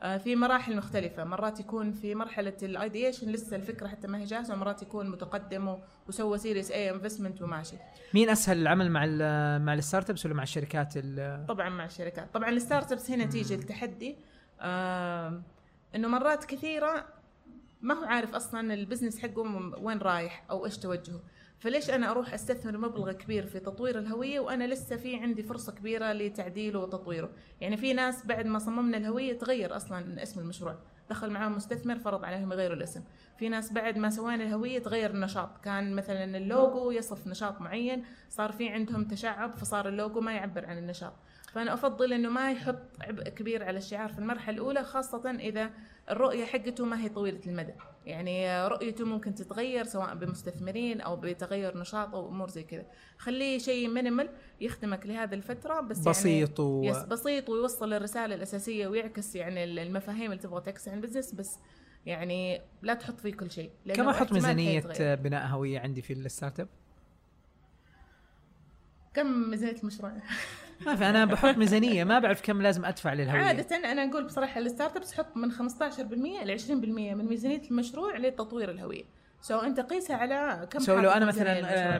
في 0.04 0.36
مراحل 0.36 0.76
مختلفة. 0.78 1.24
مرات 1.24 1.60
يكون 1.60 1.92
في 1.92 2.16
مرحلة 2.16 2.58
ال 2.64 2.71
ideation 2.71 3.30
لسه 3.30 3.56
الفكرة 3.56 3.88
حتى 3.88 4.08
ما 4.08 4.18
هي 4.18 4.24
جاهزة 4.26 4.54
ومرات 4.54 4.82
يكون 4.82 5.10
متقدم 5.10 5.78
وسوى 6.08 6.38
series 6.38 6.72
A 6.72 6.90
investment 6.92 7.42
وماشي 7.42 7.76
مين 8.14 8.30
أسهل 8.30 8.62
العمل 8.62 8.92
مع 8.92 9.04
ال 9.08 9.62
مع 9.66 9.74
ال 9.74 10.10
startups 10.10 10.26
ولا 10.26 10.34
مع 10.36 10.44
الشركات 10.44 10.94
ال- 10.98 11.46
طبعا 11.48 11.70
مع 11.70 11.86
الشركات. 11.86 12.34
طبعا 12.34 12.50
ال 12.50 12.92
startups 12.92 13.12
هنا 13.12 13.26
تيجي 13.26 13.56
التحدي. 13.56 14.16
آم، 14.62 15.44
إنه 15.96 16.08
مرات 16.08 16.46
كثيرة 16.46 17.06
ما 17.82 17.94
هو 17.94 18.04
عارف 18.06 18.36
أصلا 18.36 18.74
ال 18.74 18.79
business 18.79 19.20
حقه 19.20 19.42
وين 19.82 19.98
رايح 19.98 20.44
أو 20.50 20.66
إيش 20.66 20.78
توجهه. 20.78 21.20
فليش 21.64 21.90
أنا 21.90 22.12
أروح 22.12 22.34
أستثمر 22.34 22.78
مبلغ 22.78 23.12
كبير 23.12 23.46
في 23.46 23.60
تطوير 23.60 24.00
الهوية 24.00 24.40
وأنا 24.40 24.68
لسه 24.68 24.96
في 24.96 25.16
عندي 25.16 25.44
فرصة 25.44 25.72
كبيرة 25.72 26.14
لتعديله 26.14 26.80
وتطويره؟ 26.80 27.30
يعني 27.62 27.78
في 27.78 27.94
ناس 27.94 28.26
بعد 28.26 28.46
ما 28.46 28.60
صممنا 28.60 28.98
الهوية 28.98 29.38
تغير 29.38 29.76
أصلا 29.76 30.24
اسم 30.24 30.40
المشروع 30.40 30.76
دخل 31.10 31.30
معاهم 31.30 31.56
مستثمر 31.56 32.00
فرض 32.00 32.26
عليهم 32.26 32.52
يغيروا 32.52 32.76
الاسم. 32.76 33.04
في 33.40 33.50
ناس 33.50 33.72
بعد 33.72 33.98
ما 33.98 34.10
سوينا 34.10 34.44
الهوية 34.44 34.80
تغير 34.80 35.10
النشاط 35.10 35.58
كان 35.64 35.96
مثلا 35.96 36.38
اللوجو 36.38 36.92
يصف 36.92 37.28
نشاط 37.28 37.62
معين 37.62 38.04
صار 38.30 38.52
في 38.52 38.70
عندهم 38.70 39.06
تشعب 39.06 39.56
فصار 39.56 39.88
اللوجو 39.88 40.22
ما 40.22 40.34
يعبر 40.34 40.66
عن 40.66 40.78
النشاط. 40.78 41.14
فأنا 41.54 41.74
أفضل 41.74 42.14
إنه 42.14 42.30
ما 42.30 42.52
يحط 42.52 42.80
عبء 43.02 43.30
كبير 43.30 43.64
على 43.64 43.78
الشعار 43.78 44.14
في 44.14 44.20
المرحلة 44.20 44.56
الأولى 44.56 44.84
خاصة 44.84 45.32
إذا 45.40 45.70
الرؤية 46.10 46.46
حقته 46.46 46.86
ما 46.86 47.02
هي 47.02 47.10
طويلة 47.10 47.40
المدى 47.48 47.74
يعني 48.06 48.68
رؤيته 48.68 49.06
ممكن 49.06 49.36
تتغير 49.36 49.86
سواء 49.86 50.16
بمستثمرين 50.16 51.02
أو 51.02 51.16
بتغير 51.16 51.78
نشاط 51.78 52.16
أو 52.16 52.30
أمور 52.30 52.50
زي 52.50 52.64
كذا 52.64 52.86
خليه 53.18 53.58
شيء 53.58 53.90
minimal 53.90 54.30
يخدمك 54.62 55.06
لهذه 55.06 55.34
الفترة 55.34 55.82
بس 55.82 55.98
يعني 55.98 56.10
بسيط 56.10 56.60
و... 56.60 56.84
yes 56.84 56.98
بسيط 56.98 57.50
ويوصل 57.50 57.94
الرسالة 57.94 58.36
الأساسية 58.36 58.88
ويعكس 58.88 59.36
يعني 59.36 59.64
المفاهيم 59.64 60.32
اللي 60.32 60.44
تبغى 60.44 60.62
تعكسها 60.62 60.92
عن 60.92 60.98
ال 60.98 61.02
business 61.02 61.34
بس 61.34 61.60
يعني 62.06 62.62
لا 62.82 62.94
تحط 62.94 63.20
فيه 63.20 63.34
كل 63.34 63.52
شيء 63.52 63.72
كم 63.94 64.10
أحط 64.10 64.32
ميزانيه. 64.32 64.84
بناء 65.16 65.48
هوية 65.48 65.80
عندي 65.80 66.02
في 66.02 66.14
ال 66.14 66.60
startup؟ 66.60 66.68
كم 69.14 69.50
ميزانيه 69.50 69.76
المشروع؟ 69.82 70.14
ما 70.86 70.96
في 70.96 71.10
أنا 71.10 71.26
بحط 71.26 71.58
ميزانية 71.58 72.04
ما 72.04 72.20
بعرف 72.20 72.42
كم 72.42 72.62
لازم 72.62 72.86
أدفع 72.86 73.14
للهوية. 73.14 73.42
عادة 73.42 73.76
أنا 73.92 74.10
أقول 74.12 74.24
بصراحة 74.24 74.60
ال 74.60 74.98
startups 74.98 75.14
حط 75.14 75.38
من 75.38 75.52
15% 75.52 76.44
ل 76.44 76.60
20% 76.60 76.72
من 76.72 77.26
ميزانية 77.26 77.62
المشروع 77.72 78.18
لتطوير 78.18 78.72
الهوية. 78.72 79.04
so 79.42 79.60
أنت 79.60 79.80
قيسها 79.80 80.16
على 80.16 80.68
كم 80.72 80.80
so 80.80 81.00
لو 81.00 81.10
أنا 81.10 81.26
مثلا 81.26 81.60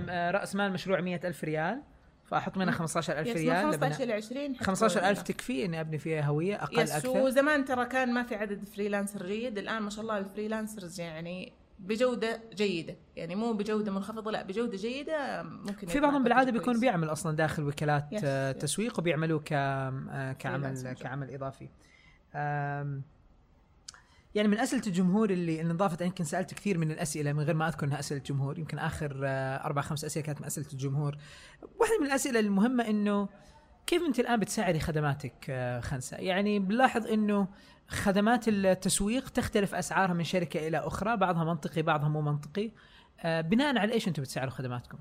آه، 0.10 0.32
رأس 0.32 0.56
مال 0.56 0.72
مشروع 0.74 1.02
مئة 1.02 1.28
ألف 1.28 1.44
ريال 1.44 1.82
فأحط 2.26 2.58
منها 2.58 2.72
15000 2.74 3.28
yes، 3.28 3.36
من 3.36 3.42
ريال 3.42 3.64
15 3.64 3.78
لبناء- 3.78 4.02
إلى 4.04 4.14
20 4.14 4.56
حتكون 4.56 4.66
15000 4.68 5.22
تكفي 5.22 5.66
إني 5.66 5.82
أبني 5.82 5.98
فيها 5.98 6.22
هوية 6.22 6.64
أقل 6.64 6.80
yes 6.80 6.92
أكثر. 6.92 7.10
وزمان 7.18 7.66
ترى 7.66 7.86
كان 7.86 8.14
ما 8.14 8.24
في 8.24 8.36
عدد 8.36 8.64
freelancer 8.66 9.26
جيد 9.26 9.58
الآن 9.58 9.82
ما 9.82 9.90
شاء 9.90 10.02
الله 10.02 10.18
ال 10.18 10.25
freelancers 10.25 11.00
يعني 11.00 11.54
بجودة 11.84 12.42
جيدة. 12.54 12.96
يعني 13.16 13.36
مو 13.36 13.54
بجودة 13.54 13.92
منخفضة 13.92 14.32
لا 14.32 14.44
بجودة 14.44 14.78
جيدة 14.78 15.44
ممكن 15.44 15.88
في 15.88 16.00
بعضهم 16.00 16.24
بالعادة 16.24 16.52
بيكون. 16.52 16.80
بيعمل 16.80 17.12
أصلا 17.12 17.36
داخل 17.36 17.64
وكالات 17.64 18.08
yes، 18.12 18.22
آه،. 18.24 18.52
تسويق 18.52 19.00
وبيعملوه 19.00 19.40
ك 19.40 19.54
آه، 19.54 20.34
كعمل 20.34 20.94
كعمل 20.94 21.34
إضافي. 21.34 21.70
يعني 24.36 24.48
من 24.48 24.60
أسئلة 24.60 24.82
الجمهور 24.88 25.30
اللي 25.30 25.62
انضافت 25.62 26.02
أنا 26.02 26.08
يمكن 26.08 26.24
سألت 26.24 26.54
كثير 26.54 26.78
من 26.78 26.92
الأسئلة 26.92 27.34
من 27.34 27.40
غير 27.44 27.56
ما 27.56 27.68
أذكر 27.68 27.86
إنها 27.86 28.00
أسئلة 28.00 28.20
الجمهور 28.20 28.60
يمكن 28.60 28.80
آخر 28.80 29.22
آه، 29.24 29.66
أربع 29.66 29.82
خمس 29.82 30.06
أسئلة 30.06 30.26
كانت 30.26 30.40
من 30.42 30.46
أسئلة 30.46 30.68
الجمهور. 30.74 31.18
واحدة 31.80 32.00
من 32.00 32.06
الأسئلة 32.06 32.40
المهمة 32.40 32.88
إنه 32.90 33.30
كيف 33.88 34.04
أنت 34.04 34.20
الآن 34.20 34.40
بتسعري 34.40 34.80
خدماتك 34.80 35.52
خنسه 35.84 36.18
يعني 36.18 36.60
بنلاحظ 36.60 37.08
إنه 37.08 37.48
خدمات 37.88 38.48
التسويق 38.48 39.30
تختلف 39.30 39.76
أسعارها 39.76 40.14
من 40.14 40.24
شركة 40.24 40.68
إلى 40.68 40.78
أخرى 40.78 41.18
بعضها 41.18 41.44
منطقي 41.44 41.82
بعضها 41.82 42.10
مو 42.10 42.22
منطقي. 42.22 42.72
آه، 43.20 43.42
بناء 43.42 43.78
على 43.78 43.94
إيش 43.94 44.08
أنتم 44.08 44.22
بتسعروا 44.22 44.52
خدماتكم؟ 44.52 44.98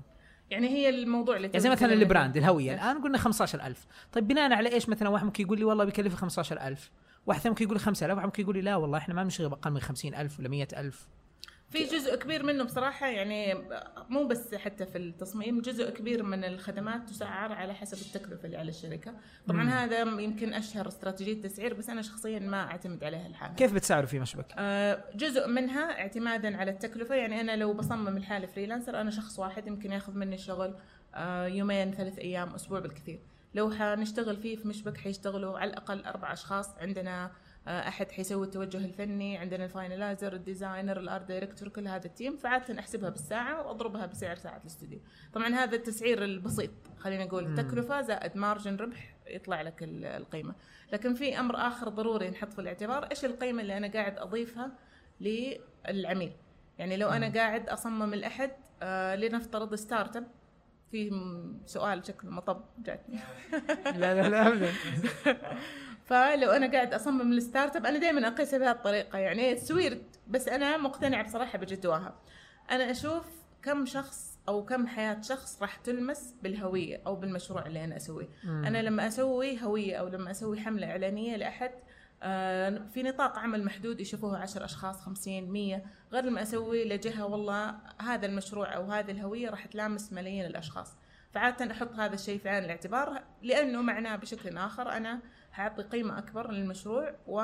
يعني 0.49 0.67
هي 0.67 0.89
الموضوع 0.89 1.35
اللي 1.35 1.47
يعني 1.47 1.59
زي 1.59 1.69
مثلا 1.69 1.93
البراند. 1.93 2.37
الهوية. 2.37 2.73
الآن 2.73 3.01
قلنا 3.01 3.17
15000 3.17 3.87
طيب 4.11 4.27
بناء 4.27 4.53
على 4.53 4.73
إيش؟ 4.73 4.89
مثلا 4.89 5.09
واحد 5.09 5.25
ممكن 5.25 5.43
يقول 5.43 5.59
لي 5.59 5.65
والله 5.65 5.83
بيكلف 5.83 6.15
15000 6.15 6.91
واحد 7.25 7.39
ثاني 7.39 7.51
ممكن 7.51 7.65
يقول 7.65 7.77
لي 7.77 7.83
5000 7.83 8.15
واحد 8.15 8.25
ممكن 8.25 8.43
يقول 8.43 8.55
لي 8.55 8.61
لا 8.61 8.75
والله 8.75 8.97
إحنا 8.97 9.13
ما 9.13 9.23
بنشتغل 9.23 9.49
بأقل 9.49 9.71
من 9.71 9.79
50000 9.79 10.39
ولا 10.39 10.49
100000 10.49 11.07
في 11.73 11.83
جزء 11.83 12.15
كبير 12.15 12.43
منه 12.43 12.63
بصراحة 12.63 13.07
يعني 13.07 13.55
مو 14.09 14.27
بس 14.27 14.55
حتى 14.55 14.85
في 14.85 14.97
التصميم 14.97 15.61
جزء 15.61 15.89
كبير 15.89 16.23
من 16.23 16.43
الخدمات 16.43 17.09
تسعر 17.09 17.51
على 17.51 17.73
حسب 17.73 17.97
التكلفة 17.97 18.45
اللي 18.45 18.57
على 18.57 18.69
الشركة 18.69 19.13
طبعا 19.47 19.63
مم. 19.63 19.69
هذا 19.69 19.99
يمكن 20.01 20.53
أشهر 20.53 20.87
استراتيجية 20.87 21.41
تسعير 21.41 21.73
بس 21.73 21.89
أنا 21.89 22.01
شخصيا 22.01 22.39
ما 22.39 22.61
أعتمد 22.61 23.03
عليها 23.03 23.27
الحالة 23.27 23.53
كيف 23.53 23.73
بتسعروا 23.73 24.07
في 24.07 24.19
مشبك؟ 24.19 24.45
آه، 24.57 25.03
جزء 25.15 25.47
منها 25.47 26.01
اعتمادا 26.01 26.57
على 26.57 26.71
التكلفة 26.71 27.15
يعني 27.15 27.41
أنا 27.41 27.55
لو 27.55 27.73
بصمم 27.73 28.17
الحالة 28.17 28.47
freelancer 28.47 29.01
أنا 29.01 29.11
شخص 29.11 29.39
واحد 29.39 29.67
يمكن 29.67 29.91
ياخذ 29.91 30.13
مني 30.17 30.35
الشغل 30.35 30.75
آه، 31.15 31.47
يومين 31.47 31.91
ثلاث 31.91 32.19
أيام 32.19 32.49
أسبوع 32.49 32.79
بالكثير 32.79 33.19
لو 33.55 33.71
حنشتغل 33.71 34.37
فيه 34.37 34.55
في 34.55 34.67
مشبك 34.67 34.97
حيشتغلوا 34.97 35.59
على 35.59 35.69
الأقل 35.69 36.05
أربع 36.05 36.33
أشخاص 36.33 36.77
عندنا 36.77 37.31
آه، 37.67 37.87
أحد 37.87 38.11
حيسوي 38.11 38.45
التوجه 38.45 38.77
الفني 38.77 39.37
عندنا 39.37 39.65
ال 39.65 39.72
finalizer 39.72 40.33
ال 40.33 40.40
designer 40.40 40.99
ال 40.99 41.06
art 41.06 41.27
director 41.27 41.69
كل 41.69 41.87
هذا 41.87 42.05
ال 42.05 42.10
team. 42.10 42.37
فعادة 42.37 42.79
أحسبها 42.79 43.09
بالساعة 43.09 43.67
وأضربها 43.67 44.05
بسعر 44.05 44.35
ساعة 44.35 44.57
الاستوديو. 44.57 44.99
طبعا 45.33 45.47
هذا 45.47 45.75
التسعير 45.75 46.23
البسيط 46.23 46.71
خلينا 46.99 47.25
نقول 47.25 47.47
مم. 47.47 47.55
تكلفة 47.55 48.01
زائد 48.01 48.37
margin 48.37 48.75
ربح 48.75 49.15
يطلع 49.27 49.61
لك 49.61 49.83
ال- 49.83 50.05
القيمة. 50.05 50.55
لكن 50.93 51.13
في 51.13 51.39
أمر 51.39 51.55
آخر 51.67 51.89
ضروري 51.89 52.29
نحط 52.29 52.53
في 52.53 52.59
الاعتبار 52.59 53.03
إيش 53.11 53.25
القيمة 53.25 53.61
اللي 53.61 53.77
أنا 53.77 53.87
قاعد 53.87 54.17
أضيفها 54.17 54.71
للعميل؟ 55.21 56.31
يعني 56.79 56.97
لو 56.97 57.09
أنا. 57.09 57.33
قاعد 57.33 57.69
أصمم 57.69 58.13
الأحد 58.13 58.51
آه 58.83 59.15
لنفترض 59.15 59.75
startup. 59.75 60.27
في 60.91 61.11
سؤال 61.65 62.05
شكله 62.07 62.31
مطب 62.31 62.63
جاتني. 62.85 63.19
لا 63.85 64.21
لا 64.21 64.29
لا 64.29 64.47
ابدا. 64.47 64.71
فلو 66.05 66.51
أنا 66.51 66.71
قاعد 66.71 66.93
أصمم 66.93 67.33
ال 67.33 67.75
startup 67.75 67.85
أنا 67.85 67.97
دائما 67.97 68.27
أقيسها 68.27 68.59
بهذه 68.59 68.71
الطريقة. 68.71 69.19
يعني 69.19 69.55
تسعير 69.55 70.01
بس 70.27 70.47
أنا 70.47 70.77
مقتنعة 70.77 71.23
بصراحة 71.23 71.57
بجدواها. 71.57 72.15
أنا 72.71 72.91
أشوف 72.91 73.25
كم 73.61 73.85
شخص 73.85 74.39
أو 74.47 74.65
كم 74.65 74.87
حياة 74.87 75.21
شخص 75.21 75.61
راح 75.61 75.75
تلمس 75.75 76.35
بالهوية 76.43 77.01
أو 77.07 77.15
بالمشروع 77.15 77.65
اللي 77.65 77.83
أنا 77.83 77.95
أسويه. 77.95 78.27
أنا 78.45 78.81
لما 78.81 79.07
أسوي 79.07 79.63
هوية 79.63 79.95
أو 79.95 80.07
لما 80.07 80.31
أسوي 80.31 80.59
حملة 80.59 80.91
إعلانية 80.91 81.35
لأحد 81.35 81.71
آه، 82.25 82.81
في 82.93 83.03
نطاق 83.03 83.39
عمل 83.39 83.65
محدود 83.65 84.01
يشوفوه 84.01 84.37
10 84.37 84.65
أشخاص 84.65 85.01
50 85.01 85.51
100 85.51 85.81
غير 86.11 86.23
لما 86.25 86.41
أسوي 86.41 86.85
لجهة 86.85 87.25
والله 87.25 87.75
هذا 88.01 88.25
المشروع 88.25 88.75
أو 88.75 88.83
هذه 88.91 89.11
الهوية 89.11 89.49
راح 89.49 89.65
تلامس 89.65 90.13
ملايين 90.13 90.45
الأشخاص. 90.45 90.95
فعادة 91.33 91.71
أحط 91.71 91.93
هذا 91.93 92.13
الشيء 92.13 92.39
في 92.39 92.49
عين 92.49 92.63
الاعتبار 92.63 93.23
لأنه 93.41 93.81
معناه 93.81 94.15
بشكل 94.15 94.57
آخر 94.57 94.89
أنا 94.89 95.19
حاعطي 95.53 95.83
قيمة 95.83 96.17
أكبر 96.17 96.51
للمشروع 96.51 97.15
و 97.27 97.41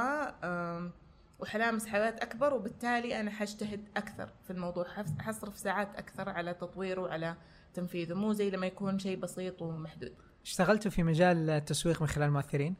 وحلامس 1.40 1.88
حياة 1.88 2.16
أكبر 2.22 2.54
وبالتالي 2.54 3.20
أنا 3.20 3.32
حجتهد 3.32 3.90
أكثر 3.98 4.30
في 4.44 4.52
الموضوع 4.52 4.86
حصرف 5.20 5.58
ساعات 5.58 5.96
أكثر 5.96 6.30
على 6.30 6.54
تطويره 6.54 7.02
وعلى 7.02 7.36
تنفيذه 7.74 8.14
مو 8.14 8.34
زي 8.34 8.50
لما 8.50 8.68
يكون 8.68 9.00
شيء 9.00 9.18
بسيط 9.20 9.62
ومحدود 9.62 10.14
اشتغلتوا 10.44 10.92
في 10.92 11.04
مجال 11.04 11.50
التسويق 11.50 12.02
من 12.02 12.08
خلال 12.08 12.28
المؤثرين؟ 12.28 12.76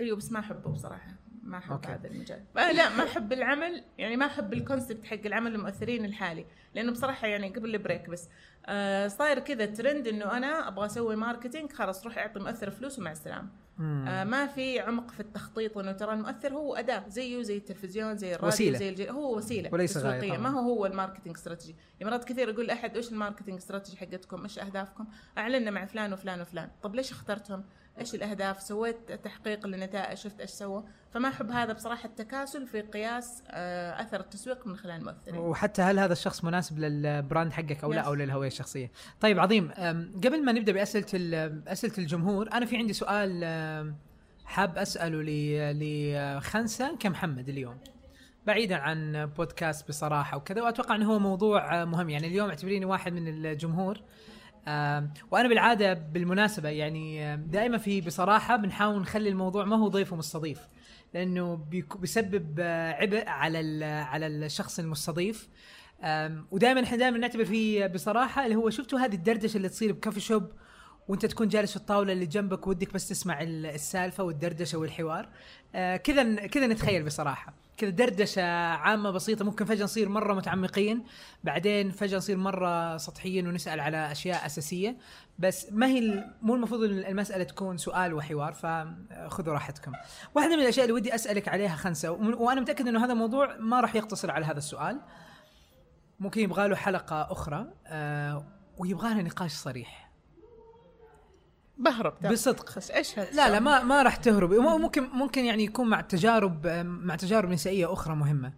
أيوه 0.00 0.16
بس 0.16 0.32
ما 0.32 0.40
أحبه 0.40 0.70
بصراحة 0.70 1.10
ما 1.42 1.58
أحب 1.58 1.72
أوكي. 1.72 1.88
هذا 1.88 2.08
المجال 2.08 2.44
آه 2.56 2.72
لا 2.72 2.96
ما 2.96 3.04
أحب 3.04 3.32
العمل 3.32 3.84
يعني 3.98 4.16
ما 4.16 4.26
أحب 4.26 4.52
ال 4.52 4.59
concept 4.59 5.04
حق 5.04 5.20
العمل 5.24 5.54
المؤثرين 5.54 6.04
الحالي 6.04 6.46
لأنه 6.74 6.92
بصراحة 6.92 7.26
يعني 7.26 7.48
قبل 7.48 7.74
ال 7.74 7.80
break 7.80 8.10
بس 8.10 8.28
آه 8.66 9.08
صاير 9.08 9.38
كذا 9.38 9.66
ترند 9.66 10.06
إنه 10.06 10.36
أنا 10.36 10.68
أبغى 10.68 10.86
أسوي 10.86 11.16
marketing 11.16 11.72
خلاص 11.72 12.04
روح 12.04 12.18
أعطي 12.18 12.40
مؤثر 12.40 12.70
فلوس 12.70 12.98
ومع 12.98 13.12
السلامة. 13.12 13.63
آه 13.80 14.24
ما 14.24 14.46
في 14.46 14.80
عمق 14.80 15.10
في 15.10 15.20
التخطيط 15.20 15.78
انه 15.78 15.92
ترى 15.92 16.12
المؤثر 16.12 16.52
هو 16.54 16.74
أداة 16.74 17.08
زيه 17.08 17.42
زي 17.42 17.56
التلفزيون 17.56 18.16
زي 18.16 18.34
الراديو 18.34 18.48
وسيلة. 18.48 18.78
زي 18.78 18.88
الجي... 18.88 19.10
هو 19.10 19.36
وسيلة 19.36 19.70
وليس 19.72 19.98
طبعاً. 19.98 20.36
ما 20.36 20.48
هو 20.48 20.60
هو 20.60 20.86
ال 20.86 20.91
marketing 20.91 21.36
strategy. 21.36 21.76
يعني 22.00 22.10
مرات 22.10 22.24
كثير 22.24 22.48
يقول 22.48 22.70
أحد 22.70 22.96
إيش 22.96 23.12
ال 23.12 23.17
marketing 23.17 23.58
strategy 23.58 23.96
حقتكم؟ 23.96 24.42
إيش 24.42 24.58
أهدافكم؟ 24.58 25.06
اعلنا 25.38 25.70
مع 25.70 25.84
فلان 25.84 26.12
وفلان 26.12 26.40
وفلان. 26.40 26.68
طب 26.82 26.94
ليش 26.94 27.12
اخترتهم؟ 27.12 27.64
إيش 28.00 28.14
الأهداف 28.14 28.62
سويت 28.62 29.12
تحقيق 29.12 29.66
للنتائج 29.66 30.18
شفت 30.18 30.40
إيش 30.40 30.50
سوى 30.50 30.84
فما 31.10 31.28
أحب 31.28 31.50
هذا 31.50 31.72
بصراحة 31.72 32.04
التكاسل 32.04 32.66
في 32.66 32.80
قياس 32.80 33.42
آه، 33.48 34.02
أثر 34.02 34.20
التسويق 34.20 34.66
من 34.66 34.76
خلال 34.76 34.96
المؤثرين. 34.96 35.38
وحتى 35.40 35.82
هل 35.82 35.98
هذا 35.98 36.12
الشخص 36.12 36.44
مناسب 36.44 36.78
لل 36.78 36.99
brand 36.99 37.52
حقك 37.52 37.84
أو 37.84 37.92
لا. 37.92 38.00
أو 38.00 38.14
للهوية 38.14 38.48
الشخصية. 38.48 38.90
طيب 39.20 39.40
عظيم. 39.40 39.70
قبل 40.24 40.44
ما 40.44 40.52
نبدأ 40.52 40.72
بأسئلة 40.72 41.06
أسئلة 41.66 41.98
الجمهور 41.98 42.52
أنا 42.52 42.66
في 42.66 42.76
عندي 42.76 42.92
سؤال 42.92 43.94
حاب 44.44 44.78
أسأله 44.78 45.22
لخنساء 45.72 46.96
كمحمد 46.96 47.48
اليوم. 47.48 47.78
بعيدا 48.46 48.76
عن 48.76 49.26
بودكاست 49.26 49.88
بصراحة 49.88 50.36
وكذا 50.36 50.62
وأتوقع 50.62 50.94
إنه 50.94 51.12
هو 51.12 51.18
موضوع 51.18 51.82
آه، 51.82 51.84
مهم. 51.84 52.10
يعني 52.10 52.26
اليوم 52.26 52.48
اعتبريني 52.48 52.84
واحد 52.84 53.12
من 53.12 53.28
الجمهور. 53.28 54.00
وأنا 55.30 55.48
بالعادة 55.48 55.92
بالمناسبة 55.94 56.68
يعني 56.68 57.36
دائما 57.36 57.78
في 57.78 58.00
بصراحة 58.00 58.56
بنحاول 58.56 59.00
نخلي 59.00 59.28
الموضوع 59.28 59.64
ما 59.64 59.76
هو 59.76 59.88
ضيف 59.88 60.12
ومستضيف 60.12 60.58
لأنه 61.14 61.54
بيسبب 62.00 62.56
آه، 62.60 62.92
عبء 62.92 63.28
على 63.28 63.84
على 63.84 64.26
الشخص 64.26 64.78
المستضيف. 64.78 65.48
ودائما 66.50 66.82
إحنا 66.84 66.96
دائما 66.96 67.18
نعتبر 67.18 67.44
فيه 67.44 67.86
بصراحة 67.86 68.44
اللي 68.44 68.56
هو 68.56 68.70
شفتوا 68.70 68.98
هذه 68.98 69.14
الدردشة 69.14 69.56
اللي 69.56 69.68
تصير 69.68 69.92
بكافي 69.92 70.20
شوب؟ 70.20 70.52
وأنت 71.08 71.26
تكون 71.26 71.48
جالس 71.48 71.70
في 71.70 71.76
الطاولة 71.76 72.12
اللي 72.12 72.26
جنبك 72.26 72.66
ودك 72.66 72.94
بس 72.94 73.08
تسمع 73.08 73.42
ال- 73.42 73.66
السالفة 73.66 74.24
والدردشة 74.24 74.78
والحوار. 74.78 75.28
آه، 75.74 75.96
كذا 75.96 76.46
كذا 76.46 76.66
نتخيل 76.66 77.02
بصراحة. 77.02 77.54
كذا 77.76 77.90
دردشة 77.90 78.42
عامة 78.72 79.10
بسيطة 79.10 79.44
ممكن 79.44 79.64
فجأة 79.64 79.84
نصير 79.84 80.08
مرة 80.08 80.34
متعمقين 80.34 81.04
بعدين 81.44 81.90
فجأة 81.90 82.16
نصير 82.16 82.36
مرة 82.36 82.96
سطحيين 82.96 83.48
ونسأل 83.48 83.80
على 83.80 84.12
أشياء 84.12 84.46
أساسية 84.46 84.96
بس 85.38 85.72
ما 85.72 85.86
هي 85.86 86.24
مو 86.42 86.54
المفروض 86.54 86.82
المسألة 86.82 87.44
تكون 87.44 87.76
سؤال 87.76 88.14
وحوار 88.14 88.52
فخذوا 88.52 89.54
راحتكم. 89.54 89.92
واحدة 90.34 90.56
من 90.56 90.62
الأشياء 90.62 90.84
اللي 90.84 90.94
ودي 90.94 91.14
أسألك 91.14 91.48
عليها 91.48 91.76
خنسة 91.76 92.10
وأنا 92.10 92.60
متأكد 92.60 92.88
إنه 92.88 93.04
هذا 93.04 93.12
الموضوع 93.12 93.56
ما 93.56 93.80
راح 93.80 93.94
يقتصر 93.94 94.30
على 94.30 94.46
هذا 94.46 94.58
السؤال. 94.58 95.00
ممكن 96.20 96.40
يبغى 96.40 96.68
له 96.68 96.76
حلقة 96.76 97.32
أخرى 97.32 97.66
آه 97.86 98.46
ويبغى 98.78 99.14
نقاش 99.14 99.52
صريح 99.52 100.03
بهرب 101.78 102.18
ترى. 102.18 102.32
بصدق. 102.32 102.68
خش 102.68 102.90
إيش 102.90 103.16
لا 103.18 103.48
لا 103.50 103.60
ما 103.60 103.82
ما 103.82 104.02
راح 104.02 104.16
تهرب. 104.16 104.52
ممكن 104.54 105.02
ممكن 105.02 105.44
يعني 105.44 105.64
يكون 105.64 105.88
مع 105.88 106.00
تجارب 106.00 106.66
مع 106.86 107.16
تجارب 107.16 107.50
نسائية 107.50 107.92
أخرى 107.92 108.14
مهمة. 108.14 108.52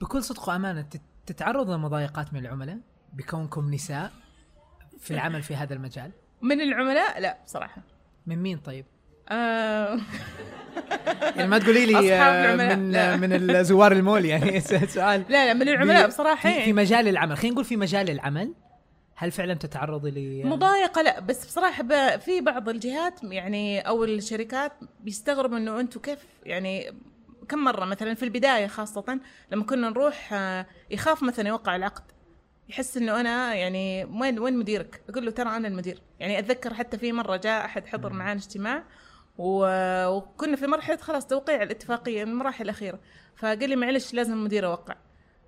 بكل 0.00 0.22
صدق 0.22 0.48
وأمانة 0.48 0.82
تت- 0.82 1.00
تتعرض 1.26 1.70
لمضايقات 1.70 2.32
من 2.34 2.40
العملاء 2.40 2.78
بكونكم 3.12 3.74
نساء 3.74 4.12
في 5.00 5.10
العمل 5.14 5.42
في 5.42 5.56
هذا 5.56 5.74
المجال؟ 5.74 6.10
من 6.42 6.60
العملاء؟ 6.60 7.20
لا 7.20 7.38
بصراحه 7.46 7.82
من 8.26 8.42
مين 8.42 8.58
طيب؟ 8.58 8.84
آه. 9.28 9.98
يعني 11.36 11.48
ما 11.48 11.58
تقولي 11.58 11.86
لي 11.86 12.14
آه،. 12.14 12.56
من 12.56 12.90
لا. 12.92 13.16
من 13.16 13.32
الزوار 13.50 13.92
المول 13.92 14.24
يعني. 14.24 14.60
سؤال. 14.94 15.24
لا 15.28 15.46
لا 15.46 15.54
من 15.54 15.68
العملاء 15.68 16.06
بصراحة 16.06 16.48
في, 16.48 16.54
في 16.54 16.58
يعني 16.60 16.72
مجال 16.72 17.08
العمل. 17.08 17.36
خلينا 17.36 17.52
نقول 17.52 17.64
في 17.64 17.76
مجال 17.76 18.10
العمل. 18.10 18.54
هل 19.16 19.30
فعلا 19.30 19.54
تتعرضي 19.54 20.10
ل 20.10 20.46
مضايقة 20.46 21.02
لا 21.02 21.20
بس 21.20 21.46
بصراحة 21.46 21.82
في 22.16 22.40
بعض 22.40 22.68
الجهات 22.68 23.24
يعني 23.24 23.80
أو 23.80 24.04
الشركات 24.04 24.72
بيستغربوا 25.00 25.56
إنه 25.56 25.80
أنتم 25.80 26.00
كيف 26.00 26.26
يعني 26.44 26.92
كم 27.48 27.58
مرة 27.58 27.84
مثلا 27.84 28.14
في 28.14 28.22
البداية 28.22 28.66
خاصة 28.66 29.20
لما 29.52 29.64
كنا 29.64 29.90
نروح 29.90 30.32
آه، 30.32 30.66
يخاف 30.90 31.22
مثلا 31.22 31.48
يوقع 31.48 31.76
العقد 31.76 32.02
يحس 32.68 32.96
إنه 32.96 33.20
أنا 33.20 33.54
يعني 33.54 34.04
وين 34.04 34.38
وين 34.38 34.56
مديرك؟ 34.56 35.02
أقول 35.08 35.24
له 35.24 35.30
ترى 35.30 35.56
أنا 35.56 35.68
المدير، 35.68 36.02
يعني 36.20 36.38
أتذكر 36.38 36.74
حتى 36.74 36.98
في 36.98 37.12
مرة 37.12 37.36
جاء 37.36 37.64
أحد 37.64 37.86
حضر 37.86 38.12
معانا 38.12 38.40
اجتماع 38.40 38.84
وكنا 39.38 40.56
في 40.56 40.66
مرحلة 40.66 40.96
خلاص 40.96 41.26
توقيع 41.26 41.62
الاتفاقية 41.62 42.24
من 42.24 42.30
المراحل 42.30 42.64
الاخيره، 42.64 42.98
فقال 43.36 43.68
لي 43.70 43.76
معلش 43.76 44.14
لازم 44.14 44.32
المدير 44.32 44.66
اوقع. 44.66 44.96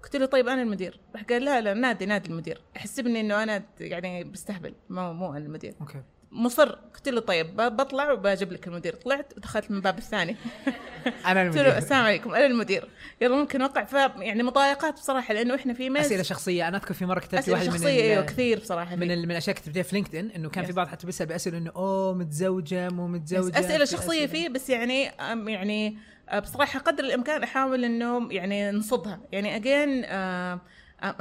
قلت 0.07 0.17
له 0.17 0.27
طيب 0.27 0.49
أنا 0.49 0.63
المدير، 0.63 1.01
راح 1.15 1.23
قال 1.23 1.45
لا 1.45 1.61
لا 1.61 1.75
نادي 1.75 2.07
نادي 2.07 2.31
المدير، 2.31 2.61
يحسبني 2.77 3.21
إنه 3.21 3.43
أنا 3.43 3.63
يعني 3.81 4.25
بستهبل 4.25 4.75
مو 4.91 5.13
مو 5.13 5.31
أنا 5.31 5.39
المدير. 5.47 5.75
أوكي. 5.81 6.03
مصر 6.33 6.69
قلت 6.95 7.09
له 7.09 7.21
طيب 7.21 7.57
بطلع 7.57 8.13
وبجيب 8.13 8.53
لك 8.53 8.67
المدير، 8.67 8.95
طلعت 8.95 9.33
ودخلت 9.37 9.71
من 9.71 9.77
الباب 9.77 9.99
الثاني. 9.99 10.37
أنا 11.27 11.41
قلت 11.43 11.57
له 11.57 11.61
المدير. 11.63 11.79
السلام 11.79 12.05
عليكم 12.05 12.35
أنا 12.35 12.47
المدير، 12.47 12.89
يلا 13.21 13.37
ممكن 13.37 13.63
أوقع. 13.63 13.85
ف 13.85 13.93
يعني 14.21 14.43
مضايقات 14.43 14.95
بصراحة 14.95 15.35
لأنه 15.35 15.55
إحنا 15.55 15.75
في 15.75 15.91
ميز. 15.91 16.07
أسئلة 16.07 16.23
شخصية. 16.23 16.69
أنا 16.69 16.77
أذكر 16.77 16.95
في 16.95 17.07
مرة 17.07 17.21
كتبت 17.21 17.49
واحد 17.49 17.67
من 17.67 17.73
شخصية 17.73 18.01
ال- 18.01 18.11
أيوه 18.11 18.25
كثير 18.25 18.59
بصراحة 18.59 18.97
من 18.97 19.09
من 19.23 19.31
الاشياء 19.31 19.57
كتبتها 19.57 19.83
في 19.83 19.95
لينكدين 19.97 20.31
إنه 20.31 20.49
كان 20.49 20.65
في. 20.65 20.73
بعض 20.73 20.87
حتى 20.89 21.07
بيسأل 21.07 21.27
باسئله 21.27 21.59
إنه 21.59 21.71
أوه 21.77 22.15
متزوجة 22.15 22.89
مو 22.89 23.07
متزوجة. 23.09 23.59
أسئلة 23.59 23.85
شخصية 23.85 24.27
فيه 24.27 24.49
بس 24.49 24.71
يعني 24.71 25.03
يعني 25.47 25.99
آه، 26.29 26.39
بصراحة 26.39 26.79
قدر 26.81 27.05
الإمكان 27.05 27.43
أحاول 27.43 27.85
إنه 27.85 28.33
يعني 28.33 28.71
نصدها 28.71 29.21
يعني 29.33 29.57
again 29.57 30.05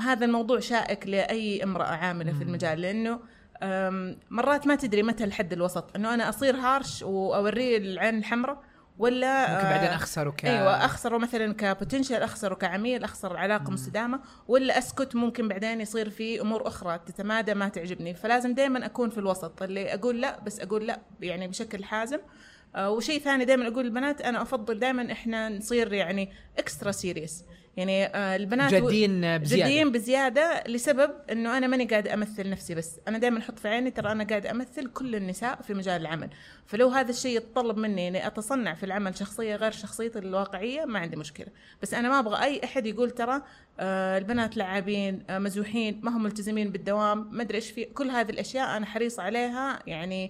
هذا 0.02 0.26
الموضوع 0.26 0.60
شائك 0.60 1.08
لأي 1.08 1.64
امرأة 1.64 1.86
عاملة 1.96 2.34
في. 2.34 2.44
المجال 2.44 2.82
لأنه 2.82 3.20
آم، 3.64 4.18
مرات 4.30 4.68
ما 4.68 4.76
تدري 4.76 5.04
متى 5.04 5.24
الحد 5.24 5.54
الوسط. 5.54 5.96
إنه 5.96 6.14
أنا 6.14 6.30
أصير 6.30 6.56
harsh 6.56 7.04
وأوريه 7.04 7.78
العين 7.78 8.18
الحمراء 8.18 8.64
ولا 9.00 9.42
ممكن 9.42 9.66
آه، 9.68 9.72
بعدين 9.72 9.90
أخسره 9.90 10.30
ك 10.30 10.46
أيوه 10.46 10.86
أخسره 10.86 11.18
مثلا 11.18 11.54
ك 11.54 11.60
potential 11.60 12.16
أخسره 12.16 12.56
كعميل 12.56 13.04
اخسر 13.04 13.38
علاقة 13.38 13.72
مستدامة 13.72 14.20
ولا 14.48 14.78
أسكت. 14.78 15.16
ممكن 15.16 15.48
بعدين 15.48 15.82
يصير 15.82 16.10
في 16.10 16.42
أمور 16.42 16.68
أخرى 16.68 17.00
تتمادى 17.06 17.54
ما 17.54 17.68
تعجبني. 17.70 18.14
فلازم 18.14 18.54
دائما 18.54 18.86
أكون 18.86 19.10
في 19.10 19.18
الوسط 19.18 19.62
اللي 19.64 19.94
أقول 19.94 20.22
لا 20.22 20.40
بس 20.40 20.60
أقول 20.60 20.88
لا 20.88 21.00
يعني 21.22 21.48
بشكل 21.48 21.84
حازم. 21.84 22.18
آه، 22.18 22.22
وشيء 22.78 23.20
ثاني 23.20 23.46
دائما 23.46 23.68
أقول 23.68 23.86
للبنات 23.86 24.22
أنا 24.22 24.42
أفضل 24.42 24.80
دائما 24.80 25.12
إحنا 25.12 25.50
نصير 25.50 25.94
يعني 25.94 26.30
extra 26.58 26.92
serious 26.92 27.44
يعني 27.78 28.06
آه، 28.06 28.36
البنات 28.36 28.72
جادين 28.72 29.38
بزيادة. 29.38 29.66
جديين 29.66 29.92
بزيادة 29.92 30.64
لسبب 30.68 31.12
إنه 31.32 31.58
أنا 31.58 31.68
ماني 31.68 31.86
قاعدة 31.86 32.14
أمثل 32.14 32.50
نفسي 32.50 32.76
بس. 32.76 33.00
أنا 33.08 33.18
دائما 33.18 33.40
أحط 33.40 33.60
في 33.60 33.68
عيني 33.68 33.92
ترى 33.92 34.12
أنا 34.12 34.24
قاعدة 34.24 34.52
أمثل 34.52 34.88
كل 34.88 35.16
النساء 35.16 35.62
في 35.62 35.74
مجال 35.74 36.02
العمل. 36.02 36.30
فلو 36.66 36.88
هذا 36.88 37.10
الشيء 37.10 37.38
يتطلب 37.38 37.78
مني 37.78 38.08
إني 38.08 38.28
أتصنع 38.28 38.74
في 38.74 38.86
العمل 38.86 39.18
شخصية 39.18 39.56
غير 39.56 39.72
شخصيتي 39.72 40.20
الواقعية 40.20 40.86
ما 40.86 41.00
عندي 41.00 41.16
مشكلة. 41.16 41.48
بس 41.82 41.94
أنا 41.94 42.10
ما 42.10 42.20
أبغى 42.20 42.44
أي 42.44 42.62
أحد 42.64 42.86
يقول 42.86 43.12
ترى 43.12 43.42
آه 43.80 44.18
البنات 44.18 44.58
لعابين 44.58 45.24
آه 45.30 45.40
مزوحين 45.40 46.00
ما 46.04 46.12
هم 46.12 46.24
ملتزمين 46.24 46.70
بالدوام 46.70 47.28
ما 47.32 47.42
أدري 47.42 47.56
إيش 47.56 47.72
في 47.72 47.86
كل 47.86 48.10
هذه 48.10 48.30
الأشياء 48.30 48.78
أنا 48.78 48.86
حريصه 48.86 49.24
عليها 49.24 49.80
يعني 49.88 50.26
آه، 50.26 50.30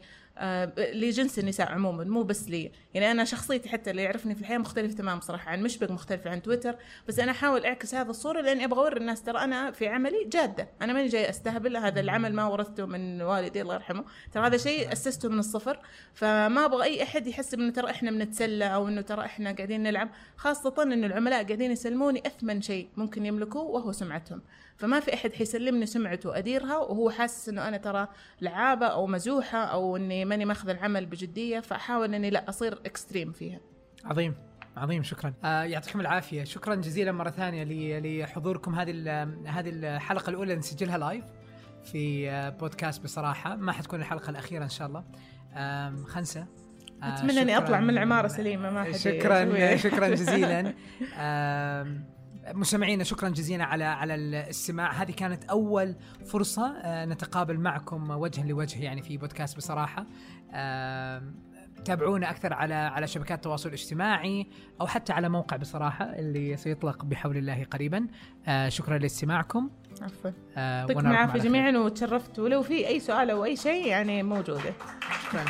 لجنس 0.77 1.39
النساء 1.39 1.71
عموما 1.71 2.03
مو 2.03 2.23
بس 2.23 2.49
لي. 2.49 2.71
يعني 2.93 3.11
أنا 3.11 3.23
شخصيتي 3.23 3.69
حتى 3.69 3.91
اللي 3.91 4.03
يعرفني 4.03 4.35
في 4.35 4.41
الحياة 4.41 4.57
مختلف 4.57 4.93
تمام 4.93 5.19
صراحة 5.19 5.51
عن 5.51 5.63
مشبك 5.63 5.91
مختلف 5.91 6.27
عن 6.27 6.41
تويتر. 6.41 6.75
بس 7.07 7.19
أنا 7.19 7.31
أحاول 7.31 7.65
أعكس 7.65 7.95
هذا 7.95 8.09
الصورة 8.09 8.41
لأني 8.41 8.65
أبغى 8.65 8.79
أوري 8.79 8.97
الناس 8.97 9.23
ترى 9.23 9.37
أنا 9.37 9.71
في 9.71 9.87
عملي 9.87 10.25
جادة. 10.27 10.69
أنا 10.81 10.93
ماني 10.93 11.07
جاي 11.07 11.29
أستهبل 11.29 11.77
هذا 11.77 11.99
العمل 11.99 12.33
ما 12.33 12.45
ورثته 12.45 12.85
من 12.85 13.21
والدي 13.21 13.61
الله 13.61 13.73
يرحمه. 13.73 14.05
ترى 14.31 14.47
هذا 14.47 14.57
شيء 14.57 14.91
أسسته 14.91 15.29
من 15.29 15.39
الصفر. 15.39 15.79
فما 16.13 16.65
أبغى 16.65 16.83
أي 16.83 17.03
أحد 17.03 17.27
يحسب 17.27 17.59
انه 17.59 17.71
ترى 17.71 17.91
إحنا 17.91 18.11
بنتسلى 18.11 18.65
أو 18.65 18.87
إنه 18.87 19.01
ترى 19.01 19.25
إحنا 19.25 19.51
قاعدين 19.51 19.83
نلعب. 19.83 20.09
خاصة 20.37 20.83
إنه 20.83 21.07
العملاء 21.07 21.43
قاعدين 21.43 21.71
يسلموني 21.71 22.23
أثمن 22.25 22.61
شيء 22.61 22.89
ممكن 22.97 23.25
يملكوه 23.25 23.63
وهو 23.63 23.91
سمعتهم. 23.91 24.41
فما 24.77 24.99
في 24.99 25.13
أحد 25.13 25.33
حيسلمني 25.33 25.85
سمعته 25.85 26.37
أديرها 26.37 26.77
وهو 26.77 27.09
حاسس 27.09 27.49
إنه 27.49 27.67
أنا 27.67 27.77
ترى 27.77 28.07
لعابة 28.41 28.85
أو 28.85 29.07
مزوحة 29.07 29.57
أو 29.57 29.97
إني 29.97 30.25
ماني 30.25 30.45
ماخذ 30.45 30.69
العمل 30.69 31.05
بجدية 31.05 31.59
فأحاول 31.59 32.13
إني 32.15 32.29
لا 32.29 32.49
أصير 32.49 32.73
اكستريم 32.85 33.31
فيها. 33.31 33.59
عظيم 34.05 34.35
عظيم 34.77 35.03
شكرا. 35.03 35.33
آه 35.43 35.63
يعطيكم 35.63 36.01
العافية. 36.01 36.43
شكرا 36.43 36.75
جزيلا 36.75 37.11
مرة 37.11 37.29
ثانية 37.29 37.63
لحضوركم 38.23 38.75
هذه 38.75 38.91
هذه 39.45 39.69
الحلقة 39.69 40.29
الأولى 40.29 40.55
نسجلها 40.55 40.97
لايف 40.97 41.25
في 41.83 42.29
آه، 42.29 42.49
بودكاست 42.49 43.03
بصراحة. 43.03 43.55
ما 43.55 43.71
حتكون 43.71 43.99
الحلقة 43.99 44.29
الأخيرة 44.29 44.63
إن 44.63 44.69
شاء 44.69 44.87
الله. 44.87 45.03
آم، 45.53 46.03
خنسة. 46.05 46.45
آه، 47.03 47.15
أتمنى 47.15 47.41
إني 47.41 47.57
أطلع 47.57 47.79
من 47.79 47.89
العمارة 47.89 48.27
سليمة 48.27 48.69
ما 48.71 48.83
حد 48.83 48.95
شكرا. 48.95 49.75
شكرا 49.75 50.07
جزيلا. 50.07 50.73
مستمعينا 52.53 53.03
شكرا 53.03 53.29
جزيلا 53.29 53.63
على 53.63 53.83
على 53.83 54.15
الاستماع. 54.15 54.91
هذه 54.91 55.11
كانت 55.11 55.43
أول 55.43 55.95
فرصة 56.25 56.77
آه، 56.77 57.05
نتقابل 57.05 57.59
معكم 57.59 58.09
وجها 58.09 58.43
لوجه 58.43 58.83
يعني 58.83 59.01
في 59.01 59.17
بودكاست 59.17 59.57
بصراحة. 59.57 60.05
تابعونا 61.85 62.29
أكثر 62.29 62.53
على 62.53 62.73
على 62.73 63.07
شبكات 63.07 63.37
التواصل 63.37 63.69
الاجتماعي 63.69 64.47
أو 64.81 64.87
حتى 64.87 65.13
على 65.13 65.29
موقع 65.29 65.57
بصراحة 65.57 66.05
اللي 66.05 66.57
سيطلق 66.57 67.05
بحول 67.05 67.37
الله 67.37 67.63
قريبا. 67.63 68.07
آه، 68.47 68.69
شكرا 68.69 68.97
لاستماعكم. 68.97 69.69
عفوا. 70.01 70.31
آه، 70.57 70.79
يعطيكم 70.79 70.99
العافية. 70.99 71.39
جميعا 71.39 71.71
وتشرفت. 71.71 72.39
ولو 72.39 72.61
في 72.63 72.87
أي 72.87 72.99
سؤال 72.99 73.29
أو 73.29 73.45
أي 73.45 73.55
شيء 73.55 73.87
يعني 73.87 74.23
موجودة. 74.23 74.73
شكرا. 75.25 75.45